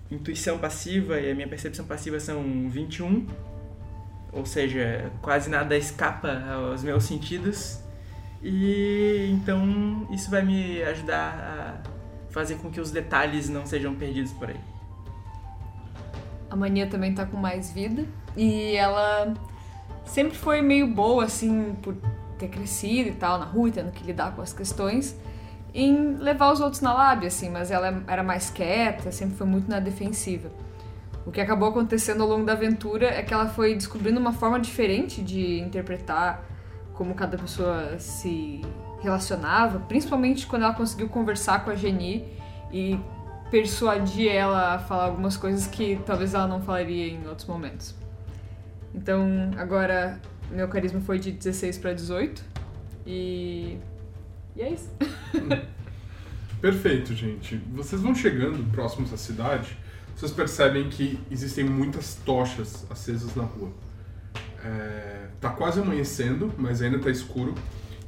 intuição 0.09 0.57
passiva 0.57 1.19
e 1.19 1.31
a 1.31 1.35
minha 1.35 1.47
percepção 1.47 1.85
passiva 1.85 2.19
são 2.19 2.69
21, 2.69 3.27
ou 4.31 4.45
seja, 4.45 5.11
quase 5.21 5.49
nada 5.49 5.77
escapa 5.77 6.43
aos 6.51 6.83
meus 6.83 7.03
sentidos. 7.03 7.79
E 8.43 9.29
então 9.31 10.07
isso 10.11 10.29
vai 10.29 10.43
me 10.43 10.83
ajudar 10.83 11.81
a 11.83 11.94
fazer 12.35 12.55
com 12.55 12.69
que 12.69 12.81
os 12.81 12.91
detalhes 12.91 13.47
não 13.47 13.65
sejam 13.65 13.95
perdidos 13.95 14.33
por 14.33 14.49
aí. 14.49 14.59
A 16.49 16.55
Mania 16.55 16.85
também 16.85 17.15
tá 17.15 17.25
com 17.25 17.37
mais 17.37 17.71
vida. 17.71 18.05
E 18.35 18.75
ela 18.75 19.33
sempre 20.03 20.37
foi 20.37 20.61
meio 20.61 20.85
boa, 20.85 21.23
assim, 21.23 21.77
por 21.81 21.95
ter 22.37 22.49
crescido 22.49 23.07
e 23.07 23.13
tal, 23.13 23.39
na 23.39 23.45
rua, 23.45 23.71
tendo 23.71 23.89
que 23.89 24.03
lidar 24.03 24.35
com 24.35 24.41
as 24.41 24.51
questões, 24.51 25.17
em 25.73 26.15
levar 26.17 26.51
os 26.51 26.59
outros 26.59 26.81
na 26.81 26.93
lábia, 26.93 27.29
assim, 27.29 27.49
mas 27.49 27.71
ela 27.71 28.03
era 28.05 28.21
mais 28.21 28.49
quieta, 28.49 29.13
sempre 29.13 29.37
foi 29.37 29.47
muito 29.47 29.69
na 29.69 29.79
defensiva. 29.79 30.51
O 31.25 31.31
que 31.31 31.39
acabou 31.39 31.69
acontecendo 31.69 32.21
ao 32.21 32.27
longo 32.27 32.45
da 32.45 32.51
aventura 32.51 33.07
é 33.07 33.23
que 33.23 33.33
ela 33.33 33.47
foi 33.47 33.73
descobrindo 33.75 34.19
uma 34.19 34.33
forma 34.33 34.59
diferente 34.59 35.21
de 35.21 35.61
interpretar 35.61 36.43
como 36.93 37.15
cada 37.15 37.37
pessoa 37.37 37.97
se 37.97 38.61
relacionava, 39.05 39.79
principalmente 39.79 40.45
quando 40.45 40.63
ela 40.63 40.73
conseguiu 40.73 41.07
conversar 41.07 41.63
com 41.63 41.71
a 41.71 41.75
Geni 41.75 42.25
e 42.71 42.99
persuadir 43.49 44.31
ela 44.31 44.75
a 44.75 44.79
falar 44.79 45.05
algumas 45.05 45.37
coisas 45.37 45.67
que 45.67 45.99
talvez 46.05 46.33
ela 46.33 46.47
não 46.47 46.61
falaria 46.61 47.07
em 47.07 47.25
outros 47.27 47.47
momentos. 47.47 47.95
Então, 48.93 49.51
agora 49.57 50.19
meu 50.51 50.67
carisma 50.67 50.99
foi 51.01 51.19
de 51.19 51.31
16 51.31 51.77
para 51.77 51.93
18 51.93 52.43
e 53.05 53.77
e 54.55 54.61
é 54.61 54.69
isso. 54.71 54.89
Perfeito, 56.61 57.13
gente. 57.13 57.57
Vocês 57.73 58.01
vão 58.01 58.15
chegando 58.15 58.63
próximos 58.71 59.13
à 59.13 59.17
cidade, 59.17 59.77
vocês 60.15 60.31
percebem 60.31 60.89
que 60.89 61.19
existem 61.29 61.65
muitas 61.65 62.15
tochas 62.25 62.89
acesas 62.89 63.35
na 63.35 63.43
rua. 63.43 63.69
É, 64.63 65.27
tá 65.41 65.49
quase 65.49 65.79
amanhecendo, 65.79 66.51
mas 66.57 66.81
ainda 66.81 66.97
tá 66.99 67.09
escuro, 67.09 67.53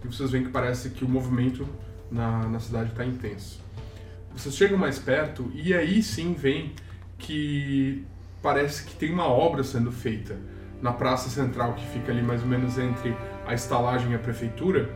e 0.03 0.07
vocês 0.07 0.31
veem 0.31 0.43
que 0.43 0.49
parece 0.49 0.89
que 0.89 1.03
o 1.03 1.09
movimento 1.09 1.67
na, 2.11 2.47
na 2.47 2.59
cidade 2.59 2.91
está 2.91 3.05
intenso. 3.05 3.61
Vocês 4.35 4.55
chegam 4.55 4.77
mais 4.77 4.99
perto 4.99 5.51
e 5.53 5.73
aí 5.73 6.03
sim 6.03 6.33
veem 6.33 6.73
que 7.17 8.05
parece 8.41 8.85
que 8.85 8.95
tem 8.95 9.11
uma 9.11 9.27
obra 9.27 9.63
sendo 9.63 9.91
feita 9.91 10.37
na 10.81 10.93
praça 10.93 11.29
central 11.29 11.73
que 11.73 11.85
fica 11.87 12.11
ali 12.11 12.21
mais 12.21 12.41
ou 12.43 12.47
menos 12.47 12.77
entre 12.77 13.15
a 13.45 13.53
estalagem 13.53 14.11
e 14.11 14.15
a 14.15 14.19
prefeitura. 14.19 14.89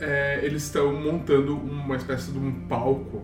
É, 0.00 0.40
eles 0.42 0.64
estão 0.64 0.92
montando 0.92 1.56
uma 1.56 1.96
espécie 1.96 2.30
de 2.30 2.38
um 2.38 2.66
palco, 2.68 3.22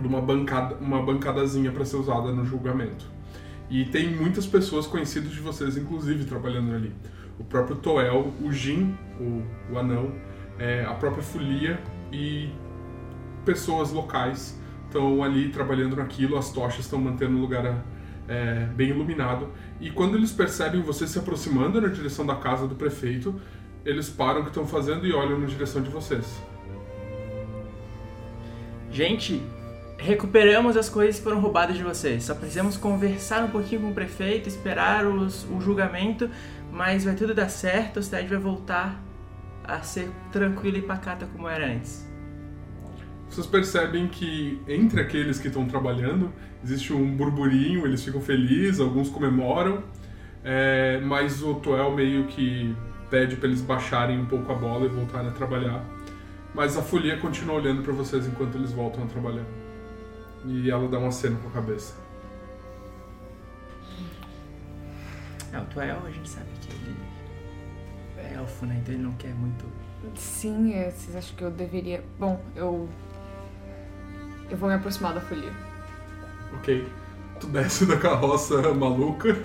de 0.00 0.06
uma 0.06 0.20
bancada, 0.20 0.76
uma 0.76 1.02
bancadazinha 1.02 1.72
para 1.72 1.84
ser 1.84 1.96
usada 1.96 2.32
no 2.32 2.44
julgamento. 2.44 3.10
E 3.70 3.86
tem 3.86 4.10
muitas 4.10 4.46
pessoas 4.46 4.86
conhecidas 4.86 5.30
de 5.30 5.40
vocês, 5.40 5.76
inclusive, 5.78 6.24
trabalhando 6.24 6.74
ali. 6.74 6.92
O 7.42 7.44
próprio 7.44 7.74
Toel, 7.76 8.32
o 8.40 8.52
Jin, 8.52 8.94
o, 9.20 9.42
o 9.72 9.78
anão, 9.78 10.12
é, 10.60 10.84
a 10.84 10.94
própria 10.94 11.24
Folia 11.24 11.80
e 12.12 12.48
pessoas 13.44 13.90
locais 13.90 14.56
estão 14.86 15.24
ali 15.24 15.48
trabalhando 15.48 15.96
naquilo. 15.96 16.38
As 16.38 16.52
tochas 16.52 16.84
estão 16.84 17.00
mantendo 17.00 17.36
o 17.36 17.40
lugar 17.40 17.84
é, 18.28 18.66
bem 18.76 18.90
iluminado. 18.90 19.48
E 19.80 19.90
quando 19.90 20.16
eles 20.16 20.30
percebem 20.30 20.80
você 20.82 21.04
se 21.04 21.18
aproximando 21.18 21.80
na 21.80 21.88
direção 21.88 22.24
da 22.24 22.36
casa 22.36 22.68
do 22.68 22.76
prefeito, 22.76 23.34
eles 23.84 24.08
param 24.08 24.40
o 24.40 24.42
que 24.44 24.50
estão 24.50 24.64
fazendo 24.64 25.04
e 25.04 25.12
olham 25.12 25.36
na 25.36 25.46
direção 25.46 25.82
de 25.82 25.90
vocês. 25.90 26.40
Gente, 28.92 29.42
recuperamos 29.98 30.76
as 30.76 30.88
coisas 30.88 31.16
que 31.16 31.22
foram 31.24 31.40
roubadas 31.40 31.76
de 31.76 31.82
vocês. 31.82 32.24
Só 32.24 32.34
precisamos 32.34 32.76
conversar 32.76 33.42
um 33.42 33.48
pouquinho 33.48 33.80
com 33.80 33.90
o 33.90 33.94
prefeito, 33.94 34.48
esperar 34.48 35.06
os- 35.06 35.44
o 35.50 35.60
julgamento, 35.60 36.28
mas 36.72 37.04
vai 37.04 37.14
tudo 37.14 37.34
dar 37.34 37.50
certo, 37.50 37.98
a 37.98 38.02
cidade 38.02 38.26
vai 38.26 38.38
voltar 38.38 38.98
a 39.62 39.82
ser 39.82 40.10
tranquila 40.32 40.78
e 40.78 40.82
pacata 40.82 41.26
como 41.26 41.46
era 41.46 41.66
antes. 41.66 42.10
vocês 43.28 43.46
percebem 43.46 44.08
que 44.08 44.60
entre 44.66 45.00
aqueles 45.00 45.38
que 45.38 45.48
estão 45.48 45.66
trabalhando 45.66 46.32
existe 46.64 46.92
um 46.92 47.14
burburinho, 47.14 47.86
eles 47.86 48.02
ficam 48.02 48.22
felizes, 48.22 48.80
alguns 48.80 49.10
comemoram, 49.10 49.84
é, 50.42 50.98
mas 51.00 51.42
o 51.42 51.54
Toel 51.56 51.92
meio 51.92 52.26
que 52.26 52.74
pede 53.10 53.36
para 53.36 53.48
eles 53.48 53.60
baixarem 53.60 54.18
um 54.18 54.24
pouco 54.24 54.50
a 54.50 54.54
bola 54.54 54.86
e 54.86 54.88
voltarem 54.88 55.28
a 55.28 55.32
trabalhar. 55.32 55.84
Mas 56.54 56.76
a 56.76 56.82
folia 56.82 57.18
continua 57.18 57.56
olhando 57.56 57.82
para 57.82 57.92
vocês 57.92 58.26
enquanto 58.26 58.56
eles 58.56 58.72
voltam 58.72 59.04
a 59.04 59.06
trabalhar. 59.06 59.44
E 60.46 60.70
ela 60.70 60.88
dá 60.88 60.98
uma 60.98 61.10
cena 61.10 61.36
com 61.36 61.48
a 61.48 61.50
cabeça. 61.52 61.94
É, 65.52 65.58
o 65.58 65.64
Tuel, 65.66 66.02
a 66.06 66.10
gente 66.10 66.28
sabe 66.28 66.46
elfo, 68.32 68.66
né? 68.66 68.78
Então 68.80 68.94
ele 68.94 69.02
não 69.02 69.12
quer 69.12 69.34
muito. 69.34 69.64
Sim, 70.14 70.72
é, 70.74 70.90
vocês 70.90 71.16
acham 71.16 71.36
que 71.36 71.44
eu 71.44 71.50
deveria. 71.50 72.04
Bom, 72.18 72.42
eu. 72.56 72.88
Eu 74.50 74.56
vou 74.56 74.68
me 74.68 74.74
aproximar 74.74 75.14
da 75.14 75.20
folia. 75.20 75.52
Ok. 76.58 76.86
Tu 77.40 77.46
desce 77.48 77.86
da 77.86 77.96
carroça 77.96 78.72
maluca 78.74 79.36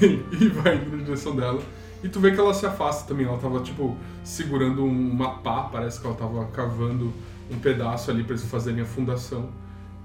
e, 0.00 0.04
e 0.44 0.48
vai 0.48 0.76
indo 0.76 0.96
na 0.96 1.02
direção 1.02 1.34
dela. 1.34 1.60
E 2.02 2.08
tu 2.08 2.20
vê 2.20 2.32
que 2.32 2.38
ela 2.38 2.52
se 2.52 2.66
afasta 2.66 3.08
também. 3.08 3.26
Ela 3.26 3.38
tava, 3.38 3.60
tipo, 3.60 3.96
segurando 4.22 4.84
uma 4.84 5.38
pá. 5.38 5.64
Parece 5.64 6.00
que 6.00 6.06
ela 6.06 6.16
tava 6.16 6.44
cavando 6.46 7.12
um 7.50 7.58
pedaço 7.58 8.10
ali 8.10 8.22
pra 8.22 8.34
eles 8.34 8.44
fazerem 8.44 8.82
a 8.82 8.86
fundação. 8.86 9.48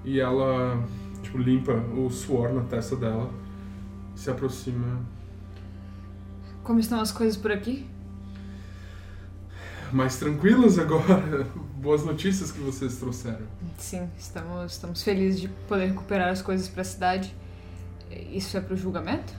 E 0.04 0.18
ela, 0.18 0.82
tipo, 1.22 1.38
limpa 1.38 1.72
o 1.72 2.10
suor 2.10 2.52
na 2.52 2.62
testa 2.62 2.96
dela. 2.96 3.30
Se 4.14 4.30
aproxima. 4.30 5.00
Como 6.62 6.80
estão 6.80 7.00
as 7.00 7.12
coisas 7.12 7.36
por 7.36 7.50
aqui? 7.50 7.89
Mais 9.92 10.16
tranquilas 10.16 10.78
agora. 10.78 11.44
Boas 11.80 12.04
notícias 12.04 12.52
que 12.52 12.60
vocês 12.60 12.96
trouxeram. 12.96 13.46
Sim, 13.78 14.08
estamos, 14.18 14.72
estamos 14.72 15.02
felizes 15.02 15.40
de 15.40 15.48
poder 15.48 15.86
recuperar 15.86 16.28
as 16.28 16.42
coisas 16.42 16.68
para 16.68 16.82
a 16.82 16.84
cidade. 16.84 17.34
Isso 18.10 18.56
é 18.56 18.60
para 18.60 18.74
o 18.74 18.76
julgamento? 18.76 19.32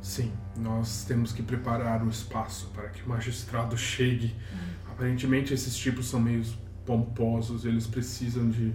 Sim, 0.00 0.32
nós 0.56 1.04
temos 1.04 1.32
que 1.32 1.42
preparar 1.42 2.02
o 2.02 2.08
espaço 2.08 2.70
para 2.74 2.88
que 2.88 3.02
o 3.02 3.08
magistrado 3.08 3.76
chegue. 3.76 4.34
Aparentemente 4.90 5.52
esses 5.52 5.76
tipos 5.76 6.06
são 6.08 6.20
meio 6.20 6.44
pomposos, 6.86 7.64
eles 7.64 7.86
precisam 7.86 8.48
de, 8.48 8.72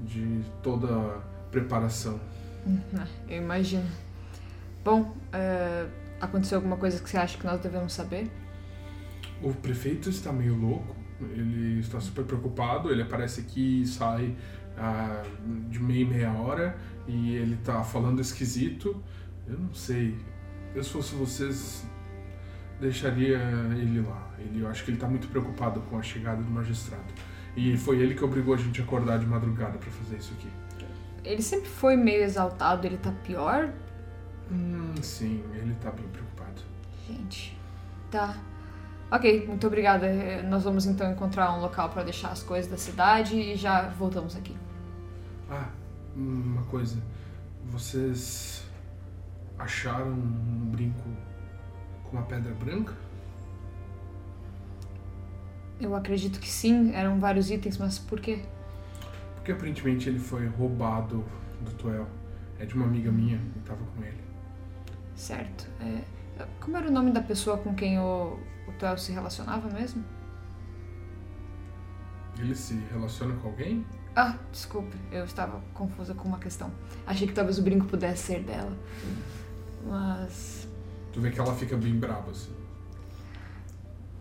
de 0.00 0.42
toda 0.62 0.86
a 0.94 1.18
preparação. 1.50 2.18
Ah, 2.96 3.06
Eu 3.28 3.42
imagino. 3.42 3.88
Bom, 4.84 5.14
é, 5.32 5.86
aconteceu 6.20 6.58
alguma 6.58 6.76
coisa 6.76 7.00
que 7.00 7.10
você 7.10 7.16
acha 7.16 7.36
que 7.36 7.44
nós 7.44 7.60
devemos 7.60 7.92
saber? 7.92 8.30
O 9.42 9.52
prefeito 9.52 10.08
está 10.08 10.32
meio 10.32 10.54
louco, 10.54 10.94
ele 11.20 11.80
está 11.80 12.00
super 12.00 12.24
preocupado, 12.24 12.90
ele 12.90 13.02
aparece 13.02 13.40
aqui 13.40 13.82
e 13.82 13.86
sai 13.86 14.36
ah, 14.76 15.22
de 15.68 15.80
meia 15.80 16.02
em 16.02 16.04
meia 16.04 16.32
hora 16.32 16.76
e 17.06 17.34
ele 17.34 17.54
está 17.54 17.82
falando 17.82 18.20
esquisito. 18.20 19.02
Eu 19.46 19.58
não 19.58 19.74
sei, 19.74 20.16
eu 20.74 20.82
se 20.82 20.90
fosse 20.90 21.14
vocês 21.14 21.84
deixaria 22.82 23.38
ele 23.76 24.00
lá. 24.00 24.30
Ele, 24.38 24.60
eu 24.60 24.68
acho 24.68 24.84
que 24.84 24.90
ele 24.90 24.96
está 24.96 25.06
muito 25.06 25.28
preocupado 25.28 25.80
com 25.82 25.96
a 25.96 26.02
chegada 26.02 26.42
do 26.42 26.50
magistrado. 26.50 27.12
E 27.56 27.76
foi 27.76 28.00
ele 28.00 28.14
que 28.14 28.24
obrigou 28.24 28.54
a 28.54 28.56
gente 28.56 28.80
a 28.80 28.84
acordar 28.84 29.18
de 29.18 29.26
madrugada 29.26 29.78
para 29.78 29.90
fazer 29.90 30.16
isso 30.16 30.32
aqui. 30.34 30.48
Ele 31.24 31.42
sempre 31.42 31.68
foi 31.68 31.96
meio 31.96 32.24
exaltado, 32.24 32.86
ele 32.86 32.96
tá 32.96 33.12
pior? 33.24 33.72
Hum, 34.50 34.94
sim, 35.00 35.44
ele 35.54 35.74
tá 35.74 35.90
bem 35.90 36.06
preocupado. 36.08 36.62
Gente, 37.06 37.56
tá. 38.10 38.36
Ok, 39.12 39.46
muito 39.46 39.66
obrigada. 39.66 40.06
Eh, 40.06 40.42
Nós 40.42 40.64
vamos 40.64 40.86
então 40.86 41.12
encontrar 41.12 41.52
um 41.54 41.60
local 41.60 41.90
para 41.90 42.02
deixar 42.02 42.30
as 42.30 42.42
coisas 42.42 42.70
da 42.70 42.78
cidade 42.78 43.36
e 43.38 43.54
já 43.56 43.90
voltamos 43.90 44.34
aqui. 44.34 44.56
Ah, 45.50 45.68
uma 46.16 46.62
coisa. 46.62 46.96
Vocês 47.66 48.64
acharam 49.58 50.08
um 50.12 50.70
brinco 50.70 51.02
com 52.04 52.16
uma 52.16 52.22
pedra 52.22 52.54
branca? 52.54 52.94
Eu 55.78 55.94
acredito 55.94 56.40
que 56.40 56.48
sim, 56.48 56.94
eram 56.94 57.20
vários 57.20 57.50
itens, 57.50 57.76
mas 57.76 57.98
por 57.98 58.18
quê? 58.18 58.40
Porque 59.34 59.52
aparentemente 59.52 60.08
ele 60.08 60.18
foi 60.18 60.46
roubado 60.46 61.22
do 61.60 61.70
Tuel. 61.72 62.06
É 62.58 62.64
de 62.64 62.74
uma 62.74 62.86
amiga 62.86 63.12
minha, 63.12 63.38
eu 63.56 63.62
tava 63.62 63.84
com 63.94 64.02
ele. 64.02 64.22
Certo. 65.14 65.68
É, 65.80 66.00
como 66.60 66.76
era 66.76 66.88
o 66.88 66.90
nome 66.90 67.10
da 67.10 67.20
pessoa 67.20 67.58
com 67.58 67.74
quem 67.74 67.98
o, 67.98 68.38
o 68.68 68.72
Tuel 68.78 68.96
se 68.98 69.12
relacionava 69.12 69.68
mesmo? 69.70 70.04
Ele 72.38 72.54
se 72.54 72.74
relaciona 72.90 73.34
com 73.36 73.48
alguém? 73.48 73.84
Ah, 74.14 74.36
desculpe, 74.50 74.96
eu 75.10 75.24
estava 75.24 75.62
confusa 75.72 76.14
com 76.14 76.28
uma 76.28 76.38
questão. 76.38 76.70
Achei 77.06 77.26
que 77.26 77.32
talvez 77.32 77.58
o 77.58 77.62
brinco 77.62 77.86
pudesse 77.86 78.22
ser 78.24 78.42
dela. 78.42 78.76
Mas. 79.86 80.68
Tu 81.12 81.20
vê 81.20 81.30
que 81.30 81.40
ela 81.40 81.54
fica 81.54 81.76
bem 81.76 81.94
brava, 81.94 82.30
assim. 82.30 82.52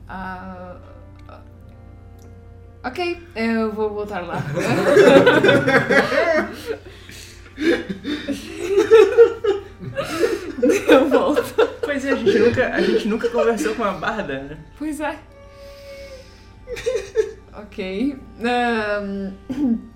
ah, 0.07 0.80
ah, 1.28 1.41
ok, 2.84 3.28
eu 3.36 3.74
vou 3.74 3.93
voltar 3.93 4.22
lá. 4.22 4.41
eu 10.88 11.09
volto. 11.09 11.70
Pois 11.91 12.05
é, 12.05 12.11
a 12.11 12.15
gente 12.15 12.39
nunca, 12.39 12.67
a 12.73 12.81
gente 12.81 13.07
nunca 13.09 13.29
conversou 13.29 13.75
com 13.75 13.83
a 13.83 13.91
Barda, 13.91 14.43
né? 14.43 14.57
Pois 14.77 15.01
é. 15.01 15.19
ok. 17.53 18.17
Ahn, 18.41 19.33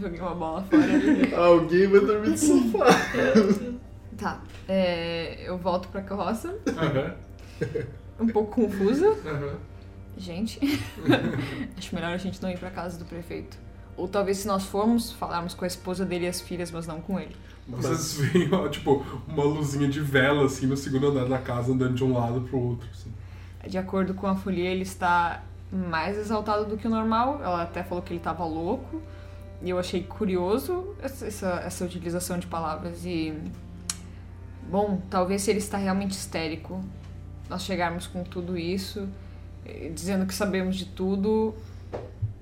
Joguei 0.00 0.20
uma 0.20 0.34
bola 0.36 0.62
fora 0.62 0.84
ali. 0.84 1.34
Alguém 1.34 1.88
vai 1.88 2.00
dormir 2.00 2.28
no 2.30 2.38
sofá. 2.38 2.86
Tá. 4.16 4.42
é, 4.68 5.44
eu 5.48 5.56
volto 5.58 5.88
pra 5.90 6.02
carroça, 6.02 6.56
Aham, 6.76 7.14
um 8.18 8.26
pouco 8.26 8.62
confusa. 8.62 9.16
aham. 9.24 9.56
Gente, 10.16 10.58
acho 11.78 11.94
melhor 11.94 12.12
a 12.14 12.16
gente 12.16 12.42
não 12.42 12.50
ir 12.50 12.58
pra 12.58 12.68
casa 12.68 12.98
do 12.98 13.04
prefeito. 13.04 13.56
Ou 13.96 14.08
talvez 14.08 14.38
se 14.38 14.48
nós 14.48 14.64
formos, 14.64 15.12
falarmos 15.12 15.54
com 15.54 15.64
a 15.64 15.68
esposa 15.68 16.04
dele 16.04 16.24
e 16.26 16.28
as 16.28 16.40
filhas, 16.40 16.72
mas 16.72 16.84
não 16.88 17.00
com 17.00 17.18
ele. 17.20 17.36
Vocês 17.68 18.14
veem, 18.14 18.52
ó, 18.52 18.66
tipo, 18.68 19.04
uma 19.26 19.44
luzinha 19.44 19.88
de 19.88 20.00
vela, 20.00 20.46
assim, 20.46 20.66
no 20.66 20.76
segundo 20.76 21.08
andar 21.08 21.26
da 21.26 21.38
casa, 21.38 21.72
andando 21.72 21.94
de 21.94 22.02
um 22.02 22.14
lado 22.14 22.40
pro 22.40 22.58
outro, 22.58 22.88
assim. 22.90 23.12
De 23.68 23.76
acordo 23.76 24.14
com 24.14 24.26
a 24.26 24.34
folia, 24.34 24.70
ele 24.70 24.82
está 24.82 25.42
mais 25.70 26.16
exaltado 26.16 26.64
do 26.64 26.78
que 26.78 26.86
o 26.86 26.90
normal. 26.90 27.40
Ela 27.42 27.62
até 27.62 27.82
falou 27.82 28.02
que 28.02 28.12
ele 28.12 28.20
estava 28.20 28.44
louco. 28.44 29.02
E 29.60 29.70
eu 29.70 29.78
achei 29.78 30.02
curioso 30.02 30.94
essa, 31.02 31.26
essa, 31.26 31.48
essa 31.64 31.84
utilização 31.84 32.38
de 32.38 32.46
palavras. 32.46 33.04
E. 33.04 33.34
Bom, 34.70 35.02
talvez 35.10 35.42
se 35.42 35.50
ele 35.50 35.58
está 35.58 35.76
realmente 35.76 36.12
histérico, 36.12 36.82
nós 37.48 37.62
chegarmos 37.62 38.06
com 38.06 38.22
tudo 38.22 38.56
isso, 38.56 39.08
eh, 39.64 39.90
dizendo 39.94 40.26
que 40.26 40.34
sabemos 40.34 40.76
de 40.76 40.84
tudo. 40.86 41.54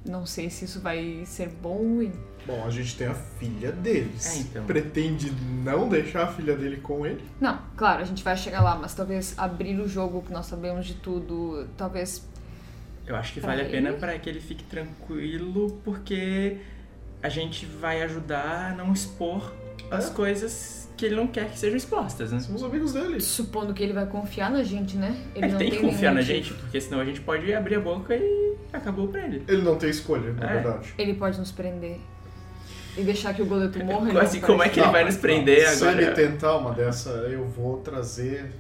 Não 0.05 0.27
sei 0.27 0.51
se 0.51 0.65
isso 0.65 0.81
vai 0.81 1.25
ser 1.25 1.49
bom 1.49 1.77
ou 1.77 1.97
ruim. 1.97 2.13
Bom, 2.47 2.65
a 2.65 2.71
gente 2.71 2.97
tem 2.97 3.07
a 3.09 3.15
filha 3.15 3.73
deles. 3.73 4.37
É, 4.37 4.39
então. 4.41 4.65
Pretende 4.65 5.33
não 5.65 5.89
deixar 5.89 6.25
a 6.25 6.27
filha 6.29 6.57
dele 6.57 6.77
com 6.77 7.05
ele? 7.05 7.25
Não, 7.41 7.59
claro, 7.77 8.03
a 8.03 8.05
gente 8.05 8.23
vai 8.23 8.37
chegar 8.37 8.61
lá, 8.63 8.77
mas 8.77 8.95
talvez 8.95 9.35
abrir 9.37 9.79
o 9.81 9.89
jogo 9.89 10.23
que 10.23 10.33
nós 10.33 10.47
sabemos 10.47 10.87
de 10.87 10.95
tudo, 10.95 11.67
talvez 11.77 12.25
Eu 13.07 13.15
acho 13.17 13.33
que 13.35 13.41
Pra 13.41 13.51
vale 13.51 13.63
a 13.63 13.65
pena 13.71 13.91
ele? 13.91 13.99
para 13.99 14.19
que 14.19 14.29
ele 14.29 14.41
fique 14.41 14.65
tranquilo, 14.65 15.81
porque 15.85 16.59
a 17.23 17.29
gente 17.29 17.65
vai 17.67 18.03
ajudar 18.03 18.73
a 18.73 18.75
não 18.75 18.93
expor 18.93 19.53
as 19.91 20.11
É. 20.11 20.15
coisas 20.15 20.89
que 20.97 21.05
ele 21.07 21.15
não 21.15 21.27
quer 21.27 21.51
que 21.51 21.59
sejam 21.59 21.77
expostas, 21.77 22.33
né? 22.33 22.41
Somos 22.41 22.63
amigos 22.65 22.95
dele. 22.95 23.21
Supondo 23.21 23.73
que 23.75 23.83
ele 23.83 23.93
vai 23.93 24.07
confiar 24.07 24.51
na 24.51 24.63
gente, 24.63 24.97
né? 24.97 25.17
Ele 25.35 25.49
não 25.49 25.59
tem 25.59 25.71
que 25.71 25.79
confiar 25.79 26.13
na 26.15 26.23
gente, 26.23 26.53
porque 26.55 26.81
senão 26.81 26.99
a 27.01 27.05
gente 27.05 27.21
pode 27.21 27.53
abrir 27.55 27.75
a 27.77 27.81
boca 27.81 28.15
e 28.17 28.57
acabou 28.73 29.07
pra 29.09 29.25
ele. 29.25 29.45
Ele 29.47 29.63
não 29.63 29.77
tem 29.77 29.91
escolha, 29.91 30.33
na 30.33 30.45
É. 30.51 30.55
verdade. 30.55 30.95
Ele 30.99 31.15
pode 31.15 31.39
nos 31.39 31.53
prender. 31.53 31.99
E 32.97 33.03
deixar 33.03 33.35
que 33.35 33.43
o 33.43 33.47
goleto 33.47 33.79
morra. 33.85 34.09
ele 34.09 34.19
Assim, 34.19 34.41
não 34.41 34.47
como 34.47 34.63
é 34.63 34.69
que 34.69 34.79
ele 34.81 34.87
Não, 34.87 34.93
vai 34.93 35.05
nos 35.05 35.17
prender 35.17 35.69
Se 35.69 35.85
agora? 35.85 36.03
ele 36.03 36.13
tentar 36.13 36.57
uma 36.57 36.73
dessa, 36.73 37.11
eu 37.11 37.45
vou 37.47 37.79
trazer 37.81 38.53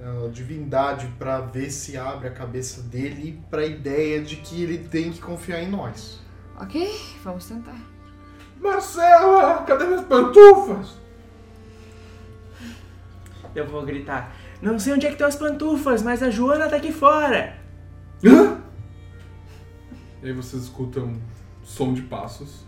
a 0.00 0.28
divindade 0.28 1.06
pra 1.18 1.40
ver 1.40 1.70
se 1.70 1.96
abre 1.96 2.28
a 2.28 2.30
cabeça 2.30 2.82
dele 2.82 3.42
pra 3.50 3.64
ideia 3.66 4.20
de 4.22 4.36
que 4.36 4.62
ele 4.62 4.78
tem 4.78 5.10
que 5.10 5.20
confiar 5.20 5.62
em 5.62 5.68
nós. 5.68 6.20
Ok, 6.60 6.88
vamos 7.24 7.46
tentar. 7.46 7.76
Marcela, 8.60 9.62
cadê 9.64 9.84
minhas 9.84 10.04
pantufas? 10.04 10.96
Eu 13.54 13.66
vou 13.66 13.84
gritar. 13.84 14.34
Não 14.60 14.78
sei 14.78 14.92
onde 14.92 15.06
é 15.06 15.08
que 15.08 15.14
estão 15.14 15.28
as 15.28 15.36
pantufas, 15.36 16.02
mas 16.02 16.22
a 16.22 16.30
Joana 16.30 16.68
tá 16.68 16.76
aqui 16.76 16.92
fora. 16.92 17.56
Hã? 18.24 18.58
E 20.22 20.26
aí 20.26 20.32
vocês 20.32 20.62
escutam 20.64 21.14
som 21.62 21.92
de 21.94 22.02
passos. 22.02 22.65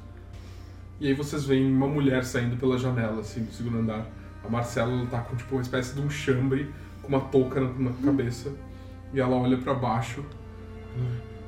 E 1.00 1.06
aí 1.06 1.14
vocês 1.14 1.44
veem 1.44 1.72
uma 1.72 1.86
mulher 1.86 2.24
saindo 2.24 2.56
pela 2.56 2.76
janela, 2.76 3.20
assim, 3.20 3.44
do 3.44 3.52
segundo 3.52 3.78
andar. 3.78 4.06
A 4.44 4.48
Marcela 4.48 4.92
ela 4.92 5.06
tá 5.06 5.20
com 5.20 5.36
tipo 5.36 5.54
uma 5.54 5.62
espécie 5.62 5.94
de 5.94 6.00
um 6.00 6.10
chambre 6.10 6.70
com 7.02 7.08
uma 7.08 7.20
touca 7.20 7.60
na, 7.60 7.68
na 7.68 7.92
cabeça. 8.04 8.52
E 9.12 9.20
ela 9.20 9.36
olha 9.36 9.56
pra 9.58 9.74
baixo. 9.74 10.24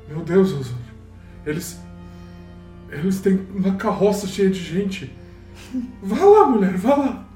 Meu 0.08 0.20
Deus, 0.20 0.52
Osório. 0.52 0.84
Eles. 1.44 1.80
Eles 2.90 3.20
têm 3.20 3.46
uma 3.54 3.74
carroça 3.74 4.26
cheia 4.26 4.50
de 4.50 4.60
gente. 4.60 5.14
Vá 6.02 6.24
lá, 6.24 6.46
mulher, 6.46 6.76
vá 6.76 6.96
lá. 6.96 7.28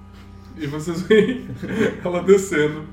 E 0.56 0.66
vocês 0.66 1.02
veem 1.02 1.46
ela 2.04 2.22
descendo. 2.22 2.84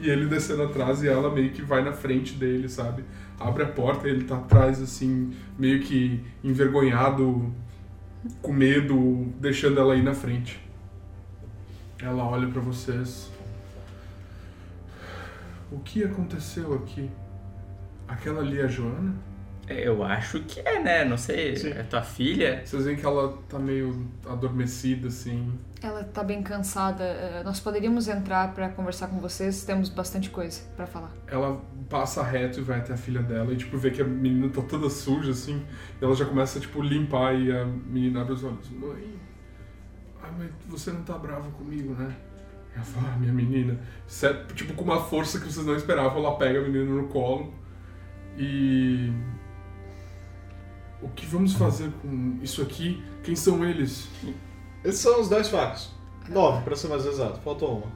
E 0.00 0.10
ele 0.10 0.26
descendo 0.26 0.64
atrás 0.64 1.02
e 1.02 1.08
ela 1.08 1.32
meio 1.32 1.50
que 1.50 1.62
vai 1.62 1.82
na 1.82 1.92
frente 1.92 2.34
dele, 2.34 2.68
sabe? 2.68 3.04
Abre 3.38 3.62
a 3.62 3.66
porta 3.66 4.06
e 4.06 4.10
ele 4.10 4.24
tá 4.24 4.36
atrás, 4.36 4.80
assim, 4.80 5.32
meio 5.58 5.80
que 5.80 6.20
envergonhado, 6.44 7.52
com 8.42 8.52
medo, 8.52 9.32
deixando 9.40 9.80
ela 9.80 9.96
ir 9.96 10.02
na 10.02 10.14
frente. 10.14 10.60
Ela 12.00 12.24
olha 12.24 12.48
pra 12.48 12.60
vocês. 12.60 13.30
O 15.70 15.80
que 15.80 16.04
aconteceu 16.04 16.74
aqui? 16.74 17.10
Aquela 18.06 18.40
ali 18.40 18.60
é 18.60 18.64
a 18.64 18.68
Joana? 18.68 19.14
Eu 19.68 20.04
acho 20.04 20.40
que 20.44 20.60
é, 20.60 20.80
né? 20.80 21.04
Não 21.04 21.16
sei. 21.16 21.56
Sim. 21.56 21.70
É 21.70 21.82
tua 21.82 22.02
filha? 22.02 22.62
Vocês 22.64 22.84
veem 22.84 22.96
que 22.96 23.04
ela 23.04 23.36
tá 23.48 23.58
meio 23.58 24.06
adormecida, 24.24 25.08
assim. 25.08 25.58
Ela 25.82 26.04
tá 26.04 26.22
bem 26.22 26.42
cansada. 26.42 27.02
eh, 27.04 27.42
Nós 27.44 27.58
poderíamos 27.58 28.06
entrar 28.08 28.54
pra 28.54 28.68
conversar 28.68 29.08
com 29.08 29.18
vocês. 29.18 29.64
Temos 29.64 29.88
bastante 29.88 30.30
coisa 30.30 30.62
pra 30.76 30.86
falar. 30.86 31.12
Ela 31.26 31.60
passa 31.90 32.22
reto 32.22 32.60
e 32.60 32.62
vai 32.62 32.78
até 32.78 32.92
a 32.94 32.96
filha 32.96 33.22
dela 33.22 33.52
e, 33.52 33.56
tipo, 33.56 33.76
vê 33.76 33.90
que 33.90 34.00
a 34.00 34.04
menina 34.04 34.48
tá 34.48 34.62
toda 34.62 34.88
suja, 34.88 35.32
assim. 35.32 35.60
E 36.00 36.04
ela 36.04 36.14
já 36.14 36.24
começa, 36.24 36.60
tipo, 36.60 36.80
limpar 36.80 37.34
e 37.34 37.50
a 37.50 37.64
menina 37.64 38.20
abre 38.22 38.34
os 38.34 38.44
olhos. 38.44 38.70
Mãe, 38.70 39.14
ai, 40.22 40.30
mas 40.38 40.50
você 40.68 40.92
não 40.92 41.02
tá 41.02 41.18
brava 41.18 41.50
comigo, 41.50 41.92
né? 41.94 42.14
E 42.72 42.76
ela 42.76 42.84
fala, 42.84 43.12
ah, 43.14 43.18
minha 43.18 43.32
menina. 43.32 43.78
Tipo, 44.54 44.74
com 44.74 44.84
uma 44.84 45.00
força 45.00 45.40
que 45.40 45.46
vocês 45.52 45.66
não 45.66 45.74
esperavam, 45.74 46.18
ela 46.18 46.36
pega 46.36 46.60
a 46.60 46.62
menina 46.62 46.84
no 46.94 47.08
colo 47.08 47.52
e... 48.38 49.12
O 51.02 51.08
que 51.08 51.26
vamos 51.26 51.52
fazer 51.54 51.90
com 52.02 52.38
isso 52.42 52.62
aqui? 52.62 53.02
Quem 53.22 53.36
são 53.36 53.64
eles? 53.64 54.08
Esses 54.84 55.00
são 55.00 55.20
os 55.20 55.28
10 55.28 55.48
facos. 55.48 55.94
9, 56.28 56.62
pra 56.62 56.74
ser 56.74 56.88
mais 56.88 57.04
exato. 57.04 57.40
Faltou 57.40 57.78
uma. 57.78 57.92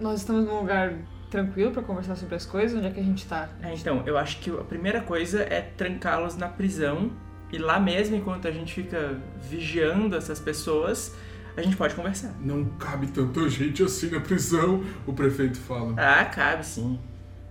Nós 0.00 0.20
estamos 0.20 0.44
num 0.46 0.60
lugar 0.60 0.94
tranquilo 1.30 1.70
pra 1.70 1.82
conversar 1.82 2.16
sobre 2.16 2.34
as 2.34 2.44
coisas. 2.44 2.76
Onde 2.76 2.88
é 2.88 2.90
que 2.90 3.00
a 3.00 3.02
gente 3.02 3.26
tá? 3.26 3.48
É, 3.62 3.74
então, 3.74 4.02
eu 4.06 4.18
acho 4.18 4.38
que 4.40 4.50
a 4.50 4.64
primeira 4.64 5.00
coisa 5.00 5.42
é 5.42 5.60
trancá-los 5.60 6.36
na 6.36 6.48
prisão. 6.48 7.10
E 7.52 7.58
lá 7.58 7.80
mesmo, 7.80 8.16
enquanto 8.16 8.46
a 8.46 8.50
gente 8.50 8.74
fica 8.74 9.18
vigiando 9.48 10.14
essas 10.16 10.38
pessoas, 10.38 11.14
a 11.56 11.62
gente 11.62 11.76
pode 11.76 11.94
conversar. 11.94 12.34
Não 12.40 12.64
cabe 12.78 13.06
tanta 13.08 13.48
gente 13.48 13.82
assim 13.82 14.10
na 14.10 14.20
prisão, 14.20 14.84
o 15.06 15.12
prefeito 15.12 15.58
fala. 15.58 15.94
Ah, 15.96 16.24
cabe 16.26 16.64
sim. 16.64 16.98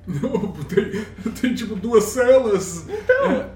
Não, 0.06 0.54
tem, 0.64 1.06
tem 1.42 1.54
tipo 1.54 1.76
duas 1.76 2.04
celas. 2.06 2.88
Então. 2.88 3.50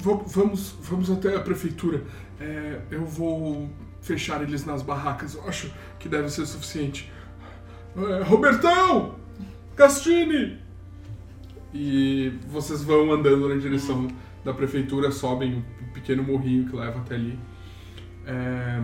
Vamos, 0.00 0.74
vamos 0.82 1.10
até 1.10 1.36
a 1.36 1.40
prefeitura. 1.40 2.04
É, 2.40 2.80
eu 2.90 3.04
vou 3.04 3.70
fechar 4.00 4.42
eles 4.42 4.64
nas 4.64 4.82
barracas. 4.82 5.34
Eu 5.34 5.46
acho 5.48 5.72
que 5.98 6.08
deve 6.08 6.28
ser 6.30 6.46
suficiente. 6.46 7.10
É, 7.96 8.22
Robertão! 8.22 9.16
Castine! 9.76 10.58
E 11.72 12.32
vocês 12.48 12.82
vão 12.82 13.12
andando 13.12 13.48
na 13.48 13.56
direção 13.56 14.08
da 14.44 14.52
prefeitura, 14.52 15.10
sobem 15.12 15.64
o 15.80 15.92
pequeno 15.92 16.22
morrinho 16.22 16.68
que 16.68 16.74
leva 16.74 16.98
até 16.98 17.14
ali. 17.14 17.38
É, 18.26 18.80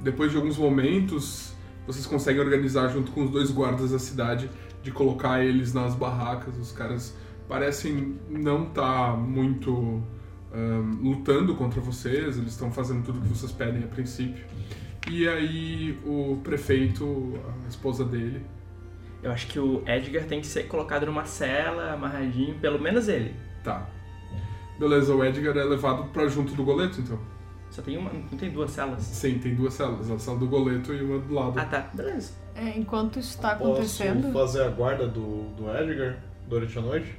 depois 0.00 0.30
de 0.30 0.36
alguns 0.36 0.58
momentos, 0.58 1.54
vocês 1.86 2.06
conseguem 2.06 2.40
organizar 2.40 2.88
junto 2.88 3.12
com 3.12 3.24
os 3.24 3.30
dois 3.30 3.50
guardas 3.50 3.92
da 3.92 3.98
cidade 3.98 4.50
de 4.82 4.90
colocar 4.90 5.44
eles 5.44 5.72
nas 5.72 5.94
barracas. 5.94 6.56
Os 6.58 6.72
caras 6.72 7.16
parecem 7.48 8.18
não 8.28 8.64
estar 8.64 9.16
muito 9.16 10.02
ahn, 10.52 10.98
lutando 11.02 11.54
contra 11.56 11.80
vocês, 11.80 12.36
eles 12.38 12.52
estão 12.52 12.70
fazendo 12.70 13.04
tudo 13.04 13.20
que 13.20 13.28
vocês 13.28 13.52
pedem 13.52 13.82
a 13.84 13.86
princípio. 13.86 14.44
E 15.10 15.26
aí 15.28 15.98
o 16.04 16.38
prefeito, 16.44 17.34
a 17.64 17.68
esposa 17.68 18.04
dele, 18.04 18.44
Eu 19.22 19.30
acho 19.32 19.46
que 19.48 19.58
o 19.58 19.82
Edgar 19.86 20.24
tem 20.24 20.40
que 20.40 20.46
ser 20.46 20.64
colocado 20.68 21.06
numa 21.06 21.24
cela, 21.24 21.92
amarradinho, 21.92 22.54
pelo 22.58 22.78
menos 22.80 23.08
ele. 23.08 23.34
tá. 23.64 23.86
Beleza, 24.78 25.14
o 25.14 25.24
Edgar 25.24 25.56
é 25.56 25.62
levado 25.64 26.04
pra 26.12 26.26
junto 26.26 26.54
do 26.54 26.64
goleto, 26.64 27.00
então. 27.00 27.18
Só 27.70 27.80
tem 27.82 27.96
uma, 27.96 28.10
não 28.12 28.36
tem 28.36 28.50
duas 28.50 28.70
celas. 28.72 29.00
Sim, 29.02 29.38
tem 29.38 29.54
duas 29.54 29.74
celas, 29.74 30.10
a 30.10 30.18
cela 30.18 30.36
do 30.38 30.46
goleto 30.48 30.92
e 30.92 31.02
uma 31.02 31.18
do 31.20 31.32
lado. 31.32 31.58
Ah, 31.58 31.64
tá. 31.64 31.88
Beleza. 31.94 32.32
É, 32.56 32.76
enquanto 32.76 33.18
isso 33.18 33.38
tá 33.40 33.54
Posso 33.54 33.70
acontecendo. 33.72 34.32
fazer 34.32 34.62
a 34.64 34.68
guarda 34.68 35.06
do, 35.06 35.44
do 35.56 35.70
Edgar 35.70 36.18
durante 36.48 36.76
a 36.78 36.82
noite? 36.82 37.14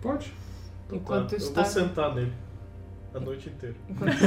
Pode? 0.00 0.32
Então 0.90 0.98
Enquanto 0.98 1.30
tá. 1.30 1.36
Eu 1.36 1.52
tá- 1.52 1.62
vou 1.62 1.70
sentar 1.70 2.14
nele 2.14 2.32
a 3.14 3.20
noite 3.20 3.48
inteira. 3.48 3.76
Enquanto... 3.88 4.16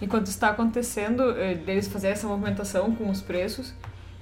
Enquanto 0.00 0.26
está 0.26 0.50
acontecendo, 0.50 1.30
eh, 1.38 1.54
deles 1.54 1.88
fazerem 1.88 2.12
essa 2.12 2.28
movimentação 2.28 2.94
com 2.94 3.10
os 3.10 3.22
preços, 3.22 3.74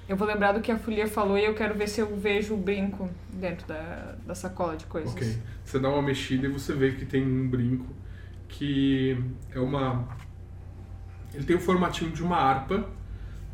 eu 0.09 0.17
vou 0.17 0.27
lembrar 0.27 0.53
do 0.53 0.61
que 0.61 0.71
a 0.71 0.79
Folia 0.79 1.09
falou 1.09 1.37
e 1.37 1.45
eu 1.45 1.55
quero 1.55 1.75
ver 1.75 1.89
se 1.89 2.01
eu 2.01 2.17
vejo 2.17 2.55
o 2.55 2.57
brinco 2.57 3.11
dentro 3.33 3.67
da, 3.67 4.15
da 4.25 4.35
sacola 4.35 4.77
de 4.77 4.87
coisas. 4.87 5.13
Ok. 5.13 5.37
Você 5.65 5.79
dá 5.81 5.89
uma 5.89 6.03
mexida 6.03 6.47
e 6.47 6.51
você 6.51 6.73
vê 6.75 6.93
que 6.93 7.05
tem 7.05 7.27
um 7.27 7.49
brinco 7.49 7.87
que 8.49 9.19
é 9.51 9.59
uma. 9.59 10.07
Ele 11.33 11.45
tem 11.45 11.57
o 11.57 11.61
formatinho 11.61 12.13
de 12.13 12.23
uma 12.23 12.37
harpa 12.37 12.89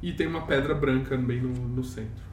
e 0.02 0.12
tem 0.12 0.26
uma 0.26 0.42
pedra 0.42 0.74
branca 0.74 1.16
bem 1.16 1.40
no, 1.40 1.52
no 1.52 1.84
centro. 1.84 2.29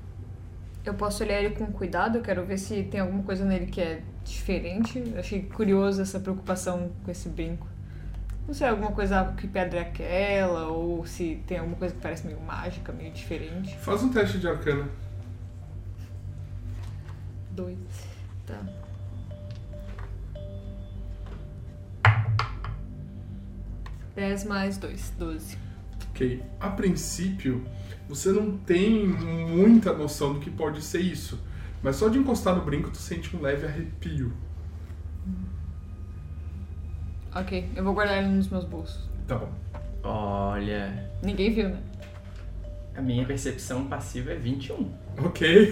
Eu 0.87 0.93
posso 0.93 1.21
olhar 1.21 1.43
ele 1.43 1.53
com 1.53 1.65
cuidado, 1.65 2.17
eu 2.17 2.21
quero 2.21 2.45
ver 2.45 2.57
se 2.57 2.81
tem 2.83 3.01
alguma 3.01 3.21
coisa 3.21 3.43
nele 3.43 3.65
que 3.65 3.81
é 3.81 4.01
diferente. 4.23 4.97
Eu 4.97 5.19
achei 5.19 5.41
curioso 5.41 6.01
essa 6.01 6.17
preocupação 6.17 6.89
com 7.03 7.11
esse 7.11 7.27
brinco. 7.27 7.67
Não 8.47 8.53
sei, 8.53 8.69
alguma 8.69 8.93
coisa 8.93 9.33
que 9.35 9.49
pedra 9.49 9.79
é 9.79 9.81
aquela, 9.81 10.67
ou 10.67 11.05
se 11.05 11.43
tem 11.45 11.57
alguma 11.57 11.75
coisa 11.75 11.93
que 11.93 11.99
parece 11.99 12.25
meio 12.25 12.39
mágica, 12.39 12.93
meio 12.93 13.11
diferente. 13.11 13.77
Faz 13.79 14.01
um 14.01 14.09
teste 14.09 14.39
de 14.39 14.47
arcana. 14.47 14.87
Dois. 17.51 17.77
Tá. 18.45 18.63
Dez 24.15 24.45
mais 24.45 24.77
dois, 24.77 25.13
doze. 25.19 25.57
Ok. 26.11 26.41
A 26.61 26.69
princípio, 26.69 27.67
você 28.07 28.31
não 28.31 28.57
tem 28.57 29.05
muita 29.07 29.93
noção 29.93 30.33
do 30.33 30.39
que 30.39 30.49
pode 30.49 30.81
ser 30.81 31.01
isso. 31.01 31.39
Mas 31.83 31.95
só 31.97 32.07
de 32.09 32.17
encostar 32.17 32.55
no 32.55 32.63
brinco, 32.63 32.89
tu 32.89 32.97
sente 32.97 33.35
um 33.35 33.41
leve 33.41 33.65
arrepio. 33.65 34.33
Ok, 37.35 37.69
eu 37.75 37.83
vou 37.83 37.93
guardar 37.93 38.17
ele 38.17 38.29
nos 38.29 38.49
meus 38.49 38.63
bolsos. 38.65 39.07
Tá 39.27 39.37
bom. 39.37 39.51
Olha, 40.03 41.11
Ninguém 41.21 41.53
viu, 41.53 41.69
né? 41.69 41.79
a 42.95 43.01
minha 43.01 43.25
percepção 43.25 43.85
passiva 43.85 44.31
é 44.31 44.35
21. 44.35 44.91
Ok. 45.23 45.71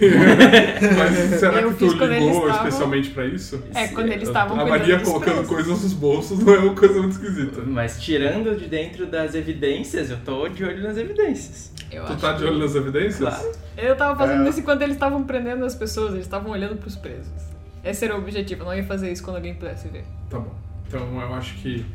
Mas 0.98 1.38
será 1.38 1.60
Eu 1.60 1.72
que 1.72 1.78
tu 1.78 1.92
ligou 1.92 2.08
estavam- 2.48 2.50
especialmente 2.50 3.10
pra 3.10 3.26
isso? 3.26 3.62
É, 3.74 3.88
quando 3.88 4.10
eles 4.10 4.26
estavam 4.28 4.60
A 4.60 4.66
Maria 4.66 4.98
colocando 5.00 5.46
coisas 5.46 5.82
nos 5.82 5.92
bolsos 5.92 6.40
não 6.40 6.52
é 6.54 6.58
uma 6.58 6.74
coisa 6.74 6.94
muito 7.00 7.12
esquisita. 7.12 7.62
Mas 7.64 8.00
tirando 8.02 8.56
de 8.58 8.66
dentro 8.66 9.06
das 9.06 9.34
evidências, 9.36 10.10
eu 10.10 10.18
tô 10.24 10.48
de 10.48 10.64
olho 10.64 10.82
nas 10.82 10.96
evidências. 10.96 11.72
Eu 11.92 12.04
Tu 12.04 12.12
acho. 12.12 12.20
tá 12.20 12.32
de 12.32 12.44
olho 12.44 12.58
nas 12.58 12.74
evidências? 12.74 13.18
Claro. 13.18 13.52
Eu 13.78 13.96
tava 13.96 14.16
fazendo 14.18 14.44
É. 14.44 14.48
isso 14.48 14.58
enquanto 14.60 14.82
eles 14.82 14.96
estavam 14.96 15.22
prendendo 15.22 15.64
as 15.64 15.74
pessoas, 15.76 16.14
eles 16.14 16.24
estavam 16.26 16.50
olhando 16.50 16.76
pros 16.76 16.96
presos. 16.96 17.30
Esse 17.84 18.04
era 18.04 18.16
o 18.16 18.18
objetivo, 18.18 18.62
eu 18.62 18.66
não 18.66 18.74
ia 18.74 18.82
fazer 18.84 19.12
isso 19.12 19.22
quando 19.22 19.36
alguém 19.36 19.54
pudesse 19.54 19.86
ver. 19.86 20.04
Tá 20.28 20.40
bom. 20.40 20.52
Então 20.88 21.20
eu 21.20 21.34
acho 21.34 21.54
que. 21.58 21.86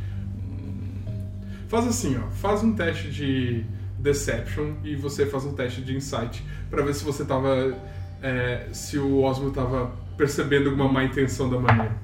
Faz 1.68 1.86
assim, 1.88 2.18
ó. 2.18 2.30
Faz 2.32 2.64
um 2.64 2.74
teste 2.74 3.10
de 3.12 3.66
Deception 4.02 4.74
e 4.84 4.96
você 4.96 5.26
faz 5.26 5.46
um 5.46 5.54
teste 5.54 5.82
de 5.82 5.96
Insight 5.96 6.44
pra 6.70 6.84
ver 6.84 6.94
se 6.94 7.04
você 7.04 7.24
tava. 7.24 7.76
é, 8.22 8.68
se 8.72 8.98
o 8.98 9.22
Osmo 9.22 9.52
tava 9.52 9.92
percebendo 10.18 10.70
alguma 10.70 10.92
má 10.92 11.04
intenção 11.04 11.50
da 11.50 11.60
maneira. 11.60 11.96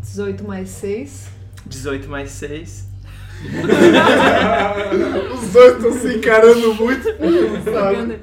18 0.00 0.44
mais 0.44 0.68
6. 0.68 1.28
18 1.66 2.08
mais 2.08 2.30
6. 2.30 2.92
Os 5.34 5.48
dois 5.52 5.76
estão 5.76 5.92
se 5.92 6.16
encarando 6.16 6.74
muito. 6.74 7.04
sabe? 7.64 8.20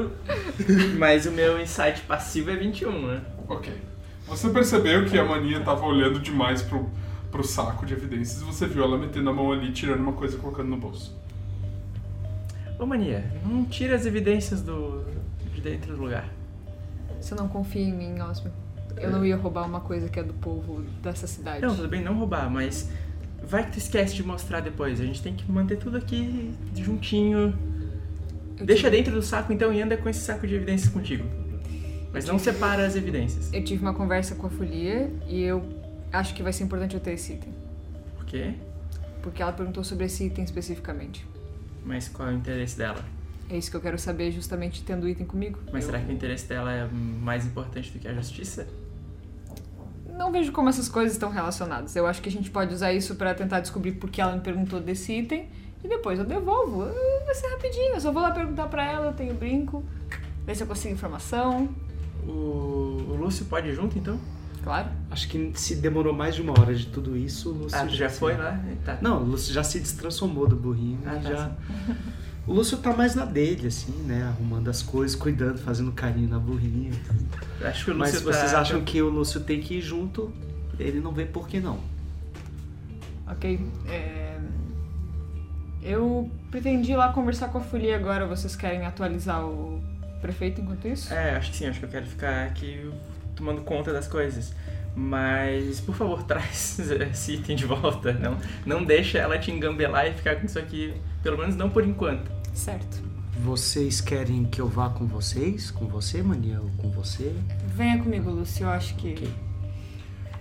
Mas 0.97 1.25
o 1.25 1.31
meu 1.31 1.59
insight 1.59 2.01
passivo 2.01 2.51
é 2.51 2.55
21, 2.55 3.07
né? 3.07 3.21
Ok. 3.47 3.73
Você 4.27 4.49
percebeu 4.49 5.05
que 5.05 5.17
a 5.17 5.25
maninha 5.25 5.59
tava 5.61 5.85
olhando 5.85 6.19
demais 6.19 6.61
pro, 6.61 6.89
pro 7.31 7.43
saco 7.43 7.85
de 7.85 7.93
evidências 7.93 8.41
e 8.41 8.45
você 8.45 8.67
viu 8.67 8.83
ela 8.83 8.97
metendo 8.97 9.29
a 9.29 9.33
mão 9.33 9.51
ali, 9.51 9.71
tirando 9.71 9.99
uma 10.01 10.13
coisa 10.13 10.37
e 10.37 10.39
colocando 10.39 10.69
no 10.69 10.77
bolso. 10.77 11.17
Ô 12.79 12.85
Mania, 12.85 13.23
não 13.45 13.65
tira 13.65 13.95
as 13.95 14.05
evidências 14.05 14.61
do, 14.61 15.03
de 15.53 15.61
dentro 15.61 15.95
do 15.95 16.01
lugar. 16.01 16.29
Você 17.19 17.35
não 17.35 17.47
confia 17.49 17.81
em 17.81 17.93
mim, 17.93 18.19
Osmo. 18.21 18.49
Eu 18.97 19.11
não 19.11 19.25
ia 19.25 19.35
roubar 19.35 19.65
uma 19.65 19.81
coisa 19.81 20.07
que 20.09 20.19
é 20.19 20.23
do 20.23 20.33
povo 20.33 20.81
dessa 21.03 21.27
cidade. 21.27 21.61
Não, 21.61 21.75
tudo 21.75 21.87
bem 21.87 22.01
não 22.01 22.17
roubar, 22.17 22.49
mas 22.49 22.89
vai 23.43 23.65
que 23.65 23.73
tu 23.73 23.77
esquece 23.77 24.15
de 24.15 24.23
mostrar 24.23 24.61
depois. 24.61 24.99
A 24.99 25.05
gente 25.05 25.21
tem 25.21 25.35
que 25.35 25.49
manter 25.51 25.77
tudo 25.77 25.97
aqui 25.97 26.53
juntinho. 26.75 27.53
Eu 28.57 28.65
Deixa 28.65 28.89
te- 28.89 28.95
dentro 28.95 29.13
do 29.13 29.21
saco 29.21 29.51
então 29.53 29.71
e 29.73 29.81
anda 29.81 29.95
com 29.97 30.07
esse 30.09 30.21
saco 30.21 30.47
de 30.47 30.55
evidências 30.55 30.91
contigo. 30.91 31.25
Mas 32.11 32.25
não 32.25 32.39
separa 32.39 32.85
as 32.85 32.95
evidências. 32.95 33.51
Eu 33.53 33.63
tive 33.63 33.81
uma 33.81 33.93
conversa 33.93 34.35
com 34.35 34.47
a 34.47 34.49
Folia 34.49 35.11
e 35.27 35.41
eu 35.43 35.63
acho 36.11 36.33
que 36.33 36.41
vai 36.41 36.51
ser 36.51 36.63
importante 36.63 36.95
eu 36.95 36.99
ter 36.99 37.11
esse 37.13 37.33
item. 37.33 37.53
Por 38.15 38.25
quê? 38.25 38.53
Porque 39.21 39.41
ela 39.41 39.51
perguntou 39.53 39.83
sobre 39.83 40.05
esse 40.05 40.25
item 40.25 40.43
especificamente. 40.43 41.25
Mas 41.85 42.07
qual 42.07 42.29
é 42.29 42.31
o 42.31 42.35
interesse 42.35 42.77
dela? 42.77 43.03
É 43.49 43.57
isso 43.57 43.71
que 43.71 43.77
eu 43.77 43.81
quero 43.81 43.97
saber 43.97 44.31
justamente 44.31 44.83
tendo 44.83 45.05
o 45.05 45.09
item 45.09 45.25
comigo. 45.25 45.59
Mas 45.71 45.83
Eu 45.83 45.91
será 45.91 46.03
que 46.03 46.11
o 46.11 46.13
interesse 46.13 46.47
dela 46.47 46.71
é 46.71 46.87
mais 46.87 47.45
importante 47.45 47.91
do 47.91 47.99
que 47.99 48.07
a 48.07 48.13
justiça? 48.13 48.67
Não 50.07 50.31
vejo 50.31 50.51
como 50.51 50.69
essas 50.69 50.87
coisas 50.89 51.13
estão 51.13 51.29
relacionadas. 51.29 51.95
Eu 51.95 52.05
acho 52.05 52.21
que 52.21 52.29
a 52.29 52.31
gente 52.31 52.51
pode 52.51 52.73
usar 52.73 52.93
isso 52.93 53.15
pra 53.15 53.33
tentar 53.33 53.61
descobrir 53.61 53.93
por 53.93 54.09
que 54.09 54.21
ela 54.21 54.35
me 54.35 54.41
perguntou 54.41 54.79
desse 54.79 55.13
item 55.13 55.47
e 55.83 55.87
depois 55.87 56.19
eu 56.19 56.25
devolvo. 56.25 56.83
Ah, 56.83 57.25
Vai 57.25 57.33
ser 57.33 57.47
rapidinho, 57.47 57.93
eu 57.95 58.01
só 58.01 58.11
vou 58.11 58.21
lá 58.21 58.31
perguntar 58.31 58.67
pra 58.67 58.83
ela, 58.83 59.07
eu 59.07 59.13
tenho 59.13 59.33
brinco, 59.33 59.83
ver 60.45 60.55
se 60.55 60.63
eu 60.63 60.67
consigo 60.67 60.93
informação. 60.93 61.69
O, 62.27 62.31
o 63.09 63.15
Lúcio 63.19 63.45
pode 63.45 63.69
ir 63.69 63.73
junto, 63.73 63.97
então? 63.97 64.19
Claro. 64.63 64.89
Acho 65.09 65.27
que 65.29 65.51
se 65.55 65.75
demorou 65.77 66.13
mais 66.13 66.35
de 66.35 66.41
uma 66.41 66.51
hora 66.59 66.75
de 66.75 66.87
tudo 66.87 67.15
isso, 67.17 67.49
o 67.51 67.53
Lúcio 67.63 67.77
Ah, 67.77 67.87
já 67.87 68.09
se- 68.09 68.19
foi 68.19 68.35
lá? 68.37 68.59
Tá. 68.85 68.97
Não, 69.01 69.21
o 69.21 69.25
Lúcio 69.25 69.53
já 69.53 69.63
se 69.63 69.79
destransformou 69.79 70.47
do 70.47 70.55
burrinho 70.55 70.99
Ah, 71.05 71.15
e 71.15 71.21
tá, 71.21 71.29
já... 71.29 71.51
O 72.47 72.53
Lúcio 72.53 72.77
tá 72.79 72.91
mais 72.95 73.13
na 73.13 73.25
dele, 73.25 73.67
assim, 73.67 73.91
né? 74.07 74.23
Arrumando 74.23 74.69
as 74.69 74.81
coisas, 74.81 75.15
cuidando, 75.15 75.59
fazendo 75.59 75.91
carinho 75.91 76.27
na 76.29 76.39
burrinha. 76.39 76.91
Acho 77.63 77.85
que 77.85 77.91
o 77.91 77.95
Mas 77.95 78.09
Lúcio 78.13 78.19
se 78.19 78.25
vocês 78.37 78.51
tá... 78.53 78.61
acham 78.61 78.81
que 78.81 78.99
o 79.03 79.09
Lúcio 79.09 79.39
tem 79.41 79.61
que 79.61 79.75
ir 79.75 79.81
junto, 79.81 80.33
ele 80.79 80.99
não 80.99 81.11
vê 81.11 81.25
por 81.25 81.47
que 81.47 81.59
não. 81.59 81.77
Ok. 83.27 83.59
é, 83.87 84.39
Eu 85.83 86.29
pretendi 86.49 86.91
ir 86.91 86.95
lá 86.95 87.13
conversar 87.13 87.49
com 87.49 87.59
a 87.59 87.61
Folia 87.61 87.95
agora. 87.95 88.25
Vocês 88.25 88.55
querem 88.55 88.83
atualizar 88.85 89.45
o 89.45 89.79
prefeito 90.19 90.59
enquanto 90.61 90.87
isso? 90.87 91.13
É, 91.13 91.35
acho 91.35 91.51
que 91.51 91.57
sim, 91.57 91.67
acho 91.67 91.79
que 91.79 91.85
eu 91.85 91.89
quero 91.89 92.05
ficar 92.07 92.45
aqui 92.47 92.89
tomando 93.39 93.61
conta 93.61 93.91
das 93.91 94.07
coisas. 94.07 94.53
Mas, 94.95 95.79
por 95.79 95.95
favor, 95.95 96.23
traz 96.27 96.79
esse 96.79 97.33
item 97.33 97.55
de 97.55 97.65
volta. 97.65 98.13
Não, 98.13 98.37
não 98.65 98.83
deixa 98.83 99.17
ela 99.17 99.39
te 99.39 99.49
engambelar 99.49 100.07
e 100.07 100.13
ficar 100.13 100.35
com 100.35 100.45
isso 100.45 100.59
aqui, 100.59 100.93
pelo 101.23 101.37
menos 101.37 101.55
não 101.55 101.69
por 101.69 101.83
enquanto. 101.83 102.29
Certo. 102.53 103.01
Vocês 103.41 104.01
querem 104.01 104.43
que 104.45 104.59
eu 104.59 104.67
vá 104.67 104.89
com 104.89 105.07
vocês? 105.07 105.71
Com 105.71 105.87
você, 105.87 106.21
Mania? 106.21 106.59
Ou 106.61 106.69
com 106.77 106.91
você? 106.91 107.33
Venha 107.67 107.97
comigo, 107.97 108.29
Lúcio. 108.29 108.65
Eu 108.65 108.69
acho 108.69 108.95
que. 108.95 109.13
Ok. 109.13 109.33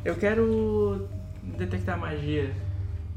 Eu 0.05 0.17
quero 0.17 1.09
detectar 1.57 1.99
magia. 1.99 2.53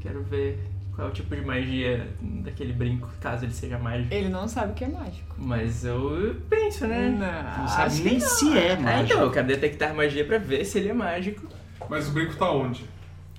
Quero 0.00 0.22
ver 0.22 0.71
qual 0.94 1.08
é 1.08 1.10
o 1.10 1.12
tipo 1.14 1.34
de 1.34 1.42
magia 1.42 2.06
daquele 2.20 2.72
brinco, 2.72 3.08
caso 3.20 3.44
ele 3.44 3.52
seja 3.52 3.78
mágico. 3.78 4.12
Ele 4.12 4.28
não 4.28 4.46
sabe 4.46 4.72
o 4.72 4.74
que 4.74 4.84
é 4.84 4.88
mágico. 4.88 5.34
Mas 5.38 5.84
eu 5.84 6.36
penso, 6.50 6.86
né? 6.86 7.08
Não, 7.08 7.62
Não 7.62 7.68
sabe 7.68 8.00
nem 8.02 8.18
não. 8.18 8.28
se 8.28 8.58
é 8.58 8.72
Ah, 8.74 8.80
mágico. 8.80 9.04
então, 9.12 9.20
eu 9.22 9.30
quero 9.30 9.46
detectar 9.46 9.94
magia 9.94 10.24
pra 10.24 10.38
ver 10.38 10.64
se 10.64 10.78
ele 10.78 10.88
é 10.90 10.94
mágico. 10.94 11.46
Mas 11.88 12.08
o 12.08 12.12
brinco 12.12 12.36
tá 12.36 12.50
onde? 12.50 12.84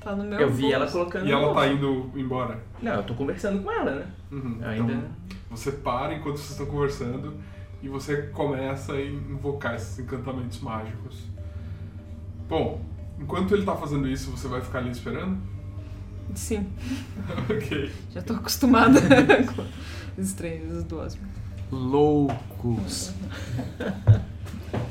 Tá 0.01 0.15
no 0.15 0.23
meu 0.23 0.39
Eu 0.39 0.49
vi 0.49 0.63
bolso. 0.63 0.75
ela 0.75 0.87
colocando 0.91 1.25
E 1.27 1.31
no 1.31 1.37
ela 1.37 1.47
tá 1.53 1.53
bolso. 1.53 1.69
indo 1.73 2.11
embora. 2.19 2.59
Não, 2.81 2.95
eu 2.95 3.03
tô 3.03 3.13
conversando 3.13 3.63
com 3.63 3.71
ela, 3.71 3.91
né? 3.99 4.05
Uhum. 4.31 4.57
Eu 4.61 4.67
ainda. 4.69 4.93
Então, 4.93 5.03
você 5.51 5.71
para 5.71 6.13
enquanto 6.15 6.37
vocês 6.37 6.51
estão 6.51 6.65
conversando 6.65 7.35
e 7.81 7.87
você 7.87 8.23
começa 8.33 8.93
a 8.93 9.01
invocar 9.05 9.75
esses 9.75 9.99
encantamentos 9.99 10.59
mágicos. 10.59 11.23
Bom, 12.49 12.81
enquanto 13.19 13.53
ele 13.53 13.63
tá 13.65 13.75
fazendo 13.75 14.07
isso, 14.07 14.31
você 14.31 14.47
vai 14.47 14.59
ficar 14.61 14.79
ali 14.79 14.89
esperando? 14.89 15.37
Sim, 16.35 16.67
ok. 17.49 17.91
já 18.11 18.21
tô 18.21 18.33
acostumada 18.33 18.99
com 19.55 19.61
os 20.21 20.27
estranhos 20.27 20.83
do 20.83 20.99
Osmo. 20.99 21.21
Loucos. 21.71 23.13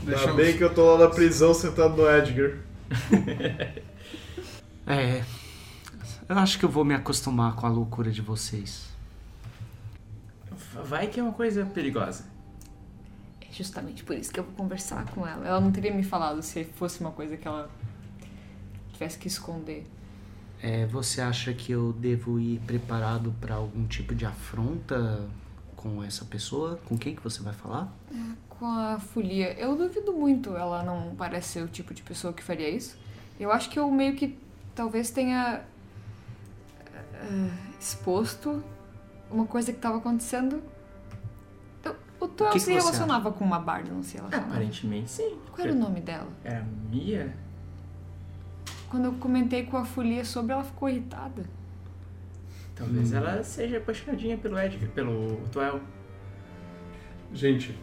Deixa 0.05 0.31
Ainda 0.31 0.35
bem 0.35 0.57
que 0.57 0.63
eu 0.63 0.73
tô 0.73 0.95
lá 0.95 1.05
na 1.05 1.11
prisão 1.11 1.53
sentado 1.53 1.97
no 1.97 2.09
Edgar. 2.09 2.59
É. 4.87 5.25
Eu 6.29 6.39
acho 6.39 6.59
que 6.59 6.65
eu 6.65 6.69
vou 6.69 6.85
me 6.85 6.95
acostumar 6.95 7.55
com 7.55 7.67
a 7.67 7.69
loucura 7.69 8.11
de 8.11 8.21
vocês. 8.21 8.89
Vai 10.85 11.07
que 11.07 11.21
é 11.21 11.23
uma 11.23 11.33
coisa 11.33 11.65
perigosa. 11.67 12.25
É 13.41 13.53
justamente 13.53 14.03
por 14.03 14.17
isso 14.17 14.33
que 14.33 14.41
eu 14.41 14.45
vou 14.45 14.55
conversar 14.55 15.05
com 15.07 15.27
ela. 15.27 15.47
Ela 15.47 15.61
não 15.61 15.71
teria 15.71 15.93
me 15.93 16.03
falado 16.03 16.43
se 16.43 16.65
fosse 16.65 17.01
uma 17.01 17.11
coisa 17.11 17.37
que 17.37 17.47
ela 17.47 17.71
tivesse 18.93 19.19
que 19.19 19.29
esconder. 19.29 19.87
É, 20.63 20.87
você 20.87 21.21
acha 21.21 21.53
que 21.53 21.73
eu 21.73 21.93
devo 21.93 22.39
ir 22.39 22.61
preparado 22.61 23.35
para 23.41 23.57
algum 23.57 23.85
tipo 23.87 24.15
de 24.15 24.25
afronta 24.25 25.29
com 25.75 26.03
essa 26.05 26.25
pessoa? 26.25 26.79
Com 26.85 26.97
quem 26.97 27.17
que 27.17 27.23
você 27.23 27.43
vai 27.43 27.53
falar? 27.53 27.93
Com 28.49 28.67
a 28.67 28.99
folia, 29.01 29.55
eu 29.59 29.77
duvido 29.77 30.13
muito. 30.13 30.57
Ela 30.57 30.85
não 30.85 31.17
parece 31.17 31.49
ser 31.49 31.63
o 31.65 31.69
tipo 31.69 31.93
de 31.93 32.03
pessoa 32.03 32.33
que 32.33 32.43
faria 32.45 32.71
isso. 32.71 32.97
Eu 33.41 33.51
acho 33.51 33.69
que 33.71 33.79
eu 33.79 33.91
meio 33.91 34.15
que 34.15 34.39
talvez 34.73 35.11
tenha 35.11 35.63
eh, 37.15 37.51
exposto 37.81 38.63
uma 39.31 39.47
coisa 39.47 39.73
que 39.73 39.79
estava 39.79 39.97
acontecendo. 39.99 40.63
Eu- 41.85 41.97
O 42.21 42.29
Tuel 42.29 42.53
que 42.53 42.61
se 42.61 42.71
relacionava 42.73 43.33
com 43.33 43.45
uma 43.45 43.59
barda, 43.59 43.91
não 43.91 44.03
se 44.05 44.17
relacionava. 44.17 44.49
Aparentemente 44.53 45.11
sim. 45.11 45.37
Qual 45.51 45.67
era 45.67 45.73
o 45.75 45.79
nome 45.79 46.01
dela? 46.01 46.29
Era 46.45 46.65
Mia? 46.89 47.35
Quando 48.93 49.07
eu 49.07 49.13
comentei 49.15 49.63
com 49.63 49.79
a 49.79 49.87
folia 49.87 50.23
sobre, 50.23 50.53
ela 50.53 50.63
ficou 50.63 50.87
irritada. 50.87 51.43
Talvez 52.75 53.11
ela 53.15 53.43
seja 53.43 53.79
apaixonadinha 53.79 54.37
pelo 54.37 54.59
Edgar, 54.59 54.91
pelo 54.91 55.39
Tuel. 55.51 55.81
Gente, 57.33 57.75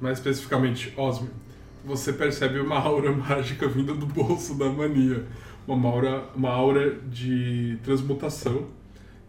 mais 0.00 0.16
especificamente, 0.16 0.94
Osmo, 0.96 1.28
você 1.84 2.14
percebe 2.14 2.58
uma 2.60 2.78
aura 2.78 3.12
mágica 3.12 3.68
vinda 3.68 3.92
do 3.92 4.06
bolso 4.06 4.56
da 4.56 4.70
mania. 4.70 5.26
Uma 5.66 5.90
aura, 5.90 6.30
uma 6.34 6.48
aura 6.48 6.98
de 7.00 7.78
transmutação. 7.84 8.68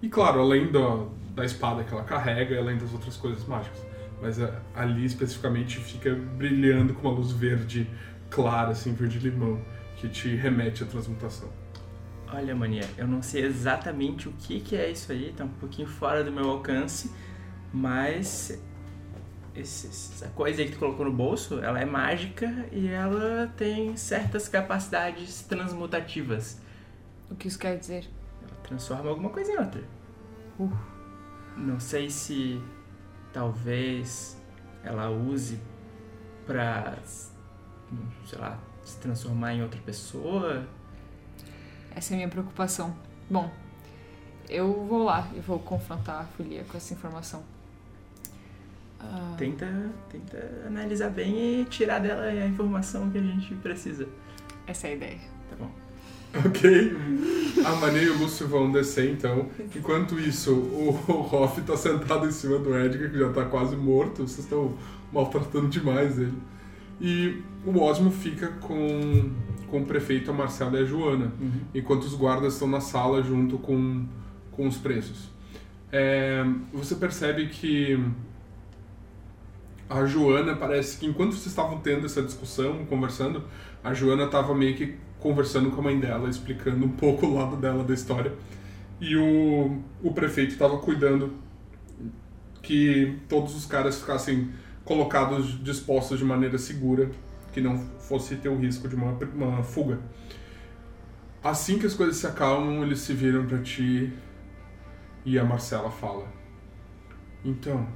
E 0.02 0.08
claro, 0.08 0.40
além 0.40 0.72
da, 0.72 1.06
da 1.36 1.44
espada 1.44 1.84
que 1.84 1.94
ela 1.94 2.06
carrega, 2.06 2.58
além 2.58 2.78
das 2.78 2.94
outras 2.94 3.18
coisas 3.18 3.46
mágicas. 3.46 3.86
Mas 4.22 4.40
é, 4.40 4.58
ali 4.74 5.04
especificamente 5.04 5.80
fica 5.80 6.16
brilhando 6.16 6.94
com 6.94 7.10
uma 7.10 7.18
luz 7.18 7.34
verde 7.34 7.90
clara, 8.30 8.70
assim, 8.70 8.94
verde-limão, 8.94 9.60
que 10.00 10.08
te 10.10 10.36
remete 10.36 10.84
à 10.84 10.86
transmutação. 10.86 11.50
Olha, 12.32 12.56
Mania, 12.56 12.88
eu 12.98 13.08
não 13.08 13.22
sei 13.22 13.44
exatamente 13.44 14.30
o 14.30 14.32
que, 14.34 14.60
que 14.62 14.76
é 14.76 14.90
isso 14.92 15.12
aí, 15.12 15.34
tá 15.36 15.44
um 15.44 15.50
pouquinho 15.50 15.88
fora 15.88 16.24
do 16.24 16.32
meu 16.32 16.50
alcance, 16.50 17.12
mas 17.74 18.62
esse- 19.56 19.88
essa 19.88 20.28
coisa 20.30 20.62
aí 20.62 20.68
que 20.68 20.74
tu 20.74 20.80
colocou 20.80 21.06
no 21.06 21.12
bolso, 21.12 21.60
ela 21.60 21.80
é 21.80 21.86
mágica 21.86 22.68
e 22.72 22.88
ela 22.88 23.52
tem 23.58 23.98
certas 23.98 24.48
capacidades 24.48 25.42
transmutativas. 25.42 26.62
O 27.30 27.36
que 27.36 27.48
isso 27.48 27.58
quer 27.60 27.78
dizer? 27.78 28.08
Ela 28.44 28.56
transforma 28.64 29.10
alguma 29.10 29.30
coisa 29.32 29.52
em 29.52 29.58
outra. 29.58 29.84
Uh. 30.60 30.72
Não 31.58 31.80
sei 31.80 32.10
se 32.10 32.62
talvez 33.34 34.38
ela 34.84 35.10
use 35.10 35.60
pra, 36.46 36.98
sei 38.26 38.40
lá, 38.40 38.58
se 38.90 38.98
transformar 38.98 39.54
em 39.54 39.62
outra 39.62 39.80
pessoa. 39.86 40.66
Essa 41.96 42.14
é 42.14 42.16
a 42.16 42.18
minha 42.18 42.30
preocupação. 42.30 42.96
Bom, 43.30 43.52
eu 44.50 44.86
vou 44.86 45.04
lá 45.04 45.28
e 45.36 45.40
vou 45.40 45.60
confrontar 45.60 46.22
a 46.22 46.26
folia 46.26 46.64
com 46.70 46.78
essa 46.78 46.94
informação. 46.94 47.44
Ah, 49.00 49.34
Tenta, 49.38 49.66
tenta 50.12 50.64
analisar 50.68 51.10
bem 51.10 51.62
e 51.62 51.66
tirar 51.66 52.00
dela 52.00 52.24
a 52.24 52.46
informação 52.46 53.10
que 53.10 53.18
a 53.18 53.22
gente 53.22 53.56
precisa. 53.56 54.08
essa 54.68 54.88
é 54.88 54.92
a 54.92 54.96
ideia. 54.96 55.18
Tá 55.50 55.56
bom. 55.58 55.72
Ok. 56.46 56.96
A 57.66 57.76
Mané 57.78 58.04
e 58.04 58.10
o 58.10 58.18
Lúcio 58.20 58.48
vão 58.48 58.72
descer 58.72 59.12
então. 59.12 59.48
Enquanto 59.76 60.20
isso, 60.20 60.54
o, 60.54 60.90
o 61.12 61.36
Hoff 61.36 61.62
tá 61.62 61.76
sentado 61.76 62.28
em 62.28 62.32
cima 62.32 62.60
do 62.60 62.78
Edgar, 62.78 63.10
que 63.10 63.18
já 63.18 63.32
tá 63.32 63.46
quase 63.46 63.76
morto. 63.76 64.28
Vocês 64.28 64.40
estão 64.40 64.76
maltratando 65.12 65.68
demais 65.70 66.20
ele. 66.20 66.38
E 67.02 67.42
o 67.66 67.80
Osmo 67.80 68.12
fica 68.12 68.48
com, 68.48 69.32
com 69.68 69.82
o 69.82 69.86
prefeito, 69.86 70.32
a 70.32 70.34
Marcela 70.34 70.80
e 70.80 70.84
a 70.84 70.86
Joana. 70.86 71.32
Enquanto 71.74 72.04
os 72.04 72.14
guardas 72.14 72.54
estão 72.54 72.68
na 72.68 72.82
sala 72.82 73.24
junto 73.24 73.58
com, 73.58 74.06
com 74.52 74.68
os 74.68 74.78
presos. 74.78 75.30
É, 75.92 76.46
você 76.74 76.96
percebe 76.96 77.48
que 77.48 78.00
a 79.90 80.06
Joana 80.06 80.56
parece 80.56 81.00
que 81.00 81.08
enquanto 81.08 81.32
vocês 81.32 81.48
estavam 81.48 81.80
tendo 81.80 82.06
essa 82.06 82.22
discussão, 82.22 82.86
conversando, 82.86 83.44
a 83.84 83.94
Joana 83.94 84.26
estava 84.26 84.54
meio 84.54 84.76
que 84.76 84.96
conversando 85.20 85.72
com 85.72 85.82
a 85.82 85.84
mãe 85.86 86.00
dela, 86.00 86.30
explicando 86.30 86.86
um 86.86 86.90
pouco 86.90 87.26
o 87.26 87.36
lado 87.36 87.56
dela 87.58 87.84
da 87.84 87.94
história. 87.94 88.32
E 89.02 89.16
o, 89.16 89.82
o 90.04 90.14
prefeito 90.14 90.52
estava 90.52 90.78
cuidando 90.78 91.34
que 92.62 93.18
todos 93.28 93.56
os 93.56 93.66
caras 93.66 94.00
ficassem 94.00 94.50
colocados, 94.90 95.64
dispostos 95.64 96.18
de 96.18 96.26
maneira 96.26 96.58
segura, 96.58 97.12
que 97.54 97.62
não 97.62 97.78
fosse 97.78 98.36
ter 98.38 98.50
o 98.50 98.58
risco 98.58 98.88
de 98.88 98.96
uma, 98.96 99.12
uma 99.12 99.62
fuga. 99.62 100.00
Assim 101.44 101.78
que 101.78 101.86
as 101.86 101.94
coisas 101.94 102.18
se 102.18 102.26
acalmam, 102.26 102.82
eles 102.84 103.00
se 103.00 103.14
viram 103.14 103.46
para 103.46 103.60
ti 103.60 104.12
e 105.24 105.38
a 105.38 105.46
Marcela 105.46 105.92
fala: 105.92 106.28
Então, 107.46 107.88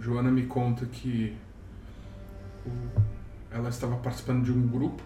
Joana 0.00 0.30
me 0.30 0.44
conta 0.46 0.86
que 0.86 1.36
ela 3.50 3.68
estava 3.68 3.96
participando 3.96 4.44
de 4.44 4.52
um 4.52 4.66
grupo, 4.66 5.02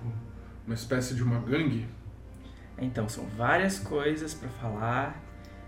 uma 0.65 0.75
espécie 0.75 1.17
de 1.17 1.25
uma 1.25 1.41
gangue. 1.41 1.89
Então, 2.79 3.09
são 3.09 3.27
várias 3.37 3.81
coisas 3.81 4.33
pra 4.33 4.49
falar 4.49 5.21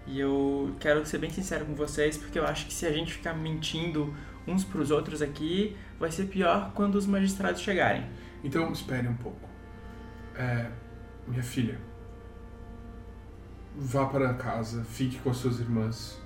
e 0.07 0.21
eu 0.21 0.77
quero 0.79 1.05
ser 1.05 1.19
bem 1.19 1.31
sincero 1.31 1.67
com 1.67 1.75
vocês 1.75 2.17
porque 2.17 2.39
eu 2.39 2.47
acho 2.47 2.67
que 2.67 2.73
se 2.73 2.87
a 2.87 2.93
gente 2.93 3.13
ficar 3.13 3.35
mentindo 3.35 4.15
uns 4.49 4.65
pros 4.65 4.91
outros 4.91 5.23
aqui, 5.23 5.77
vai 5.99 6.11
ser 6.11 6.25
pior 6.25 6.73
quando 6.75 6.95
os 6.97 7.07
magistrados 7.07 7.61
chegarem. 7.61 8.05
Então, 8.43 8.71
espere 8.73 9.07
um 9.09 9.17
pouco. 9.17 9.49
É, 10.37 10.67
minha 11.27 11.43
filha, 11.43 11.79
vá 13.77 14.07
para 14.07 14.35
casa, 14.35 14.85
fique 14.85 15.19
com 15.19 15.31
as 15.31 15.37
suas 15.37 15.61
irmãs. 15.61 16.21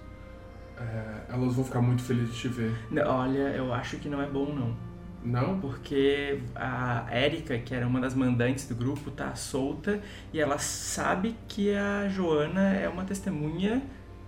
É, 0.77 1.35
elas 1.35 1.55
vão 1.55 1.65
ficar 1.65 1.81
muito 1.81 2.03
felizes 2.03 2.35
de 2.35 2.41
te 2.41 2.49
ver. 2.49 2.75
Não, 2.91 3.03
Olha, 3.07 3.55
eu 3.55 3.73
acho 3.73 3.99
que 3.99 4.09
não 4.09 4.21
é 4.21 4.27
bom 4.27 4.53
não. 4.53 4.93
Não? 5.25 5.61
Porque 5.61 6.41
a 6.55 7.07
Érica, 7.11 7.57
que 7.59 7.75
era 7.75 7.87
uma 7.87 8.01
das 8.01 8.15
mandantes 8.15 8.67
do 8.67 8.75
grupo, 8.75 9.11
tá 9.11 9.35
solta 9.37 10.01
e 10.33 10.41
ela 10.41 10.59
sabe 10.59 11.37
que 11.47 11.73
a 11.73 12.09
Joana 12.09 12.75
é 12.75 12.89
uma 12.89 13.05
testemunha 13.05 13.83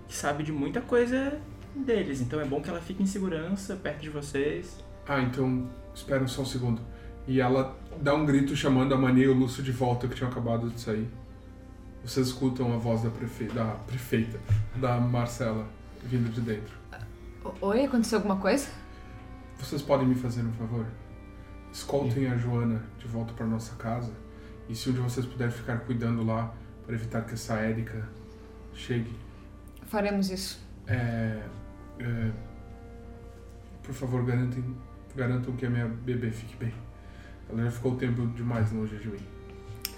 que 0.07 0.15
sabe 0.15 0.45
de 0.45 0.53
muita 0.53 0.81
coisa 0.81 1.41
deles. 1.75 2.21
Então 2.21 2.41
é 2.41 2.45
bom 2.45 2.61
que 2.61 2.69
ela 2.69 2.81
fique 2.81 3.03
em 3.03 3.07
segurança 3.07 3.77
perto 3.77 4.01
de 4.03 4.11
vocês. 4.11 4.83
Ah, 5.07 5.21
então, 5.21 5.69
espera 5.95 6.27
só 6.27 6.43
um 6.43 6.47
segundo. 6.47 6.81
E 7.27 7.41
ela 7.41 7.77
dá 8.01 8.15
um 8.15 8.25
grito 8.27 8.55
chamando 8.55 8.95
a 8.95 8.99
Mania 8.99 9.25
e 9.25 9.29
o 9.29 9.35
Lúcio 9.35 9.63
de 9.63 9.73
volta 9.73 10.07
que 10.07 10.15
tinham 10.15 10.31
acabado 10.31 10.69
de 10.71 10.81
sair. 10.81 11.09
Vocês 12.05 12.27
escutam 12.27 12.73
a 12.75 12.77
voz 12.77 13.03
da, 13.03 13.11
prefe... 13.11 13.45
da 13.45 13.65
prefeita, 13.87 14.39
da 14.77 15.01
Marcela, 15.01 15.67
vindo 16.03 16.31
de 16.31 16.41
dentro. 16.41 16.75
Oi, 17.61 17.85
aconteceu 17.85 18.19
alguma 18.19 18.37
coisa? 18.37 18.69
Vocês 19.59 19.81
podem 19.81 20.07
me 20.07 20.15
fazer 20.15 20.43
um 20.43 20.53
favor? 20.53 20.87
Escoltem 21.73 22.29
a 22.29 22.37
Joana 22.37 22.83
de 22.99 23.07
volta 23.07 23.33
para 23.33 23.47
nossa 23.47 23.75
casa. 23.77 24.13
E 24.69 24.75
se 24.75 24.91
um 24.91 24.93
de 24.93 25.01
vocês 25.01 25.25
puder 25.27 25.51
ficar 25.51 25.79
cuidando 25.79 26.25
lá 26.25 26.55
para 26.85 26.95
evitar 26.95 27.23
que 27.23 27.35
essa 27.35 27.55
Érica 27.55 28.07
chegue. 28.75 29.15
Faremos 29.87 30.31
isso. 30.31 30.61
É, 30.87 31.43
é, 31.99 32.31
por 33.83 33.95
favor, 33.95 34.25
garantem, 34.25 34.65
garantam 35.15 35.55
que 35.57 35.67
a 35.67 35.71
minha 35.71 35.87
bebê 35.87 36.31
fique 36.31 36.57
bem. 36.57 36.73
Ela 37.49 37.65
já 37.65 37.71
ficou 37.71 37.97
tempo 37.97 38.27
demais 38.29 38.73
longe 38.73 38.97
de 38.97 39.09
mim. 39.09 39.27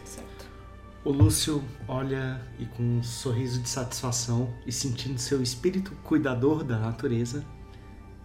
Certo. 0.05 0.47
O 1.05 1.11
Lúcio 1.11 1.62
olha 1.86 2.40
e 2.59 2.66
com 2.66 2.82
um 2.82 3.03
sorriso 3.03 3.62
de 3.62 3.68
satisfação 3.68 4.53
e 4.66 4.72
sentindo 4.72 5.18
seu 5.18 5.40
espírito 5.40 5.92
cuidador 6.03 6.64
da 6.64 6.78
natureza, 6.78 7.44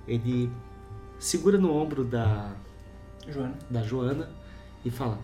ele 0.07 0.51
segura 1.19 1.59
no 1.59 1.71
ombro 1.73 2.03
da, 2.03 2.55
Joana. 3.27 3.59
da 3.69 3.83
Joana 3.83 4.29
e 4.83 4.89
fala: 4.89 5.19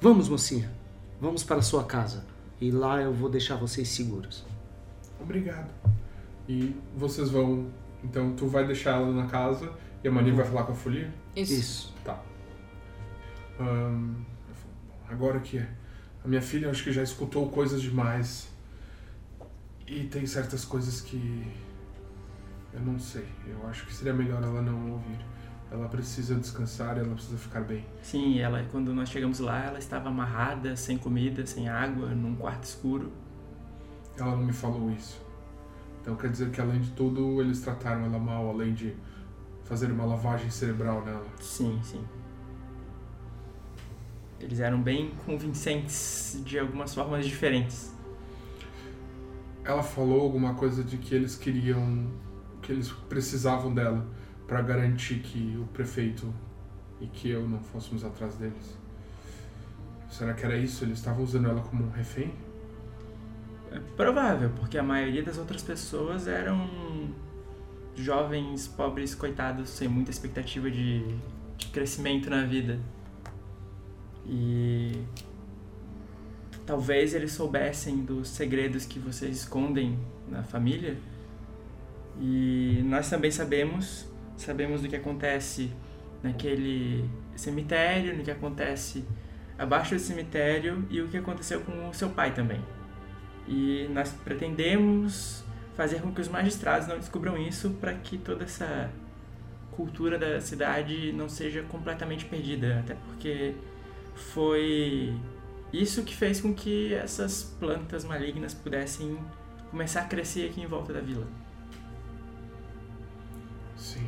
Vamos, 0.00 0.28
mocinha, 0.28 0.72
vamos 1.20 1.44
para 1.44 1.58
a 1.58 1.62
sua 1.62 1.84
casa 1.84 2.24
e 2.60 2.70
lá 2.70 3.00
eu 3.02 3.12
vou 3.12 3.28
deixar 3.28 3.56
vocês 3.56 3.88
seguros. 3.88 4.44
Obrigado. 5.20 5.70
E 6.48 6.76
vocês 6.96 7.30
vão. 7.30 7.70
Então 8.02 8.34
tu 8.34 8.46
vai 8.46 8.66
deixar 8.66 8.96
ela 8.96 9.12
na 9.12 9.26
casa 9.26 9.72
e 10.02 10.08
a 10.08 10.10
Mania 10.10 10.34
vai 10.34 10.44
falar 10.44 10.64
com 10.64 10.72
a 10.72 10.74
Folia? 10.74 11.12
Isso. 11.36 11.52
Isso. 11.52 11.94
Tá. 12.04 12.20
Ahn, 13.60 14.14
agora 15.08 15.38
que 15.40 15.58
a 15.58 16.28
minha 16.28 16.42
filha 16.42 16.70
acho 16.70 16.82
que 16.82 16.92
já 16.92 17.02
escutou 17.02 17.48
coisas 17.48 17.80
demais. 17.80 18.48
E 19.86 20.04
tem 20.04 20.26
certas 20.26 20.64
coisas 20.64 21.00
que 21.00 21.46
eu 22.72 22.80
não 22.80 22.98
sei. 22.98 23.26
Eu 23.46 23.66
acho 23.68 23.86
que 23.86 23.94
seria 23.94 24.12
melhor 24.12 24.42
ela 24.42 24.62
não 24.62 24.92
ouvir. 24.92 25.18
Ela 25.70 25.88
precisa 25.88 26.34
descansar, 26.34 26.98
ela 26.98 27.14
precisa 27.14 27.38
ficar 27.38 27.60
bem. 27.60 27.84
Sim, 28.02 28.40
ela 28.40 28.64
quando 28.70 28.92
nós 28.92 29.08
chegamos 29.08 29.38
lá, 29.38 29.64
ela 29.64 29.78
estava 29.78 30.08
amarrada, 30.08 30.76
sem 30.76 30.98
comida, 30.98 31.46
sem 31.46 31.68
água, 31.68 32.08
num 32.08 32.34
quarto 32.34 32.64
escuro. 32.64 33.12
Ela 34.18 34.36
não 34.36 34.44
me 34.44 34.52
falou 34.52 34.90
isso. 34.90 35.20
Então 36.02 36.16
quer 36.16 36.30
dizer 36.30 36.50
que 36.50 36.60
além 36.60 36.80
de 36.80 36.90
tudo 36.90 37.40
eles 37.40 37.60
trataram 37.60 38.04
ela 38.04 38.18
mal, 38.18 38.50
além 38.50 38.74
de 38.74 38.94
fazer 39.64 39.90
uma 39.90 40.04
lavagem 40.04 40.50
cerebral 40.50 41.04
nela. 41.04 41.24
Sim, 41.40 41.80
sim. 41.82 42.04
Eles 44.40 44.58
eram 44.58 44.82
bem 44.82 45.12
convincentes 45.24 46.42
de 46.44 46.58
algumas 46.58 46.92
formas 46.92 47.24
diferentes. 47.24 47.94
Ela 49.64 49.84
falou 49.84 50.20
alguma 50.22 50.54
coisa 50.54 50.82
de 50.82 50.96
que 50.96 51.14
eles 51.14 51.36
queriam, 51.36 52.10
que 52.60 52.72
eles 52.72 52.90
precisavam 52.90 53.72
dela 53.72 54.04
para 54.48 54.60
garantir 54.60 55.20
que 55.20 55.56
o 55.56 55.64
prefeito 55.68 56.34
e 57.00 57.06
que 57.06 57.30
eu 57.30 57.48
não 57.48 57.60
fôssemos 57.60 58.04
atrás 58.04 58.34
deles. 58.34 58.76
Será 60.10 60.34
que 60.34 60.44
era 60.44 60.56
isso? 60.56 60.84
Eles 60.84 60.98
estavam 60.98 61.22
usando 61.22 61.48
ela 61.48 61.60
como 61.62 61.84
um 61.84 61.90
refém? 61.90 62.34
É 63.74 63.80
provável, 63.96 64.50
porque 64.56 64.76
a 64.76 64.82
maioria 64.82 65.22
das 65.22 65.38
outras 65.38 65.62
pessoas 65.62 66.26
eram 66.28 66.68
jovens, 67.94 68.68
pobres, 68.68 69.14
coitados, 69.14 69.70
sem 69.70 69.88
muita 69.88 70.10
expectativa 70.10 70.70
de, 70.70 71.04
de 71.56 71.66
crescimento 71.68 72.28
na 72.28 72.44
vida. 72.44 72.78
E 74.26 74.92
talvez 76.66 77.14
eles 77.14 77.32
soubessem 77.32 78.04
dos 78.04 78.28
segredos 78.28 78.84
que 78.84 78.98
vocês 78.98 79.38
escondem 79.38 79.98
na 80.28 80.42
família. 80.42 80.96
E 82.20 82.82
nós 82.84 83.08
também 83.08 83.30
sabemos, 83.30 84.06
sabemos 84.36 84.82
do 84.82 84.88
que 84.88 84.96
acontece 84.96 85.70
naquele 86.22 87.08
cemitério, 87.34 88.16
no 88.16 88.22
que 88.22 88.30
acontece 88.30 89.04
abaixo 89.58 89.94
do 89.94 90.00
cemitério 90.00 90.86
e 90.90 91.00
o 91.00 91.08
que 91.08 91.16
aconteceu 91.16 91.60
com 91.62 91.88
o 91.88 91.94
seu 91.94 92.10
pai 92.10 92.34
também. 92.34 92.60
E 93.46 93.88
nós 93.92 94.12
pretendemos 94.24 95.44
fazer 95.76 96.00
com 96.00 96.12
que 96.12 96.20
os 96.20 96.28
magistrados 96.28 96.86
não 96.86 96.98
descubram 96.98 97.36
isso 97.36 97.70
para 97.80 97.94
que 97.94 98.18
toda 98.18 98.44
essa 98.44 98.90
cultura 99.72 100.18
da 100.18 100.40
cidade 100.40 101.12
não 101.12 101.28
seja 101.28 101.62
completamente 101.62 102.24
perdida, 102.26 102.80
até 102.80 102.94
porque 102.94 103.54
foi 104.14 105.14
isso 105.72 106.02
que 106.02 106.14
fez 106.14 106.40
com 106.40 106.54
que 106.54 106.92
essas 106.92 107.42
plantas 107.58 108.04
malignas 108.04 108.52
pudessem 108.52 109.18
começar 109.70 110.02
a 110.02 110.04
crescer 110.04 110.50
aqui 110.50 110.60
em 110.60 110.66
volta 110.66 110.92
da 110.92 111.00
vila. 111.00 111.26
Sim. 113.74 114.06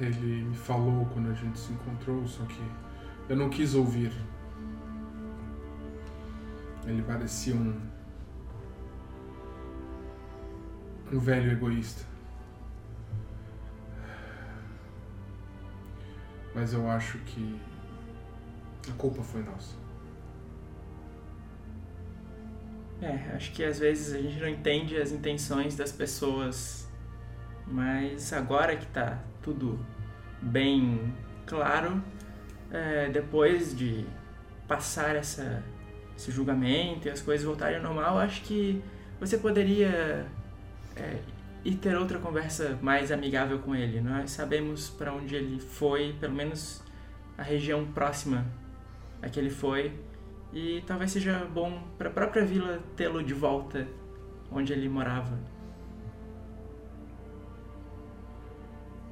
Ele 0.00 0.44
me 0.44 0.56
falou 0.56 1.04
quando 1.12 1.30
a 1.30 1.34
gente 1.34 1.58
se 1.58 1.72
encontrou, 1.72 2.26
só 2.26 2.42
que 2.44 2.62
eu 3.28 3.36
não 3.36 3.50
quis 3.50 3.74
ouvir. 3.74 4.10
Ele 6.90 7.02
parecia 7.02 7.54
um. 7.54 7.80
um 11.12 11.18
velho 11.18 11.52
egoísta. 11.52 12.04
Mas 16.54 16.72
eu 16.72 16.88
acho 16.90 17.18
que 17.18 17.60
a 18.88 18.92
culpa 18.94 19.22
foi 19.22 19.42
nossa. 19.42 19.76
É, 23.00 23.34
acho 23.34 23.52
que 23.52 23.64
às 23.64 23.78
vezes 23.78 24.14
a 24.14 24.20
gente 24.20 24.38
não 24.40 24.48
entende 24.48 24.96
as 24.96 25.10
intenções 25.12 25.76
das 25.76 25.90
pessoas, 25.90 26.90
mas 27.66 28.32
agora 28.32 28.76
que 28.76 28.86
tá 28.86 29.22
tudo 29.40 29.78
bem 30.42 31.14
claro, 31.46 32.02
é, 32.70 33.08
depois 33.08 33.74
de 33.74 34.04
passar 34.68 35.16
essa, 35.16 35.62
esse 36.20 36.30
julgamento 36.30 37.08
e 37.08 37.10
as 37.10 37.22
coisas 37.22 37.46
voltarem 37.46 37.78
ao 37.78 37.82
normal, 37.82 38.18
acho 38.18 38.42
que 38.42 38.82
você 39.18 39.38
poderia 39.38 40.26
é, 40.94 41.18
ir 41.64 41.76
ter 41.76 41.96
outra 41.96 42.18
conversa 42.18 42.78
mais 42.82 43.10
amigável 43.10 43.58
com 43.58 43.74
ele. 43.74 44.02
Nós 44.02 44.30
sabemos 44.30 44.90
para 44.90 45.14
onde 45.14 45.34
ele 45.34 45.58
foi, 45.58 46.14
pelo 46.20 46.34
menos 46.34 46.82
a 47.38 47.42
região 47.42 47.86
próxima 47.86 48.46
a 49.22 49.30
que 49.30 49.40
ele 49.40 49.48
foi. 49.48 49.92
E 50.52 50.82
talvez 50.86 51.10
seja 51.10 51.46
bom 51.46 51.82
para 51.96 52.10
a 52.10 52.12
própria 52.12 52.44
vila 52.44 52.80
tê-lo 52.96 53.22
de 53.22 53.32
volta 53.32 53.88
onde 54.52 54.74
ele 54.74 54.90
morava. 54.90 55.38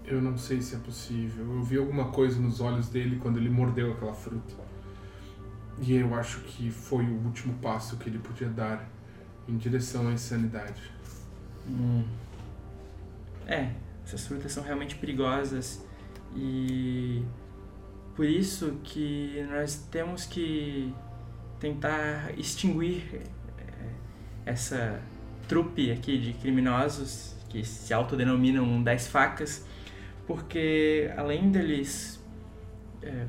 Eu 0.04 0.20
não 0.20 0.36
sei 0.36 0.60
se 0.60 0.74
é 0.74 0.78
possível. 0.78 1.54
Eu 1.54 1.62
vi 1.62 1.78
alguma 1.78 2.10
coisa 2.10 2.38
nos 2.38 2.60
olhos 2.60 2.88
dele 2.88 3.18
quando 3.22 3.38
ele 3.38 3.48
mordeu 3.48 3.92
aquela 3.92 4.14
fruta. 4.14 4.67
E 5.80 5.94
eu 5.94 6.14
acho 6.14 6.40
que 6.40 6.70
foi 6.70 7.04
o 7.04 7.24
último 7.24 7.54
passo 7.54 7.96
que 7.96 8.08
ele 8.08 8.18
podia 8.18 8.48
dar 8.48 8.88
em 9.48 9.56
direção 9.56 10.08
à 10.08 10.12
insanidade. 10.12 10.82
É, 13.46 13.70
essas 14.04 14.26
frutas 14.26 14.52
são 14.52 14.62
realmente 14.62 14.96
perigosas 14.96 15.84
e 16.34 17.22
por 18.14 18.26
isso 18.26 18.78
que 18.82 19.46
nós 19.50 19.76
temos 19.90 20.26
que 20.26 20.92
tentar 21.60 22.38
extinguir 22.38 23.22
eh, 23.58 23.92
essa 24.44 25.00
trupe 25.46 25.90
aqui 25.90 26.18
de 26.18 26.32
criminosos 26.34 27.36
que 27.48 27.64
se 27.64 27.92
autodenominam 27.94 28.82
10 28.82 29.08
facas, 29.08 29.64
porque 30.26 31.10
além 31.16 31.50
deles 31.50 32.22
é, 33.02 33.26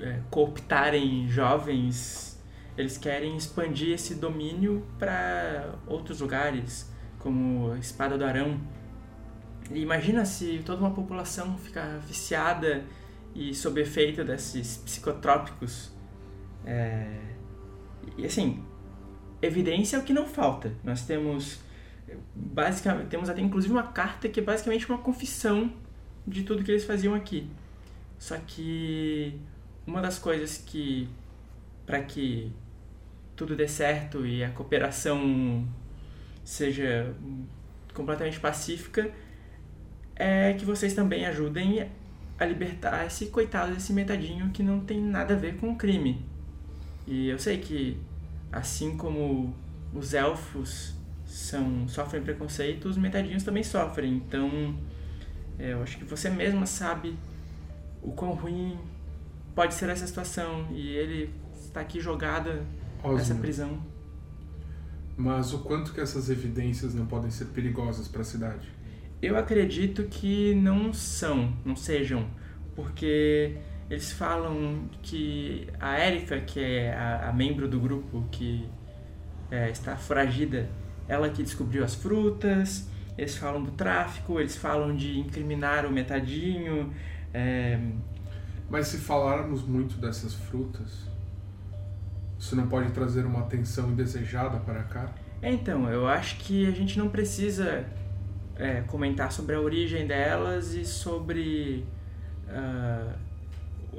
é, 0.00 0.20
cooptarem 0.30 1.28
jovens, 1.28 2.42
eles 2.76 2.98
querem 2.98 3.36
expandir 3.36 3.94
esse 3.94 4.14
domínio 4.16 4.86
para 4.98 5.74
outros 5.86 6.20
lugares, 6.20 6.90
como 7.18 7.72
a 7.72 7.78
Espada 7.78 8.18
do 8.18 8.24
Arão. 8.24 8.60
E 9.70 9.80
imagina 9.80 10.24
se 10.24 10.62
toda 10.64 10.80
uma 10.80 10.92
população 10.92 11.56
ficar 11.58 11.98
viciada 11.98 12.84
e 13.34 13.54
sob 13.54 13.80
efeito 13.80 14.24
desses 14.24 14.76
psicotrópicos. 14.78 15.90
É... 16.64 17.18
E 18.16 18.24
assim, 18.24 18.64
evidência 19.42 19.96
é 19.96 20.00
o 20.00 20.02
que 20.02 20.12
não 20.12 20.26
falta. 20.26 20.72
Nós 20.84 21.02
temos 21.02 21.60
basicamente 22.34 23.08
temos 23.08 23.28
até 23.28 23.40
inclusive 23.40 23.72
uma 23.72 23.82
carta 23.82 24.28
que 24.28 24.38
é 24.38 24.42
basicamente 24.42 24.88
uma 24.88 24.98
confissão 24.98 25.72
de 26.26 26.44
tudo 26.44 26.62
que 26.62 26.70
eles 26.70 26.84
faziam 26.84 27.14
aqui. 27.14 27.50
Só 28.18 28.36
que 28.38 29.38
uma 29.86 30.00
das 30.00 30.18
coisas 30.18 30.58
que 30.58 31.08
para 31.84 32.02
que 32.02 32.52
tudo 33.36 33.54
dê 33.54 33.68
certo 33.68 34.26
e 34.26 34.42
a 34.42 34.50
cooperação 34.50 35.66
seja 36.44 37.14
completamente 37.94 38.40
pacífica 38.40 39.10
é 40.14 40.54
que 40.54 40.64
vocês 40.64 40.94
também 40.94 41.26
ajudem 41.26 41.88
a 42.38 42.44
libertar 42.44 43.06
esse 43.06 43.26
coitado 43.26 43.74
desse 43.74 43.92
metadinho 43.92 44.50
que 44.50 44.62
não 44.62 44.80
tem 44.80 45.00
nada 45.00 45.34
a 45.34 45.36
ver 45.36 45.56
com 45.56 45.70
o 45.70 45.76
crime. 45.76 46.24
E 47.06 47.28
eu 47.28 47.38
sei 47.38 47.58
que 47.58 47.98
assim 48.50 48.96
como 48.96 49.54
os 49.94 50.14
elfos 50.14 50.94
são 51.24 51.88
sofrem 51.88 52.22
preconceito, 52.22 52.88
os 52.88 52.96
metadinhos 52.96 53.42
também 53.42 53.62
sofrem. 53.62 54.14
Então, 54.14 54.76
é, 55.58 55.72
eu 55.72 55.82
acho 55.82 55.98
que 55.98 56.04
você 56.04 56.30
mesma 56.30 56.66
sabe 56.66 57.16
o 58.02 58.12
quão 58.12 58.32
ruim 58.32 58.78
pode 59.56 59.74
ser 59.74 59.88
essa 59.88 60.06
situação 60.06 60.68
e 60.70 60.90
ele 60.90 61.30
está 61.54 61.80
aqui 61.80 61.98
jogada 61.98 62.62
nessa 63.02 63.34
prisão. 63.34 63.82
Mas 65.16 65.54
o 65.54 65.60
quanto 65.60 65.94
que 65.94 66.00
essas 66.00 66.28
evidências 66.28 66.94
não 66.94 67.06
podem 67.06 67.30
ser 67.30 67.46
perigosas 67.46 68.06
para 68.06 68.20
a 68.20 68.24
cidade? 68.24 68.68
Eu 69.22 69.38
acredito 69.38 70.04
que 70.04 70.54
não 70.54 70.92
são, 70.92 71.56
não 71.64 71.74
sejam, 71.74 72.28
porque 72.74 73.56
eles 73.88 74.12
falam 74.12 74.90
que 75.02 75.66
a 75.80 76.06
Erika, 76.06 76.38
que 76.40 76.60
é 76.60 76.92
a, 76.92 77.30
a 77.30 77.32
membro 77.32 77.66
do 77.66 77.80
grupo 77.80 78.28
que 78.30 78.68
é, 79.50 79.70
está 79.70 79.96
foragida, 79.96 80.68
ela 81.08 81.30
que 81.30 81.42
descobriu 81.42 81.82
as 81.82 81.94
frutas, 81.94 82.90
eles 83.16 83.34
falam 83.38 83.62
do 83.62 83.70
tráfico, 83.70 84.38
eles 84.38 84.54
falam 84.54 84.94
de 84.94 85.18
incriminar 85.18 85.86
o 85.86 85.90
metadinho. 85.90 86.92
É... 87.32 87.80
Mas 88.68 88.88
se 88.88 88.98
falarmos 88.98 89.62
muito 89.62 89.96
dessas 89.96 90.34
frutas, 90.34 91.06
isso 92.38 92.56
não 92.56 92.66
pode 92.66 92.90
trazer 92.92 93.24
uma 93.24 93.40
atenção 93.40 93.90
indesejada 93.90 94.58
para 94.58 94.82
cá? 94.82 95.12
É, 95.40 95.52
então, 95.52 95.88
eu 95.90 96.06
acho 96.06 96.38
que 96.38 96.66
a 96.66 96.70
gente 96.72 96.98
não 96.98 97.08
precisa 97.08 97.86
é, 98.56 98.80
comentar 98.82 99.30
sobre 99.30 99.54
a 99.54 99.60
origem 99.60 100.06
delas 100.06 100.74
e 100.74 100.84
sobre 100.84 101.84
uh, 102.48 103.14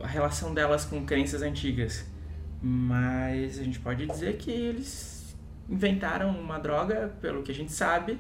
a 0.04 0.08
relação 0.08 0.54
delas 0.54 0.84
com 0.86 1.06
crenças 1.06 1.42
antigas. 1.42 2.06
Mas 2.62 3.60
a 3.60 3.64
gente 3.64 3.80
pode 3.80 4.06
dizer 4.06 4.38
que 4.38 4.52
eles 4.52 5.36
inventaram 5.70 6.30
uma 6.32 6.58
droga, 6.58 7.14
pelo 7.22 7.44
que 7.44 7.52
a 7.52 7.56
gente 7.56 7.72
sabe, 7.72 8.20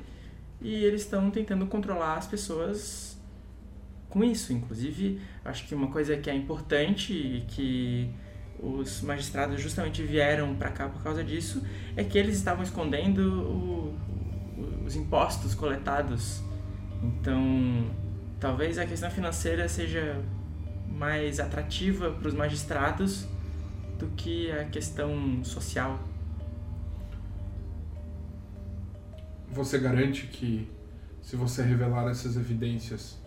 e 0.62 0.84
eles 0.84 1.02
estão 1.02 1.30
tentando 1.32 1.66
controlar 1.66 2.18
as 2.18 2.28
pessoas 2.28 3.17
com 4.18 4.24
isso. 4.24 4.52
Inclusive, 4.52 5.22
acho 5.46 5.68
que 5.68 5.76
uma 5.76 5.88
coisa 5.88 6.18
que 6.18 6.30
é 6.30 6.36
importante 6.36 7.14
e 7.14 7.46
que 7.48 8.10
os 8.60 9.02
magistrados 9.02 9.62
justamente 9.62 10.02
vieram 10.02 10.56
para 10.56 10.72
cá 10.72 10.90
por 10.90 11.04
causa 11.04 11.24
disso 11.24 11.64
é 11.96 12.04
que 12.04 12.18
eles 12.18 12.36
estavam 12.36 12.64
escondendo 12.64 13.44
o, 13.44 13.96
os 14.86 14.96
impostos 14.96 15.54
coletados. 15.54 16.42
Então, 17.04 17.92
talvez 18.40 18.80
a 18.80 18.86
questão 18.86 19.12
financeira 19.12 19.70
seja 19.70 20.20
mais 20.90 21.40
atrativa 21.40 22.10
para 22.10 22.28
os 22.28 22.34
magistrados 22.34 23.28
do 24.00 24.08
que 24.16 24.52
a 24.52 24.66
questão 24.66 25.44
social. 25.44 26.00
você 29.58 29.80
garante 29.80 30.28
que 30.28 30.70
se 31.22 31.36
você 31.36 31.64
revelar 31.64 32.10
essas 32.10 32.38
evidências, 32.38 33.18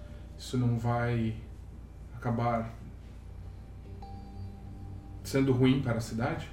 isso 0.41 0.57
não 0.57 0.79
vai 0.79 1.35
acabar 2.17 2.75
sendo 5.23 5.53
ruim 5.53 5.83
para 5.83 5.99
a 5.99 6.01
cidade? 6.01 6.49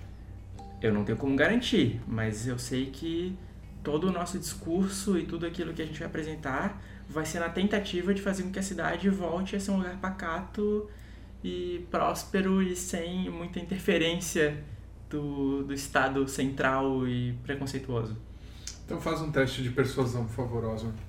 Eu 0.81 0.93
não 0.93 1.05
tenho 1.05 1.17
como 1.17 1.33
garantir, 1.38 2.01
mas 2.05 2.45
eu 2.45 2.59
sei 2.59 2.88
que 2.88 3.35
todo 3.81 4.09
o 4.09 4.11
nosso 4.11 4.38
discurso 4.38 5.17
e 5.17 5.25
tudo 5.25 5.45
aquilo 5.45 5.73
que 5.73 5.81
a 5.81 5.85
gente 5.85 5.97
vai 5.97 6.07
apresentar 6.07 6.83
vai 7.09 7.25
ser 7.25 7.39
na 7.39 7.47
tentativa 7.47 8.13
de 8.13 8.21
fazer 8.21 8.43
com 8.43 8.51
que 8.51 8.59
a 8.59 8.63
cidade 8.63 9.09
volte 9.09 9.55
a 9.55 9.59
ser 9.59 9.71
um 9.71 9.77
lugar 9.77 9.95
pacato 9.97 10.89
e 11.41 11.88
próspero 11.89 12.61
e 12.61 12.75
sem 12.75 13.29
muita 13.29 13.57
interferência 13.57 14.61
do, 15.09 15.63
do 15.63 15.73
Estado 15.73 16.27
central 16.27 17.07
e 17.07 17.31
preconceituoso. 17.41 18.17
Então 18.85 18.99
faz 18.99 19.21
um 19.21 19.31
teste 19.31 19.63
de 19.63 19.69
persuasão, 19.69 20.25
por 20.25 20.33
favor, 20.33 20.65
Oswald. 20.65 21.07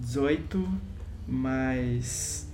18 0.00 0.68
mais 1.28 2.50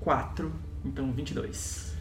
4, 0.00 0.52
então 0.84 1.12
22. 1.12 1.96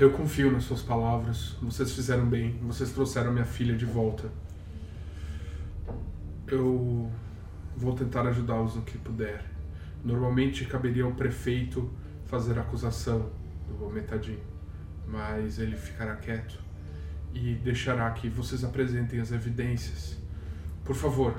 Eu 0.00 0.10
confio 0.10 0.50
nas 0.50 0.64
suas 0.64 0.82
palavras. 0.82 1.56
Vocês 1.62 1.92
fizeram 1.92 2.26
bem. 2.26 2.58
Vocês 2.62 2.90
trouxeram 2.90 3.32
minha 3.32 3.44
filha 3.44 3.76
de 3.76 3.84
volta. 3.84 4.28
Eu 6.48 7.10
vou 7.76 7.94
tentar 7.94 8.26
ajudá-los 8.26 8.74
no 8.74 8.82
que 8.82 8.98
puder. 8.98 9.44
Normalmente 10.04 10.64
caberia 10.64 11.04
ao 11.04 11.12
prefeito 11.12 11.88
fazer 12.26 12.58
a 12.58 12.62
acusação 12.62 13.30
do 13.78 13.88
metadinho 13.88 14.52
mas 15.12 15.58
ele 15.58 15.76
ficará 15.76 16.16
quieto 16.16 16.58
e 17.34 17.54
deixará 17.54 18.10
que 18.10 18.28
vocês 18.28 18.64
apresentem 18.64 19.20
as 19.20 19.30
evidências. 19.30 20.18
Por 20.84 20.96
favor, 20.96 21.34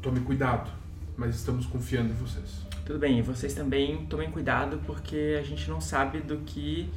tome 0.00 0.20
cuidado, 0.20 0.70
mas 1.16 1.36
estamos 1.36 1.66
confiando 1.66 2.10
em 2.10 2.16
vocês. 2.16 2.64
Tudo 2.84 2.98
bem, 2.98 3.18
e 3.18 3.22
vocês 3.22 3.54
também 3.54 4.04
tomem 4.06 4.30
cuidado 4.30 4.80
porque 4.84 5.36
a 5.38 5.42
gente 5.42 5.68
não 5.70 5.80
sabe 5.80 6.20
do 6.20 6.38
que 6.38 6.90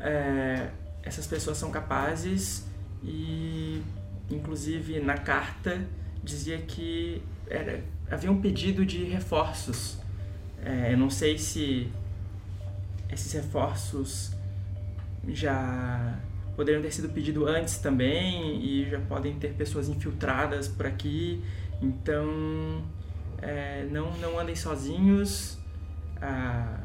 é, 0.00 0.70
essas 1.02 1.26
pessoas 1.26 1.56
são 1.56 1.70
capazes 1.70 2.66
e, 3.02 3.82
inclusive, 4.30 5.00
na 5.00 5.16
carta 5.16 5.86
dizia 6.22 6.58
que 6.58 7.22
era, 7.48 7.82
havia 8.10 8.30
um 8.30 8.40
pedido 8.40 8.84
de 8.84 9.04
reforços. 9.04 9.98
É, 10.62 10.92
eu 10.92 10.98
não 10.98 11.10
sei 11.10 11.38
se 11.38 11.90
esses 13.10 13.32
reforços 13.32 14.32
já 15.28 16.18
poderiam 16.56 16.82
ter 16.82 16.92
sido 16.92 17.08
pedidos 17.08 17.46
antes 17.48 17.78
também 17.78 18.62
e 18.62 18.88
já 18.90 19.00
podem 19.00 19.34
ter 19.38 19.54
pessoas 19.54 19.88
infiltradas 19.88 20.68
por 20.68 20.86
aqui. 20.86 21.42
Então, 21.80 22.84
é, 23.42 23.86
não, 23.90 24.16
não 24.18 24.38
andem 24.38 24.54
sozinhos, 24.54 25.58
ah, 26.20 26.80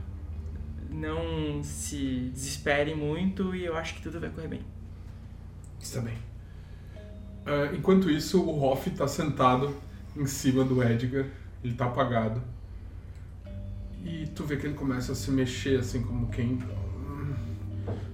não 0.90 1.64
se 1.64 2.30
desesperem 2.34 2.96
muito 2.96 3.56
e 3.56 3.66
eu 3.66 3.76
acho 3.76 3.96
que 3.96 4.02
tudo 4.02 4.20
vai 4.20 4.30
correr 4.30 4.48
bem. 4.48 4.62
Está 5.80 6.02
bem. 6.02 6.18
Uh, 7.46 7.76
enquanto 7.76 8.10
isso, 8.10 8.42
o 8.42 8.64
Hoff 8.64 8.90
está 8.90 9.08
sentado 9.08 9.76
em 10.16 10.26
cima 10.26 10.64
do 10.64 10.82
Edgar, 10.82 11.26
ele 11.64 11.74
está 11.74 11.86
apagado. 11.86 12.42
E 14.04 14.28
tu 14.28 14.44
vê 14.44 14.58
que 14.58 14.66
ele 14.66 14.76
começa 14.76 15.12
a 15.12 15.16
se 15.16 15.30
mexer 15.32 15.80
assim 15.80 16.02
como 16.02 16.28
quem 16.30 16.60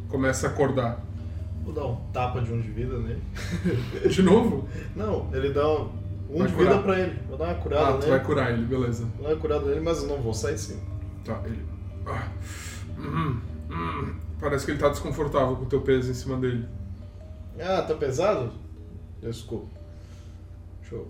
começa 0.10 0.48
a 0.48 0.50
acordar. 0.50 1.02
Vou 1.64 1.74
dar 1.74 1.86
um 1.86 1.96
tapa 2.12 2.42
de 2.42 2.52
um 2.52 2.60
de 2.60 2.70
vida 2.70 2.98
nele. 2.98 3.22
De 4.10 4.22
novo? 4.22 4.68
Não, 4.96 5.30
ele 5.34 5.54
dá 5.54 5.68
um, 5.68 5.90
um 6.32 6.46
de 6.46 6.54
vida 6.54 6.80
pra 6.80 7.00
ele. 7.00 7.20
Vou 7.28 7.38
dar 7.38 7.46
uma 7.46 7.56
curada 7.56 7.86
ah, 7.86 7.92
nele. 7.92 8.04
tu 8.04 8.10
vai 8.10 8.24
curar 8.24 8.52
ele, 8.52 8.66
beleza. 8.66 9.06
Vou 9.16 9.24
dar 9.24 9.34
uma 9.34 9.40
curada 9.40 9.66
nele, 9.66 9.82
mas 9.82 10.02
eu 10.02 10.10
não 10.10 10.22
vou 10.22 10.34
sair 10.34 10.58
sim. 10.58 10.80
Tá, 11.26 11.42
ele. 11.46 11.66
Ah. 12.06 12.32
Hum, 12.98 13.42
hum. 13.70 14.16
Parece 14.40 14.66
que 14.66 14.72
ele 14.72 14.80
tá 14.80 14.90
desconfortável 14.90 15.56
com 15.56 15.64
o 15.64 15.68
teu 15.68 15.82
peso 15.82 16.10
em 16.10 16.14
cima 16.14 16.38
dele. 16.38 16.68
Ah, 17.60 17.82
tá 17.82 17.94
pesado? 17.94 18.52
Desculpa. 19.22 19.68
Deixa 20.80 20.96
eu 20.96 21.08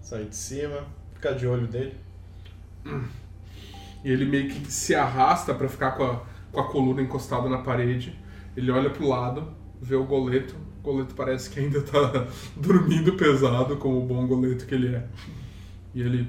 sair 0.00 0.26
de 0.26 0.36
cima, 0.36 0.86
ficar 1.14 1.32
de 1.32 1.46
olho 1.46 1.68
nele. 1.70 1.96
Hum. 2.86 3.04
E 4.04 4.10
ele 4.12 4.24
meio 4.24 4.48
que 4.48 4.72
se 4.72 4.94
arrasta 4.94 5.52
para 5.54 5.68
ficar 5.68 5.92
com 5.92 6.04
a, 6.04 6.20
com 6.52 6.60
a 6.60 6.68
coluna 6.68 7.02
encostada 7.02 7.48
na 7.48 7.58
parede 7.58 8.16
ele 8.58 8.72
olha 8.72 8.90
pro 8.90 9.06
lado 9.06 9.54
vê 9.80 9.94
o 9.94 10.04
goleto. 10.04 10.56
O 10.88 10.92
goleto 10.92 11.14
parece 11.14 11.50
que 11.50 11.60
ainda 11.60 11.82
tá 11.82 12.26
dormindo 12.56 13.12
pesado, 13.12 13.76
como 13.76 14.02
o 14.02 14.06
bom 14.06 14.26
goleto 14.26 14.64
que 14.64 14.74
ele 14.74 14.94
é. 14.94 15.06
E 15.94 16.00
ele 16.00 16.26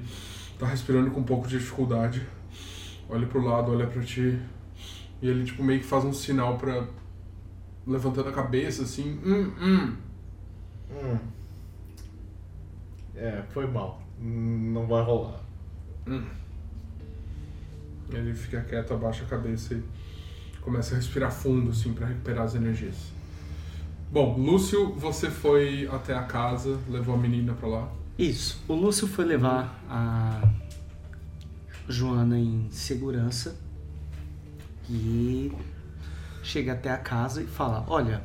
tá 0.58 0.66
respirando 0.66 1.10
com 1.10 1.20
um 1.20 1.24
pouco 1.24 1.48
de 1.48 1.58
dificuldade. 1.58 2.26
Olha 3.08 3.26
pro 3.26 3.42
lado, 3.42 3.72
olha 3.72 3.86
pra 3.86 4.02
ti. 4.02 4.38
E 5.22 5.26
ele, 5.28 5.44
tipo, 5.44 5.64
meio 5.64 5.80
que 5.80 5.86
faz 5.86 6.04
um 6.04 6.12
sinal 6.12 6.58
pra. 6.58 6.86
levantando 7.86 8.28
a 8.28 8.32
cabeça, 8.32 8.82
assim. 8.82 9.18
Hum, 9.24 9.50
hum. 9.58 9.96
Hum. 10.90 11.18
É, 13.16 13.42
foi 13.48 13.66
mal. 13.66 14.02
Hum, 14.20 14.72
Não 14.74 14.86
vai 14.86 15.02
rolar. 15.02 15.40
Ele 18.12 18.34
fica 18.34 18.60
quieto, 18.60 18.92
abaixa 18.92 19.24
a 19.24 19.26
cabeça 19.26 19.72
e 19.72 19.82
começa 20.60 20.94
a 20.94 20.98
respirar 20.98 21.32
fundo, 21.32 21.70
assim, 21.70 21.94
pra 21.94 22.06
recuperar 22.06 22.44
as 22.44 22.54
energias. 22.54 23.18
Bom, 24.12 24.36
Lúcio, 24.36 24.92
você 24.94 25.30
foi 25.30 25.86
até 25.86 26.12
a 26.12 26.24
casa, 26.24 26.80
levou 26.88 27.14
a 27.14 27.18
menina 27.18 27.54
pra 27.54 27.68
lá. 27.68 27.92
Isso. 28.18 28.60
O 28.66 28.74
Lúcio 28.74 29.06
foi 29.06 29.24
levar 29.24 29.80
a 29.88 30.50
Joana 31.88 32.36
em 32.36 32.68
segurança 32.72 33.56
e 34.88 35.52
chega 36.42 36.72
até 36.72 36.90
a 36.90 36.96
casa 36.96 37.40
e 37.40 37.46
fala: 37.46 37.84
"Olha, 37.86 38.20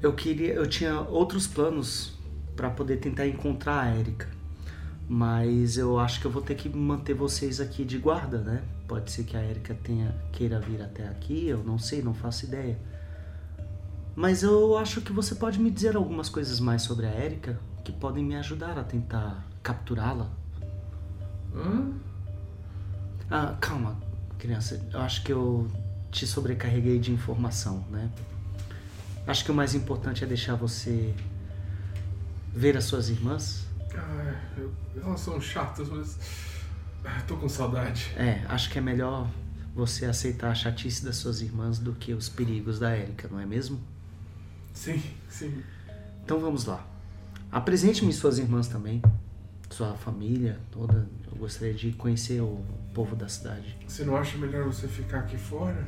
eu 0.00 0.12
queria, 0.12 0.54
eu 0.54 0.68
tinha 0.68 1.00
outros 1.00 1.48
planos 1.48 2.16
para 2.54 2.70
poder 2.70 2.98
tentar 2.98 3.26
encontrar 3.26 3.80
a 3.80 3.88
Érica, 3.88 4.28
mas 5.08 5.76
eu 5.76 5.98
acho 5.98 6.20
que 6.20 6.26
eu 6.28 6.30
vou 6.30 6.40
ter 6.40 6.54
que 6.54 6.68
manter 6.68 7.14
vocês 7.14 7.60
aqui 7.60 7.84
de 7.84 7.98
guarda, 7.98 8.38
né? 8.38 8.62
Pode 8.86 9.10
ser 9.10 9.24
que 9.24 9.36
a 9.36 9.40
Érica 9.40 9.74
tenha 9.74 10.14
queira 10.30 10.60
vir 10.60 10.80
até 10.80 11.04
aqui, 11.08 11.48
eu 11.48 11.64
não 11.64 11.80
sei, 11.80 12.00
não 12.00 12.14
faço 12.14 12.46
ideia. 12.46 12.78
Mas 14.16 14.42
eu 14.42 14.76
acho 14.78 15.00
que 15.00 15.12
você 15.12 15.34
pode 15.34 15.58
me 15.58 15.70
dizer 15.70 15.96
algumas 15.96 16.28
coisas 16.28 16.60
mais 16.60 16.82
sobre 16.82 17.06
a 17.06 17.10
Érica 17.10 17.58
que 17.84 17.92
podem 17.92 18.24
me 18.24 18.36
ajudar 18.36 18.78
a 18.78 18.84
tentar 18.84 19.44
capturá-la. 19.62 20.30
Hã? 21.54 21.92
Ah, 23.30 23.56
calma, 23.60 23.98
criança. 24.38 24.80
Eu 24.92 25.00
acho 25.00 25.22
que 25.24 25.32
eu 25.32 25.68
te 26.12 26.26
sobrecarreguei 26.26 26.98
de 26.98 27.12
informação, 27.12 27.84
né? 27.90 28.08
Acho 29.26 29.44
que 29.44 29.50
o 29.50 29.54
mais 29.54 29.74
importante 29.74 30.22
é 30.22 30.26
deixar 30.26 30.54
você 30.54 31.12
ver 32.52 32.76
as 32.76 32.84
suas 32.84 33.08
irmãs. 33.08 33.66
Ai, 33.94 34.36
eu- 34.58 34.72
elas 35.02 35.20
são 35.20 35.40
chatas, 35.40 35.88
mas. 35.88 36.18
ah, 37.04 37.20
Tô 37.26 37.36
com 37.36 37.48
saudade. 37.48 38.12
É, 38.16 38.44
acho 38.48 38.70
que 38.70 38.78
é 38.78 38.80
melhor 38.82 39.28
você 39.74 40.04
aceitar 40.06 40.50
a 40.50 40.54
chatice 40.54 41.04
das 41.04 41.16
suas 41.16 41.40
irmãs 41.40 41.78
do 41.78 41.92
que 41.94 42.12
os 42.12 42.28
perigos 42.28 42.78
da 42.78 42.90
Érica, 42.90 43.28
não 43.30 43.40
é 43.40 43.46
mesmo? 43.46 43.80
Sim, 44.74 45.00
sim. 45.30 45.62
Então 46.22 46.38
vamos 46.40 46.66
lá. 46.66 46.86
Apresente-me 47.50 48.12
suas 48.12 48.38
irmãs 48.38 48.68
também, 48.68 49.00
sua 49.70 49.94
família 49.94 50.58
toda. 50.70 51.08
Eu 51.30 51.38
gostaria 51.38 51.72
de 51.72 51.92
conhecer 51.92 52.42
o 52.42 52.62
povo 52.92 53.16
da 53.16 53.28
cidade. 53.28 53.78
Você 53.86 54.04
não 54.04 54.16
acha 54.16 54.36
melhor 54.36 54.64
você 54.64 54.86
ficar 54.88 55.20
aqui 55.20 55.38
fora? 55.38 55.86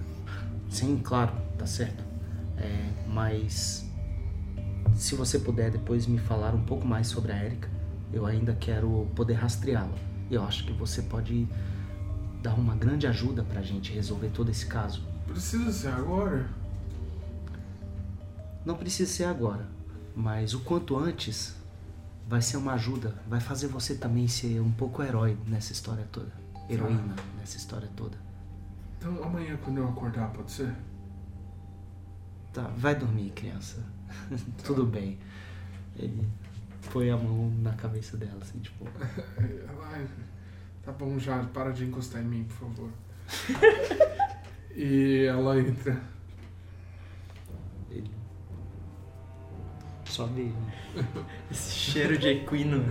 Sim, 0.70 1.00
claro, 1.02 1.32
tá 1.58 1.66
certo. 1.66 2.02
É, 2.56 2.90
mas 3.08 3.84
se 4.94 5.14
você 5.14 5.38
puder 5.38 5.70
depois 5.70 6.06
me 6.06 6.18
falar 6.18 6.54
um 6.54 6.64
pouco 6.64 6.86
mais 6.86 7.08
sobre 7.08 7.32
a 7.32 7.44
Erika, 7.44 7.68
eu 8.12 8.24
ainda 8.24 8.54
quero 8.54 9.08
poder 9.14 9.34
rastreá-la. 9.34 9.94
Eu 10.30 10.42
acho 10.44 10.64
que 10.64 10.72
você 10.72 11.02
pode 11.02 11.46
dar 12.42 12.54
uma 12.54 12.74
grande 12.74 13.06
ajuda 13.06 13.42
pra 13.42 13.62
gente 13.62 13.92
resolver 13.92 14.28
todo 14.30 14.50
esse 14.50 14.66
caso. 14.66 15.02
Precisa 15.26 15.72
ser 15.72 15.88
agora? 15.88 16.48
Não 18.66 18.76
precisa 18.76 19.08
ser 19.08 19.24
agora, 19.24 19.64
mas 20.12 20.52
o 20.52 20.58
quanto 20.58 20.98
antes 20.98 21.54
vai 22.28 22.42
ser 22.42 22.56
uma 22.56 22.72
ajuda, 22.72 23.14
vai 23.28 23.38
fazer 23.38 23.68
você 23.68 23.94
também 23.94 24.26
ser 24.26 24.60
um 24.60 24.72
pouco 24.72 25.04
herói 25.04 25.38
nessa 25.46 25.70
história 25.70 26.04
toda. 26.10 26.32
Heroína 26.68 27.14
nessa 27.38 27.56
história 27.56 27.88
toda. 27.94 28.18
Então 28.98 29.22
amanhã 29.22 29.56
quando 29.62 29.78
eu 29.78 29.88
acordar, 29.88 30.32
pode 30.32 30.50
ser? 30.50 30.74
Tá, 32.52 32.62
vai 32.76 32.96
dormir, 32.96 33.30
criança. 33.30 33.76
Tudo 34.64 34.84
bem. 34.84 35.16
Ele 35.94 36.26
põe 36.92 37.08
a 37.08 37.16
mão 37.16 37.48
na 37.62 37.72
cabeça 37.74 38.16
dela, 38.16 38.40
assim, 38.42 38.58
tipo. 38.58 38.84
Tá 40.82 40.92
bom 40.92 41.18
já, 41.18 41.42
para 41.46 41.72
de 41.72 41.84
encostar 41.84 42.22
em 42.22 42.24
mim, 42.26 42.44
por 42.44 42.68
favor. 42.68 42.90
e 44.70 45.24
ela 45.24 45.58
entra. 45.58 46.00
Sobe. 50.16 50.50
Esse 51.52 51.74
cheiro 51.74 52.16
de 52.16 52.28
equino. 52.28 52.82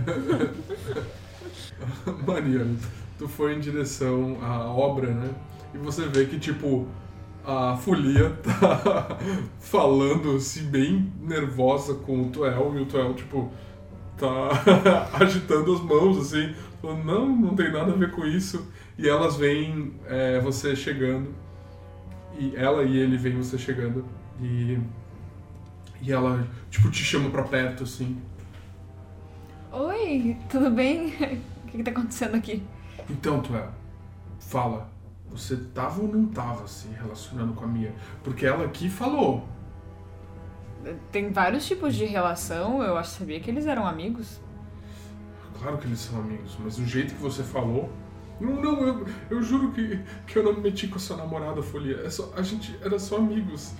Mariano, 2.24 2.78
tu 3.18 3.26
foi 3.26 3.56
em 3.56 3.58
direção 3.58 4.38
à 4.40 4.66
obra, 4.66 5.12
né? 5.12 5.34
E 5.74 5.78
você 5.78 6.06
vê 6.06 6.26
que, 6.26 6.38
tipo, 6.38 6.86
a 7.44 7.76
folia 7.76 8.30
tá 8.44 9.18
falando, 9.58 10.38
se 10.38 10.60
bem 10.60 11.12
nervosa 11.20 11.94
com 11.94 12.22
o 12.22 12.30
Tuel, 12.30 12.78
e 12.78 12.82
o 12.82 12.86
Tuel, 12.86 13.12
tipo, 13.14 13.50
tá 14.16 15.10
agitando 15.14 15.74
as 15.74 15.80
mãos, 15.80 16.18
assim, 16.18 16.54
falando, 16.80 17.04
não, 17.04 17.26
não 17.26 17.56
tem 17.56 17.72
nada 17.72 17.90
a 17.90 17.96
ver 17.96 18.12
com 18.12 18.24
isso. 18.24 18.70
E 18.96 19.08
elas 19.08 19.36
veem 19.36 19.94
é, 20.06 20.38
você 20.38 20.76
chegando, 20.76 21.34
e 22.38 22.54
ela 22.54 22.84
e 22.84 22.96
ele 22.96 23.16
veem 23.16 23.36
você 23.36 23.58
chegando, 23.58 24.04
e, 24.40 24.78
e 26.06 26.12
ela, 26.12 26.46
tipo, 26.70 26.88
te 26.88 27.02
chama 27.02 27.28
pra 27.30 27.42
perto, 27.42 27.82
assim. 27.82 28.16
Oi, 29.72 30.36
tudo 30.48 30.70
bem? 30.70 31.12
O 31.66 31.68
que, 31.68 31.78
que 31.78 31.82
tá 31.82 31.90
acontecendo 31.90 32.36
aqui? 32.36 32.62
Então, 33.10 33.40
Tuel, 33.40 33.68
fala, 34.38 34.88
você 35.28 35.56
tava 35.56 36.00
ou 36.00 36.06
não 36.06 36.26
tava 36.26 36.66
se 36.68 36.86
relacionando 36.88 37.54
com 37.54 37.64
a 37.64 37.66
Mia? 37.66 37.92
Porque 38.22 38.46
ela 38.46 38.64
aqui 38.64 38.88
falou. 38.88 39.46
Tem 41.10 41.32
vários 41.32 41.66
tipos 41.66 41.96
de 41.96 42.04
relação, 42.04 42.80
eu 42.84 42.96
acho 42.96 43.10
sabia 43.18 43.40
que 43.40 43.50
eles 43.50 43.66
eram 43.66 43.84
amigos. 43.84 44.40
Claro 45.60 45.76
que 45.78 45.86
eles 45.88 45.98
são 45.98 46.20
amigos, 46.20 46.56
mas 46.62 46.76
do 46.76 46.86
jeito 46.86 47.16
que 47.16 47.20
você 47.20 47.42
falou. 47.42 47.90
Não, 48.40 48.62
não, 48.62 48.86
eu, 48.86 49.06
eu 49.30 49.42
juro 49.42 49.72
que, 49.72 49.98
que 50.26 50.38
eu 50.38 50.44
não 50.44 50.54
me 50.54 50.60
meti 50.60 50.86
com 50.86 50.96
a 50.96 51.00
sua 51.00 51.16
namorada, 51.16 51.60
Folia. 51.62 52.02
É 52.04 52.10
só, 52.10 52.32
a 52.36 52.42
gente 52.42 52.78
era 52.80 52.96
só 52.98 53.16
amigos. 53.16 53.72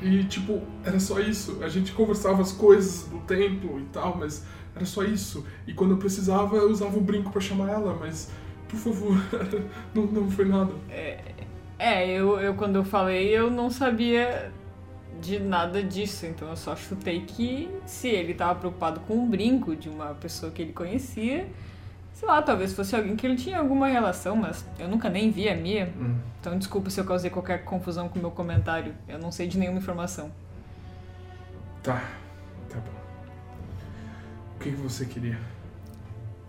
E, 0.00 0.24
tipo, 0.24 0.62
era 0.84 1.00
só 1.00 1.20
isso. 1.20 1.62
A 1.62 1.68
gente 1.68 1.92
conversava 1.92 2.42
as 2.42 2.52
coisas 2.52 3.08
do 3.08 3.18
templo 3.20 3.80
e 3.80 3.84
tal, 3.84 4.16
mas 4.16 4.44
era 4.74 4.84
só 4.84 5.02
isso. 5.02 5.46
E 5.66 5.72
quando 5.72 5.92
eu 5.92 5.96
precisava, 5.96 6.56
eu 6.56 6.70
usava 6.70 6.96
o 6.96 7.00
brinco 7.00 7.30
pra 7.30 7.40
chamar 7.40 7.70
ela, 7.70 7.96
mas, 7.98 8.30
por 8.68 8.78
favor, 8.78 9.16
não, 9.94 10.06
não 10.06 10.30
foi 10.30 10.44
nada. 10.44 10.72
É, 11.78 12.10
eu, 12.10 12.38
eu 12.40 12.54
quando 12.54 12.76
eu 12.76 12.84
falei, 12.84 13.28
eu 13.28 13.50
não 13.50 13.70
sabia 13.70 14.50
de 15.20 15.38
nada 15.38 15.82
disso, 15.82 16.26
então 16.26 16.48
eu 16.48 16.56
só 16.56 16.74
chutei 16.76 17.20
que 17.20 17.68
se 17.84 18.08
ele 18.08 18.34
tava 18.34 18.58
preocupado 18.58 19.00
com 19.00 19.14
um 19.14 19.28
brinco 19.28 19.74
de 19.74 19.88
uma 19.88 20.14
pessoa 20.14 20.50
que 20.52 20.62
ele 20.62 20.72
conhecia, 20.72 21.46
sei 22.16 22.26
lá, 22.26 22.40
talvez 22.40 22.72
fosse 22.72 22.96
alguém 22.96 23.14
que 23.14 23.26
ele 23.26 23.36
tinha 23.36 23.58
alguma 23.58 23.88
relação, 23.88 24.34
mas 24.34 24.64
eu 24.78 24.88
nunca 24.88 25.10
nem 25.10 25.30
vi 25.30 25.50
a 25.50 25.54
Mia. 25.54 25.92
Hum. 26.00 26.16
Então 26.40 26.58
desculpa 26.58 26.88
se 26.88 26.98
eu 26.98 27.04
causei 27.04 27.28
qualquer 27.28 27.62
confusão 27.62 28.08
com 28.08 28.18
o 28.18 28.22
meu 28.22 28.30
comentário, 28.30 28.94
eu 29.06 29.18
não 29.18 29.30
sei 29.30 29.46
de 29.46 29.58
nenhuma 29.58 29.78
informação. 29.78 30.32
Tá, 31.82 32.02
tá 32.70 32.78
bom. 32.78 32.90
O 34.56 34.58
que, 34.58 34.70
que 34.70 34.76
você 34.76 35.04
queria? 35.04 35.38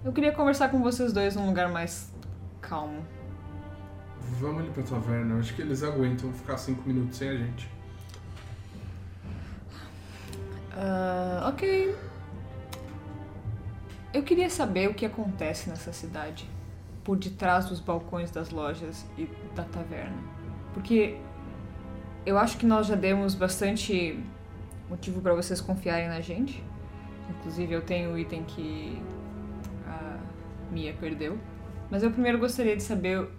Eu 0.06 0.14
queria 0.14 0.32
conversar 0.32 0.70
com 0.70 0.82
vocês 0.82 1.12
dois 1.12 1.36
num 1.36 1.46
lugar 1.46 1.70
mais 1.70 2.14
calmo. 2.62 3.06
Vamos 4.40 4.62
ali 4.62 4.70
pra 4.70 4.84
taverna. 4.84 5.36
Eu 5.36 5.40
acho 5.40 5.54
que 5.54 5.62
eles 5.62 5.84
aguentam 5.84 6.32
ficar 6.32 6.58
cinco 6.58 6.88
minutos 6.88 7.18
sem 7.18 7.28
a 7.28 7.36
gente. 7.36 7.70
Ah, 10.78 11.50
ok. 11.50 11.94
Eu 14.14 14.24
queria 14.24 14.50
saber 14.50 14.90
o 14.90 14.94
que 14.94 15.06
acontece 15.06 15.70
nessa 15.70 15.92
cidade, 15.92 16.50
por 17.04 17.18
detrás 17.18 17.66
dos 17.66 17.80
balcões 17.80 18.32
das 18.32 18.50
lojas 18.50 19.06
e 19.18 19.30
da 19.54 19.64
taverna. 19.64 20.18
Porque 20.74 21.18
eu 22.26 22.38
acho 22.38 22.58
que 22.58 22.66
nós 22.66 22.88
já 22.88 22.96
demos 22.96 23.36
bastante 23.36 24.24
motivo 24.90 25.22
para 25.22 25.34
vocês 25.34 25.60
confiarem 25.60 26.08
na 26.08 26.22
gente. 26.22 26.64
Inclusive, 27.30 27.74
eu 27.74 27.82
tenho 27.82 28.14
o 28.14 28.18
item 28.18 28.44
que 28.44 29.02
a 29.86 30.18
Mia 30.72 30.94
perdeu. 30.94 31.38
Mas 31.90 32.04
eu 32.04 32.12
primeiro 32.12 32.38
gostaria 32.38 32.76
de 32.76 32.84
saber 32.84 33.30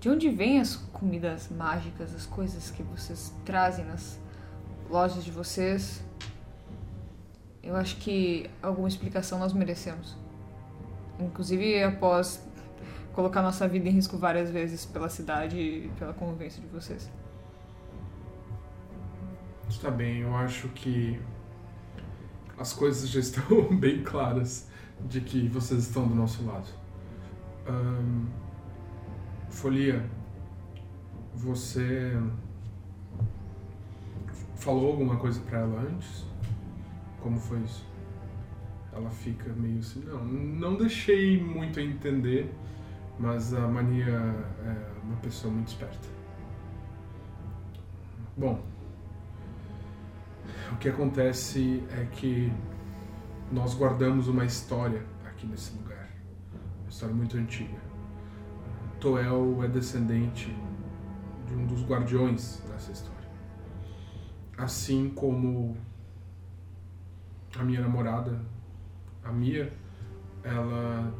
de 0.00 0.08
onde 0.08 0.28
vêm 0.30 0.60
as 0.60 0.76
comidas 0.76 1.48
mágicas, 1.48 2.14
as 2.14 2.26
coisas 2.26 2.70
que 2.70 2.82
vocês 2.82 3.34
trazem 3.44 3.84
nas 3.84 4.18
lojas 4.88 5.24
de 5.24 5.30
vocês. 5.30 6.02
Eu 7.68 7.76
acho 7.76 7.96
que 7.96 8.48
alguma 8.62 8.88
explicação 8.88 9.38
nós 9.38 9.52
merecemos. 9.52 10.16
Inclusive 11.20 11.84
após 11.84 12.42
colocar 13.12 13.42
nossa 13.42 13.68
vida 13.68 13.90
em 13.90 13.92
risco 13.92 14.16
várias 14.16 14.50
vezes 14.50 14.86
pela 14.86 15.10
cidade 15.10 15.58
e 15.58 15.92
pela 15.98 16.14
convivência 16.14 16.62
de 16.62 16.68
vocês. 16.68 17.12
Está 19.68 19.90
bem, 19.90 20.20
eu 20.20 20.34
acho 20.34 20.68
que 20.70 21.20
as 22.56 22.72
coisas 22.72 23.06
já 23.06 23.20
estão 23.20 23.76
bem 23.76 24.02
claras 24.02 24.66
de 25.06 25.20
que 25.20 25.46
vocês 25.48 25.82
estão 25.82 26.08
do 26.08 26.14
nosso 26.14 26.46
lado. 26.46 26.68
Ahn, 27.66 28.28
Folia, 29.50 30.08
você 31.34 32.18
falou 34.56 34.92
alguma 34.92 35.18
coisa 35.18 35.38
pra 35.40 35.58
ela 35.58 35.82
antes? 35.82 36.27
Como 37.20 37.38
foi 37.38 37.58
isso? 37.60 37.86
Ela 38.92 39.10
fica 39.10 39.52
meio 39.52 39.78
assim, 39.78 40.00
não, 40.04 40.24
não 40.24 40.76
deixei 40.76 41.42
muito 41.42 41.78
a 41.78 41.82
entender, 41.82 42.52
mas 43.18 43.52
a 43.54 43.66
Mania 43.68 44.06
é 44.64 44.92
uma 45.04 45.16
pessoa 45.16 45.52
muito 45.52 45.68
esperta. 45.68 46.08
Bom, 48.36 48.62
o 50.72 50.76
que 50.76 50.88
acontece 50.88 51.82
é 51.90 52.04
que 52.06 52.52
nós 53.50 53.74
guardamos 53.74 54.28
uma 54.28 54.44
história 54.44 55.04
aqui 55.26 55.46
nesse 55.46 55.76
lugar. 55.76 56.08
Uma 56.82 56.88
história 56.88 57.14
muito 57.14 57.36
antiga. 57.36 57.78
Toel 59.00 59.62
é 59.62 59.68
descendente 59.68 60.54
de 61.46 61.54
um 61.54 61.66
dos 61.66 61.84
guardiões 61.84 62.62
dessa 62.68 62.92
história. 62.92 63.28
Assim 64.56 65.08
como 65.10 65.76
a 67.56 67.62
minha 67.62 67.80
namorada, 67.80 68.40
a 69.24 69.32
Mia, 69.32 69.72
ela 70.42 71.12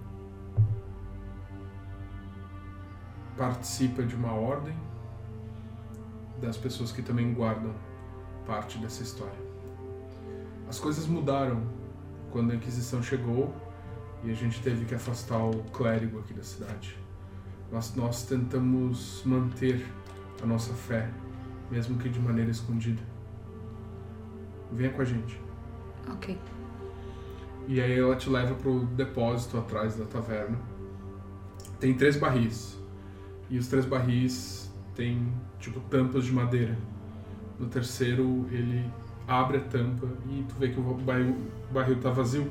participa 3.36 4.02
de 4.02 4.14
uma 4.14 4.32
ordem 4.32 4.74
das 6.40 6.56
pessoas 6.56 6.92
que 6.92 7.02
também 7.02 7.32
guardam 7.32 7.72
parte 8.46 8.78
dessa 8.78 9.02
história. 9.02 9.38
As 10.68 10.78
coisas 10.78 11.06
mudaram 11.06 11.62
quando 12.30 12.50
a 12.50 12.54
Inquisição 12.54 13.02
chegou 13.02 13.54
e 14.22 14.30
a 14.30 14.34
gente 14.34 14.60
teve 14.62 14.84
que 14.84 14.94
afastar 14.94 15.38
o 15.38 15.62
clérigo 15.64 16.18
aqui 16.18 16.34
da 16.34 16.42
cidade. 16.42 16.98
Nós, 17.70 17.94
nós 17.94 18.24
tentamos 18.24 19.22
manter 19.24 19.86
a 20.42 20.46
nossa 20.46 20.72
fé, 20.72 21.10
mesmo 21.70 21.98
que 21.98 22.08
de 22.08 22.18
maneira 22.18 22.50
escondida. 22.50 23.02
Venha 24.72 24.90
com 24.90 25.02
a 25.02 25.04
gente. 25.04 25.47
Ok. 26.12 26.38
E 27.66 27.80
aí 27.80 27.98
ela 27.98 28.16
te 28.16 28.30
leva 28.30 28.54
pro 28.54 28.86
depósito 28.86 29.58
atrás 29.58 29.96
da 29.96 30.04
taverna. 30.06 30.58
Tem 31.78 31.94
três 31.94 32.16
barris. 32.16 32.78
E 33.50 33.58
os 33.58 33.68
três 33.68 33.84
barris 33.84 34.72
têm, 34.94 35.32
tipo, 35.58 35.80
tampas 35.80 36.24
de 36.24 36.32
madeira. 36.32 36.76
No 37.58 37.66
terceiro, 37.66 38.46
ele 38.50 38.90
abre 39.26 39.58
a 39.58 39.60
tampa 39.60 40.06
e 40.30 40.44
tu 40.48 40.54
vê 40.58 40.70
que 40.70 40.80
o 40.80 40.82
barril, 40.82 41.36
o 41.70 41.74
barril 41.74 42.00
tá 42.00 42.10
vazio. 42.10 42.50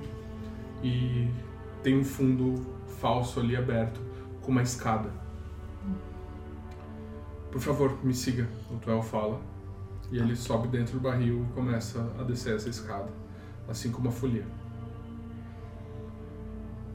E 0.84 1.28
tem 1.82 1.98
um 1.98 2.04
fundo 2.04 2.56
falso 3.00 3.40
ali 3.40 3.56
aberto, 3.56 4.00
com 4.42 4.52
uma 4.52 4.62
escada. 4.62 5.10
Por 7.52 7.62
favor, 7.62 7.98
me 8.04 8.14
siga, 8.14 8.48
o 8.70 8.78
Tuel 8.78 9.02
fala. 9.02 9.40
E 10.12 10.18
ele 10.18 10.36
sobe 10.36 10.68
dentro 10.68 10.94
do 10.94 11.00
barril 11.02 11.46
e 11.50 11.54
começa 11.54 12.00
a 12.20 12.24
descer 12.24 12.56
essa 12.56 12.70
escada, 12.70 13.12
assim 13.68 13.92
como 13.92 14.10
a 14.10 14.12
folia. 14.12 14.46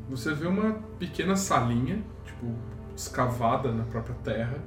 Você 0.09 0.35
vê 0.35 0.47
uma 0.47 0.73
pequena 0.99 1.37
salinha, 1.37 2.03
tipo, 2.25 2.55
escavada 2.97 3.73
na 3.73 3.85
própria 3.85 4.15
terra, 4.17 4.59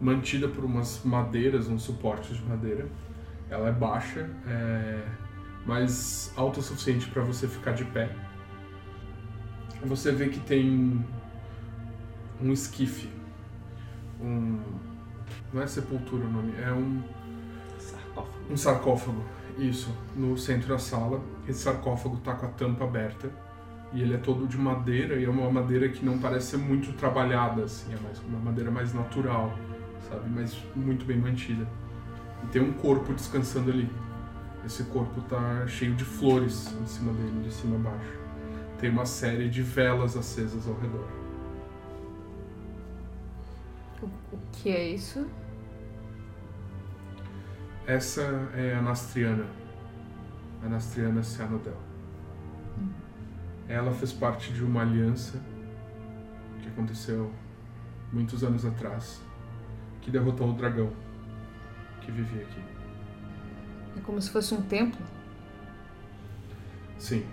mantida 0.00 0.48
por 0.48 0.64
umas 0.64 1.02
madeiras, 1.04 1.68
uns 1.68 1.82
suportes 1.82 2.36
de 2.36 2.44
madeira. 2.44 2.86
Ela 3.50 3.68
é 3.68 3.72
baixa, 3.72 4.28
é... 4.46 5.04
mas 5.66 6.32
alta 6.36 6.60
o 6.60 6.62
suficiente 6.62 7.08
para 7.08 7.22
você 7.22 7.48
ficar 7.48 7.72
de 7.72 7.84
pé. 7.86 8.14
Você 9.84 10.12
vê 10.12 10.28
que 10.28 10.38
tem 10.40 11.04
um 12.40 12.52
esquife, 12.52 13.08
um 14.20 14.60
não 15.52 15.62
é 15.62 15.66
sepultura 15.66 16.24
o 16.24 16.30
nome, 16.30 16.54
é 16.60 16.72
um 16.72 17.02
Sarcófago. 17.78 18.38
um 18.50 18.56
sarcófago, 18.56 19.24
isso, 19.58 19.94
no 20.16 20.36
centro 20.38 20.68
da 20.68 20.78
sala. 20.78 21.20
Esse 21.48 21.60
sarcófago 21.60 22.18
tá 22.18 22.34
com 22.34 22.46
a 22.46 22.48
tampa 22.50 22.84
aberta 22.84 23.30
e 23.92 24.00
ele 24.00 24.14
é 24.14 24.18
todo 24.18 24.46
de 24.46 24.56
madeira 24.56 25.16
e 25.16 25.24
é 25.24 25.28
uma 25.28 25.50
madeira 25.50 25.88
que 25.88 26.04
não 26.04 26.18
parece 26.18 26.52
ser 26.52 26.56
muito 26.56 26.92
trabalhada, 26.94 27.64
assim, 27.64 27.92
é 27.92 28.00
mais 28.00 28.18
uma 28.20 28.38
madeira 28.38 28.70
mais 28.70 28.94
natural, 28.94 29.52
sabe, 30.08 30.30
mas 30.30 30.56
muito 30.74 31.04
bem 31.04 31.18
mantida. 31.18 31.66
E 32.42 32.46
tem 32.46 32.62
um 32.62 32.72
corpo 32.72 33.12
descansando 33.12 33.70
ali. 33.70 33.90
Esse 34.64 34.84
corpo 34.84 35.20
tá 35.22 35.66
cheio 35.66 35.94
de 35.94 36.04
flores 36.04 36.72
em 36.80 36.86
cima 36.86 37.12
dele, 37.12 37.42
de 37.42 37.52
cima 37.52 37.76
a 37.76 37.90
baixo. 37.90 38.18
Tem 38.78 38.90
uma 38.90 39.04
série 39.04 39.48
de 39.48 39.62
velas 39.62 40.16
acesas 40.16 40.66
ao 40.66 40.74
redor. 40.74 41.06
O, 44.00 44.06
o 44.06 44.38
que 44.52 44.70
é 44.70 44.88
isso? 44.88 45.26
Essa 47.86 48.22
é 48.54 48.74
a 48.74 48.82
Nastriana. 48.82 49.61
A 50.64 50.68
Nastriana 50.68 51.22
Cianodel. 51.22 51.76
Ela 53.68 53.92
fez 53.92 54.12
parte 54.12 54.52
de 54.52 54.62
uma 54.62 54.82
aliança 54.82 55.42
que 56.60 56.68
aconteceu 56.68 57.32
muitos 58.12 58.44
anos 58.44 58.64
atrás, 58.64 59.20
que 60.00 60.10
derrotou 60.10 60.50
o 60.50 60.52
dragão 60.52 60.92
que 62.00 62.12
vivia 62.12 62.42
aqui. 62.42 62.60
É 63.96 64.00
como 64.00 64.20
se 64.20 64.30
fosse 64.30 64.54
um 64.54 64.62
templo? 64.62 65.00
Sim. 66.98 67.26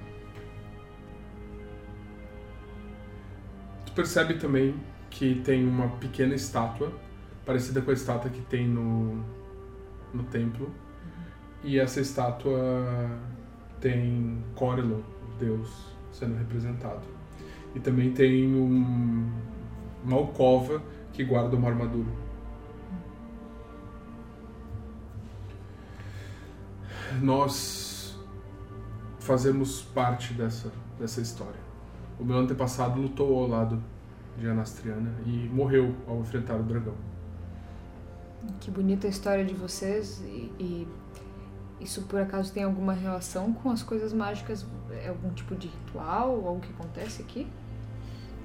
Tu 3.86 3.92
percebe 3.94 4.36
também 4.36 4.76
que 5.10 5.42
tem 5.42 5.68
uma 5.68 5.90
pequena 5.98 6.36
estátua, 6.36 6.92
parecida 7.46 7.82
com 7.82 7.92
a 7.92 7.94
estátua 7.94 8.30
que 8.30 8.42
tem 8.42 8.68
no, 8.68 9.24
no 10.14 10.24
templo. 10.24 10.72
E 11.64 11.78
essa 11.78 12.00
estátua 12.00 12.58
tem 13.82 14.44
Corelon, 14.56 15.02
Deus, 15.38 15.70
sendo 16.12 16.38
representado. 16.38 17.02
E 17.76 17.80
também 17.80 18.12
tem 18.12 18.56
um, 18.56 19.30
uma 20.04 20.18
alcova 20.18 20.82
que 21.14 21.24
guarda 21.24 21.56
uma 21.56 21.70
armadura. 21.70 22.10
Nós 27.22 28.18
fazemos 29.20 29.82
parte 29.82 30.34
dessa, 30.34 30.72
dessa 31.00 31.22
história. 31.22 31.60
O 32.20 32.24
meu 32.24 32.38
antepassado 32.38 33.00
lutou 33.00 33.38
ao 33.38 33.48
lado 33.48 33.82
de 34.38 34.48
Anastriana 34.48 35.14
e 35.26 35.50
morreu 35.50 35.94
ao 36.08 36.20
enfrentar 36.20 36.56
o 36.56 36.64
dragão. 36.64 36.96
Que 38.60 38.72
bonita 38.72 39.08
a 39.08 39.10
história 39.10 39.44
de 39.44 39.54
vocês 39.54 40.22
e, 40.22 40.52
e 40.60 40.88
isso 41.80 42.04
por 42.04 42.20
acaso 42.20 42.52
tem 42.54 42.64
alguma 42.64 42.94
relação 42.94 43.54
com 43.54 43.70
as 43.72 43.82
coisas 43.84 44.14
mágicas? 44.14 44.66
É 44.92 45.10
algum 45.10 45.30
tipo 45.32 45.56
de 45.56 45.68
ritual, 45.68 46.30
algo 46.46 46.60
que 46.60 46.70
acontece 46.72 47.22
aqui? 47.22 47.48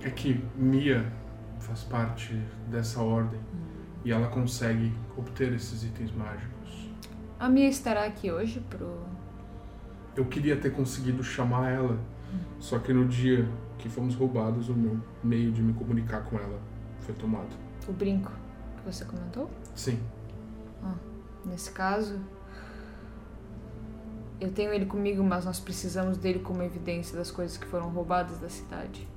É 0.02 0.10
que 0.10 0.44
Mia 0.54 1.10
faz 1.58 1.82
parte 1.84 2.34
dessa 2.68 3.00
ordem 3.00 3.40
e 4.04 4.12
ela 4.12 4.28
consegue 4.28 4.92
obter 5.16 5.52
esses 5.52 5.82
itens 5.84 6.12
mágicos. 6.12 6.90
A 7.38 7.48
Mia 7.48 7.68
estará 7.68 8.04
aqui 8.04 8.30
hoje 8.30 8.60
pro. 8.70 9.02
Eu 10.16 10.26
queria 10.26 10.56
ter 10.56 10.70
conseguido 10.70 11.24
chamar 11.24 11.70
ela, 11.70 11.98
só 12.60 12.78
que 12.78 12.92
no 12.92 13.06
dia 13.06 13.48
que 13.78 13.88
fomos 13.88 14.14
roubados, 14.14 14.68
o 14.68 14.74
meu 14.74 15.00
meio 15.22 15.50
de 15.50 15.60
me 15.60 15.72
comunicar 15.72 16.22
com 16.24 16.38
ela 16.38 16.58
foi 17.00 17.14
tomado. 17.14 17.56
o 17.88 17.92
brinco 17.92 18.30
que 18.76 18.92
você 18.92 19.04
comentou? 19.04 19.50
Sim, 19.74 19.98
Nesse 21.44 21.70
caso, 21.72 22.18
eu 24.44 24.52
tenho 24.52 24.74
ele 24.74 24.84
comigo, 24.84 25.24
mas 25.24 25.46
nós 25.46 25.58
precisamos 25.58 26.18
dele 26.18 26.38
como 26.38 26.62
evidência 26.62 27.16
das 27.16 27.30
coisas 27.30 27.56
que 27.56 27.64
foram 27.66 27.88
roubadas 27.88 28.38
da 28.38 28.48
cidade. 28.50 29.08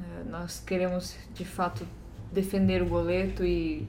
É, 0.00 0.24
nós 0.24 0.58
queremos, 0.58 1.16
de 1.32 1.44
fato, 1.44 1.86
defender 2.32 2.82
o 2.82 2.86
boleto 2.86 3.44
e 3.44 3.88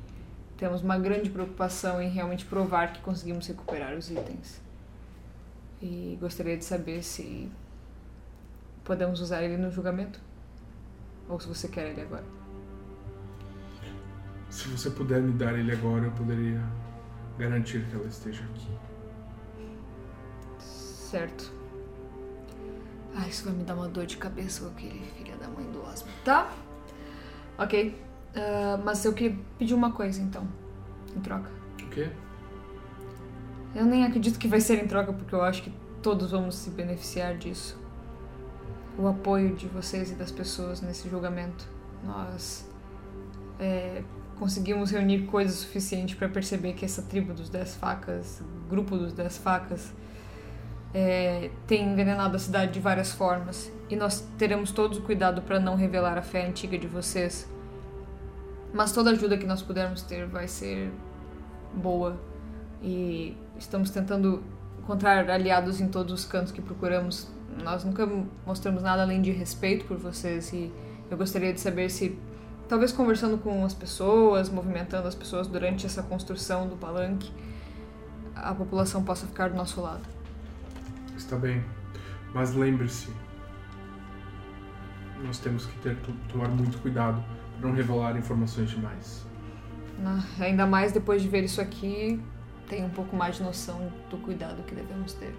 temos 0.58 0.84
uma 0.84 0.98
grande 1.00 1.32
preocupação 1.32 2.00
em 2.00 2.08
realmente 2.08 2.46
provar 2.46 2.94
que 2.94 3.02
conseguimos 3.02 3.48
recuperar 3.48 3.96
os 3.96 4.12
itens. 4.12 4.62
E 5.82 6.20
gostaria 6.22 6.56
de 6.56 6.64
saber 6.64 7.02
se 7.02 7.52
podemos 8.84 9.22
usar 9.22 9.42
ele 9.42 9.58
no 9.58 9.72
julgamento. 9.72 10.22
Ou 11.28 11.40
se 11.40 11.48
você 11.48 11.68
quer 11.68 11.90
ele 11.90 12.02
agora. 12.02 12.24
se 14.52 14.68
você 14.68 14.92
puder 14.92 15.20
me 15.20 15.32
dar 15.32 15.58
ele 15.58 15.72
agora, 15.72 16.06
eu 16.06 16.12
poderia 16.12 16.62
garantir 17.40 17.84
que 17.90 17.96
ela 17.96 18.06
esteja 18.06 18.44
aqui. 18.44 18.93
Certo. 21.14 21.54
Ah, 23.16 23.28
isso 23.28 23.46
vai 23.46 23.54
me 23.54 23.64
dar 23.64 23.76
uma 23.76 23.88
dor 23.88 24.08
de 24.08 24.18
cabeça 24.18 24.62
com 24.62 24.72
aquele 24.72 25.00
filho 25.16 25.38
da 25.38 25.48
mãe 25.48 25.64
do 25.72 25.80
Osmo. 25.84 26.08
Tá? 26.26 26.52
Ok. 27.56 27.96
Ah, 28.36 28.82
mas 28.84 29.06
eu 29.06 29.14
queria 29.14 29.38
pedir 29.60 29.76
uma 29.76 29.92
coisa 29.92 30.20
então. 30.20 30.48
Em 31.16 31.20
troca. 31.20 31.52
O 31.84 31.90
quê? 31.90 32.10
Eu 33.76 33.86
nem 33.86 34.04
acredito 34.04 34.40
que 34.40 34.48
vai 34.48 34.60
ser 34.60 34.84
em 34.84 34.88
troca, 34.88 35.14
porque 35.14 35.36
eu 35.36 35.44
acho 35.44 35.62
que 35.62 35.72
todos 36.02 36.32
vamos 36.32 36.56
se 36.56 36.72
beneficiar 36.72 37.38
disso. 37.38 37.80
O 38.98 39.08
apoio 39.08 39.56
de 39.56 39.68
vocês 39.68 40.10
e 40.10 40.16
das 40.16 40.32
pessoas 40.32 40.82
nesse 40.82 41.08
julgamento. 41.08 41.68
Nós 42.04 42.68
é, 43.60 44.02
conseguimos 44.40 44.90
reunir 44.90 45.28
coisas 45.28 45.58
suficientes 45.58 46.16
para 46.16 46.28
perceber 46.28 46.74
que 46.74 46.84
essa 46.84 47.04
tribo 47.04 47.36
dos 47.36 47.50
Dez 47.50 47.76
Facas, 47.76 48.42
grupo 48.68 48.98
dos 48.98 49.14
Dez 49.14 49.38
Facas, 49.38 49.94
é, 50.94 51.50
tem 51.66 51.92
envenenado 51.92 52.36
a 52.36 52.40
cidade 52.40 52.72
de 52.72 52.80
várias 52.80 53.12
formas. 53.12 53.72
E 53.90 53.96
nós 53.96 54.22
teremos 54.38 54.72
todos 54.72 54.98
o 54.98 55.02
cuidado 55.02 55.42
para 55.42 55.60
não 55.60 55.76
revelar 55.76 56.18
a 56.18 56.22
fé 56.22 56.48
antiga 56.48 56.78
de 56.78 56.88
vocês. 56.88 57.50
Mas 58.74 58.92
toda 58.92 59.12
ajuda 59.12 59.38
que 59.38 59.46
nós 59.46 59.62
pudermos 59.62 60.02
ter 60.04 60.26
vai 60.28 60.48
ser 60.48 60.92
boa. 61.74 62.18
E 62.82 63.36
estamos 63.58 63.90
tentando 63.90 64.44
encontrar 64.80 65.30
aliados 65.30 65.82
em 65.82 65.88
todos 65.88 66.14
os 66.14 66.26
cantos 66.26 66.52
que 66.52 66.62
procuramos. 66.62 67.28
Nós 67.64 67.84
nunca 67.84 68.08
mostramos 68.46 68.84
nada 68.84 69.02
além 69.02 69.22
de 69.22 69.32
respeito 69.32 69.86
por 69.86 69.98
vocês 69.98 70.52
e 70.54 70.72
eu 71.10 71.18
gostaria 71.18 71.54
de 71.54 71.62
saber 71.62 71.90
se, 71.90 72.18
talvez 72.68 72.92
conversando 72.92 73.38
com 73.38 73.64
as 73.64 73.74
pessoas, 73.74 74.50
movimentando 74.50 75.08
as 75.08 75.14
pessoas 75.14 75.48
durante 75.48 75.86
essa 75.86 76.02
construção 76.02 76.68
do 76.68 76.76
palanque, 76.76 77.32
a 78.36 78.54
população 78.56 79.04
possa 79.04 79.28
ficar 79.28 79.50
do 79.50 79.56
nosso 79.56 79.80
lado. 79.80 80.02
Está 81.16 81.36
bem. 81.36 81.64
Mas 82.34 82.54
lembre-se, 82.54 83.10
nós 85.24 85.40
temos 85.40 85.66
que 85.66 85.78
ter, 85.80 85.98
tomar 86.30 86.50
muito 86.50 86.78
cuidado 86.80 87.24
para 87.60 87.70
não 87.70 87.76
revelar 87.76 88.18
informações 88.18 88.70
demais. 88.70 89.26
Ah, 90.04 90.22
ainda 90.40 90.66
mais 90.66 90.92
depois 90.92 91.22
de 91.22 91.30
ver 91.30 91.44
isso 91.44 91.62
aqui, 91.62 92.22
tenho 92.68 92.88
um 92.88 92.90
pouco 92.90 93.16
mais 93.16 93.38
de 93.38 93.44
noção 93.44 93.92
do 94.10 94.18
cuidado 94.18 94.64
que 94.64 94.74
devemos 94.74 95.14
ter. 95.14 95.36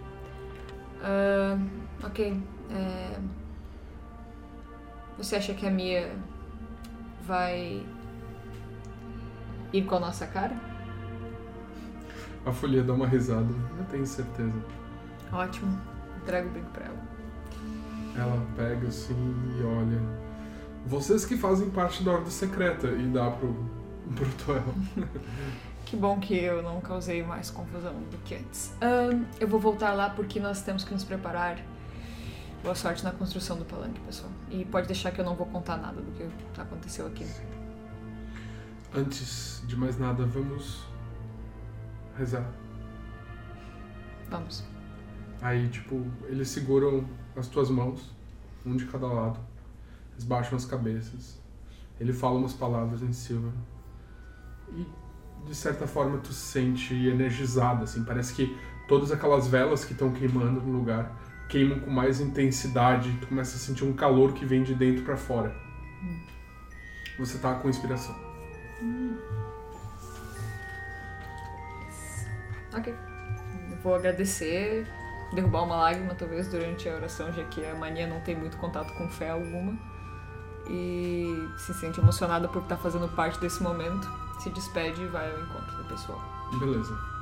Ah, 1.03 1.59
ok. 2.03 2.41
É... 2.71 3.19
Você 5.19 5.37
acha 5.37 5.55
que 5.55 5.67
a 5.67 5.71
Mia 5.71 6.17
vai 7.27 7.85
ir 9.73 9.83
com 9.83 9.97
a 9.97 10.01
nossa 10.01 10.27
cara? 10.27 10.55
A 12.47 12.53
folha 12.53 12.83
dá 12.83 12.93
uma 12.93 13.07
risada. 13.07 13.53
Eu 13.79 13.85
tenho 13.87 14.07
certeza. 14.07 14.53
Ótimo. 15.33 15.81
Entrego 16.23 16.49
o 16.49 16.53
brinco 16.53 16.71
pra 16.71 16.87
ela. 16.87 17.03
Ela 18.17 18.47
pega 18.57 18.89
assim 18.89 19.15
e 19.59 19.63
olha. 19.63 20.01
Vocês 20.87 21.25
que 21.25 21.37
fazem 21.37 21.71
parte 21.71 22.03
da 22.03 22.13
ordem 22.13 22.31
secreta 22.31 22.89
e 22.89 23.07
dá 23.09 23.31
pro, 23.31 23.55
pro 24.15 24.31
Toel. 24.45 24.75
Que 25.85 25.97
bom 25.97 26.19
que 26.19 26.37
eu 26.37 26.63
não 26.63 26.81
causei 26.81 27.23
mais 27.23 27.51
confusão 27.51 27.95
do 28.11 28.19
que 28.25 28.35
antes. 28.35 28.73
Ahn, 28.81 29.25
eu 29.41 29.49
vou 29.49 29.61
voltar 29.61 29.93
lá 29.93 30.11
porque 30.11 30.41
nós 30.41 30.63
temos 30.63 30.85
que 30.85 30.93
nos 30.93 31.05
preparar. 31.05 31.59
Boa 32.63 32.75
sorte 32.75 33.05
na 33.05 33.13
construção 33.13 33.59
do 33.59 33.65
palanque, 33.65 34.01
pessoal. 34.01 34.31
E 34.51 34.65
pode 34.65 34.87
deixar 34.87 35.11
que 35.11 35.21
eu 35.21 35.25
não 35.25 35.35
vou 35.35 35.47
contar 35.47 35.77
nada 35.77 36.01
do 36.01 36.11
que 36.13 36.27
aconteceu 36.61 37.07
aqui. 37.07 37.27
Antes 38.95 39.63
de 39.67 39.77
mais 39.77 39.99
nada, 39.99 40.25
vamos 40.25 40.85
rezar. 42.17 42.47
Vamos. 44.31 44.65
Aí, 45.45 45.69
tipo, 45.69 46.03
eles 46.23 46.49
seguram 46.49 47.07
as 47.37 47.49
tuas 47.49 47.69
mãos, 47.69 48.11
um 48.65 48.75
de 48.75 48.87
cada 48.87 49.07
lado. 49.07 49.39
Eles 50.13 50.25
baixam 50.25 50.57
as 50.57 50.65
cabeças. 50.65 51.39
Ele 52.01 52.15
fala 52.15 52.39
umas 52.39 52.55
palavras 52.55 53.03
em 53.03 53.13
Silver. 53.13 53.53
E, 54.73 54.87
de 55.47 55.55
certa 55.55 55.87
forma, 55.87 56.17
tu 56.17 56.33
se 56.33 56.47
sente 56.53 56.95
energizado, 56.95 57.85
assim. 57.85 58.03
Parece 58.05 58.33
que 58.33 58.57
todas 58.89 59.13
aquelas 59.13 59.47
velas 59.47 59.85
que 59.85 59.93
estão 59.93 60.11
queimando 60.13 60.63
no 60.63 60.79
lugar 60.79 61.15
queimam 61.51 61.79
com 61.79 61.91
mais 61.91 62.23
intensidade. 62.23 63.15
Tu 63.21 63.27
começa 63.27 63.57
a 63.57 63.59
sentir 63.59 63.85
um 63.85 63.93
calor 63.93 64.33
que 64.33 64.47
vem 64.47 64.63
de 64.63 64.75
dentro 64.75 65.05
pra 65.05 65.15
fora. 65.15 65.55
Você 67.19 67.37
tá 67.37 67.55
com 67.57 67.69
inspiração. 67.69 68.17
Ok. 72.75 72.95
Eu 73.71 73.77
vou 73.83 73.95
agradecer, 73.95 74.87
derrubar 75.35 75.63
uma 75.63 75.77
lágrima 75.77 76.15
talvez 76.15 76.49
durante 76.49 76.89
a 76.89 76.95
oração, 76.95 77.33
já 77.33 77.45
que 77.45 77.65
a 77.65 77.75
mania 77.75 78.07
não 78.07 78.21
tem 78.21 78.37
muito 78.37 78.57
contato 78.57 78.93
com 78.95 79.09
fé 79.09 79.31
alguma. 79.31 79.75
E 80.69 81.49
se 81.59 81.75
sente 81.75 82.01
emocionada 82.01 82.49
por 82.49 82.63
estar 82.63 82.77
fazendo 82.79 83.09
parte 83.09 83.39
desse 83.39 83.63
momento. 83.63 84.09
Se 84.41 84.51
despede 84.51 85.03
e 85.03 85.07
vai 85.07 85.31
ao 85.31 85.41
encontro 85.41 85.77
do 85.77 85.85
pessoal. 85.85 86.21
Beleza. 86.59 87.14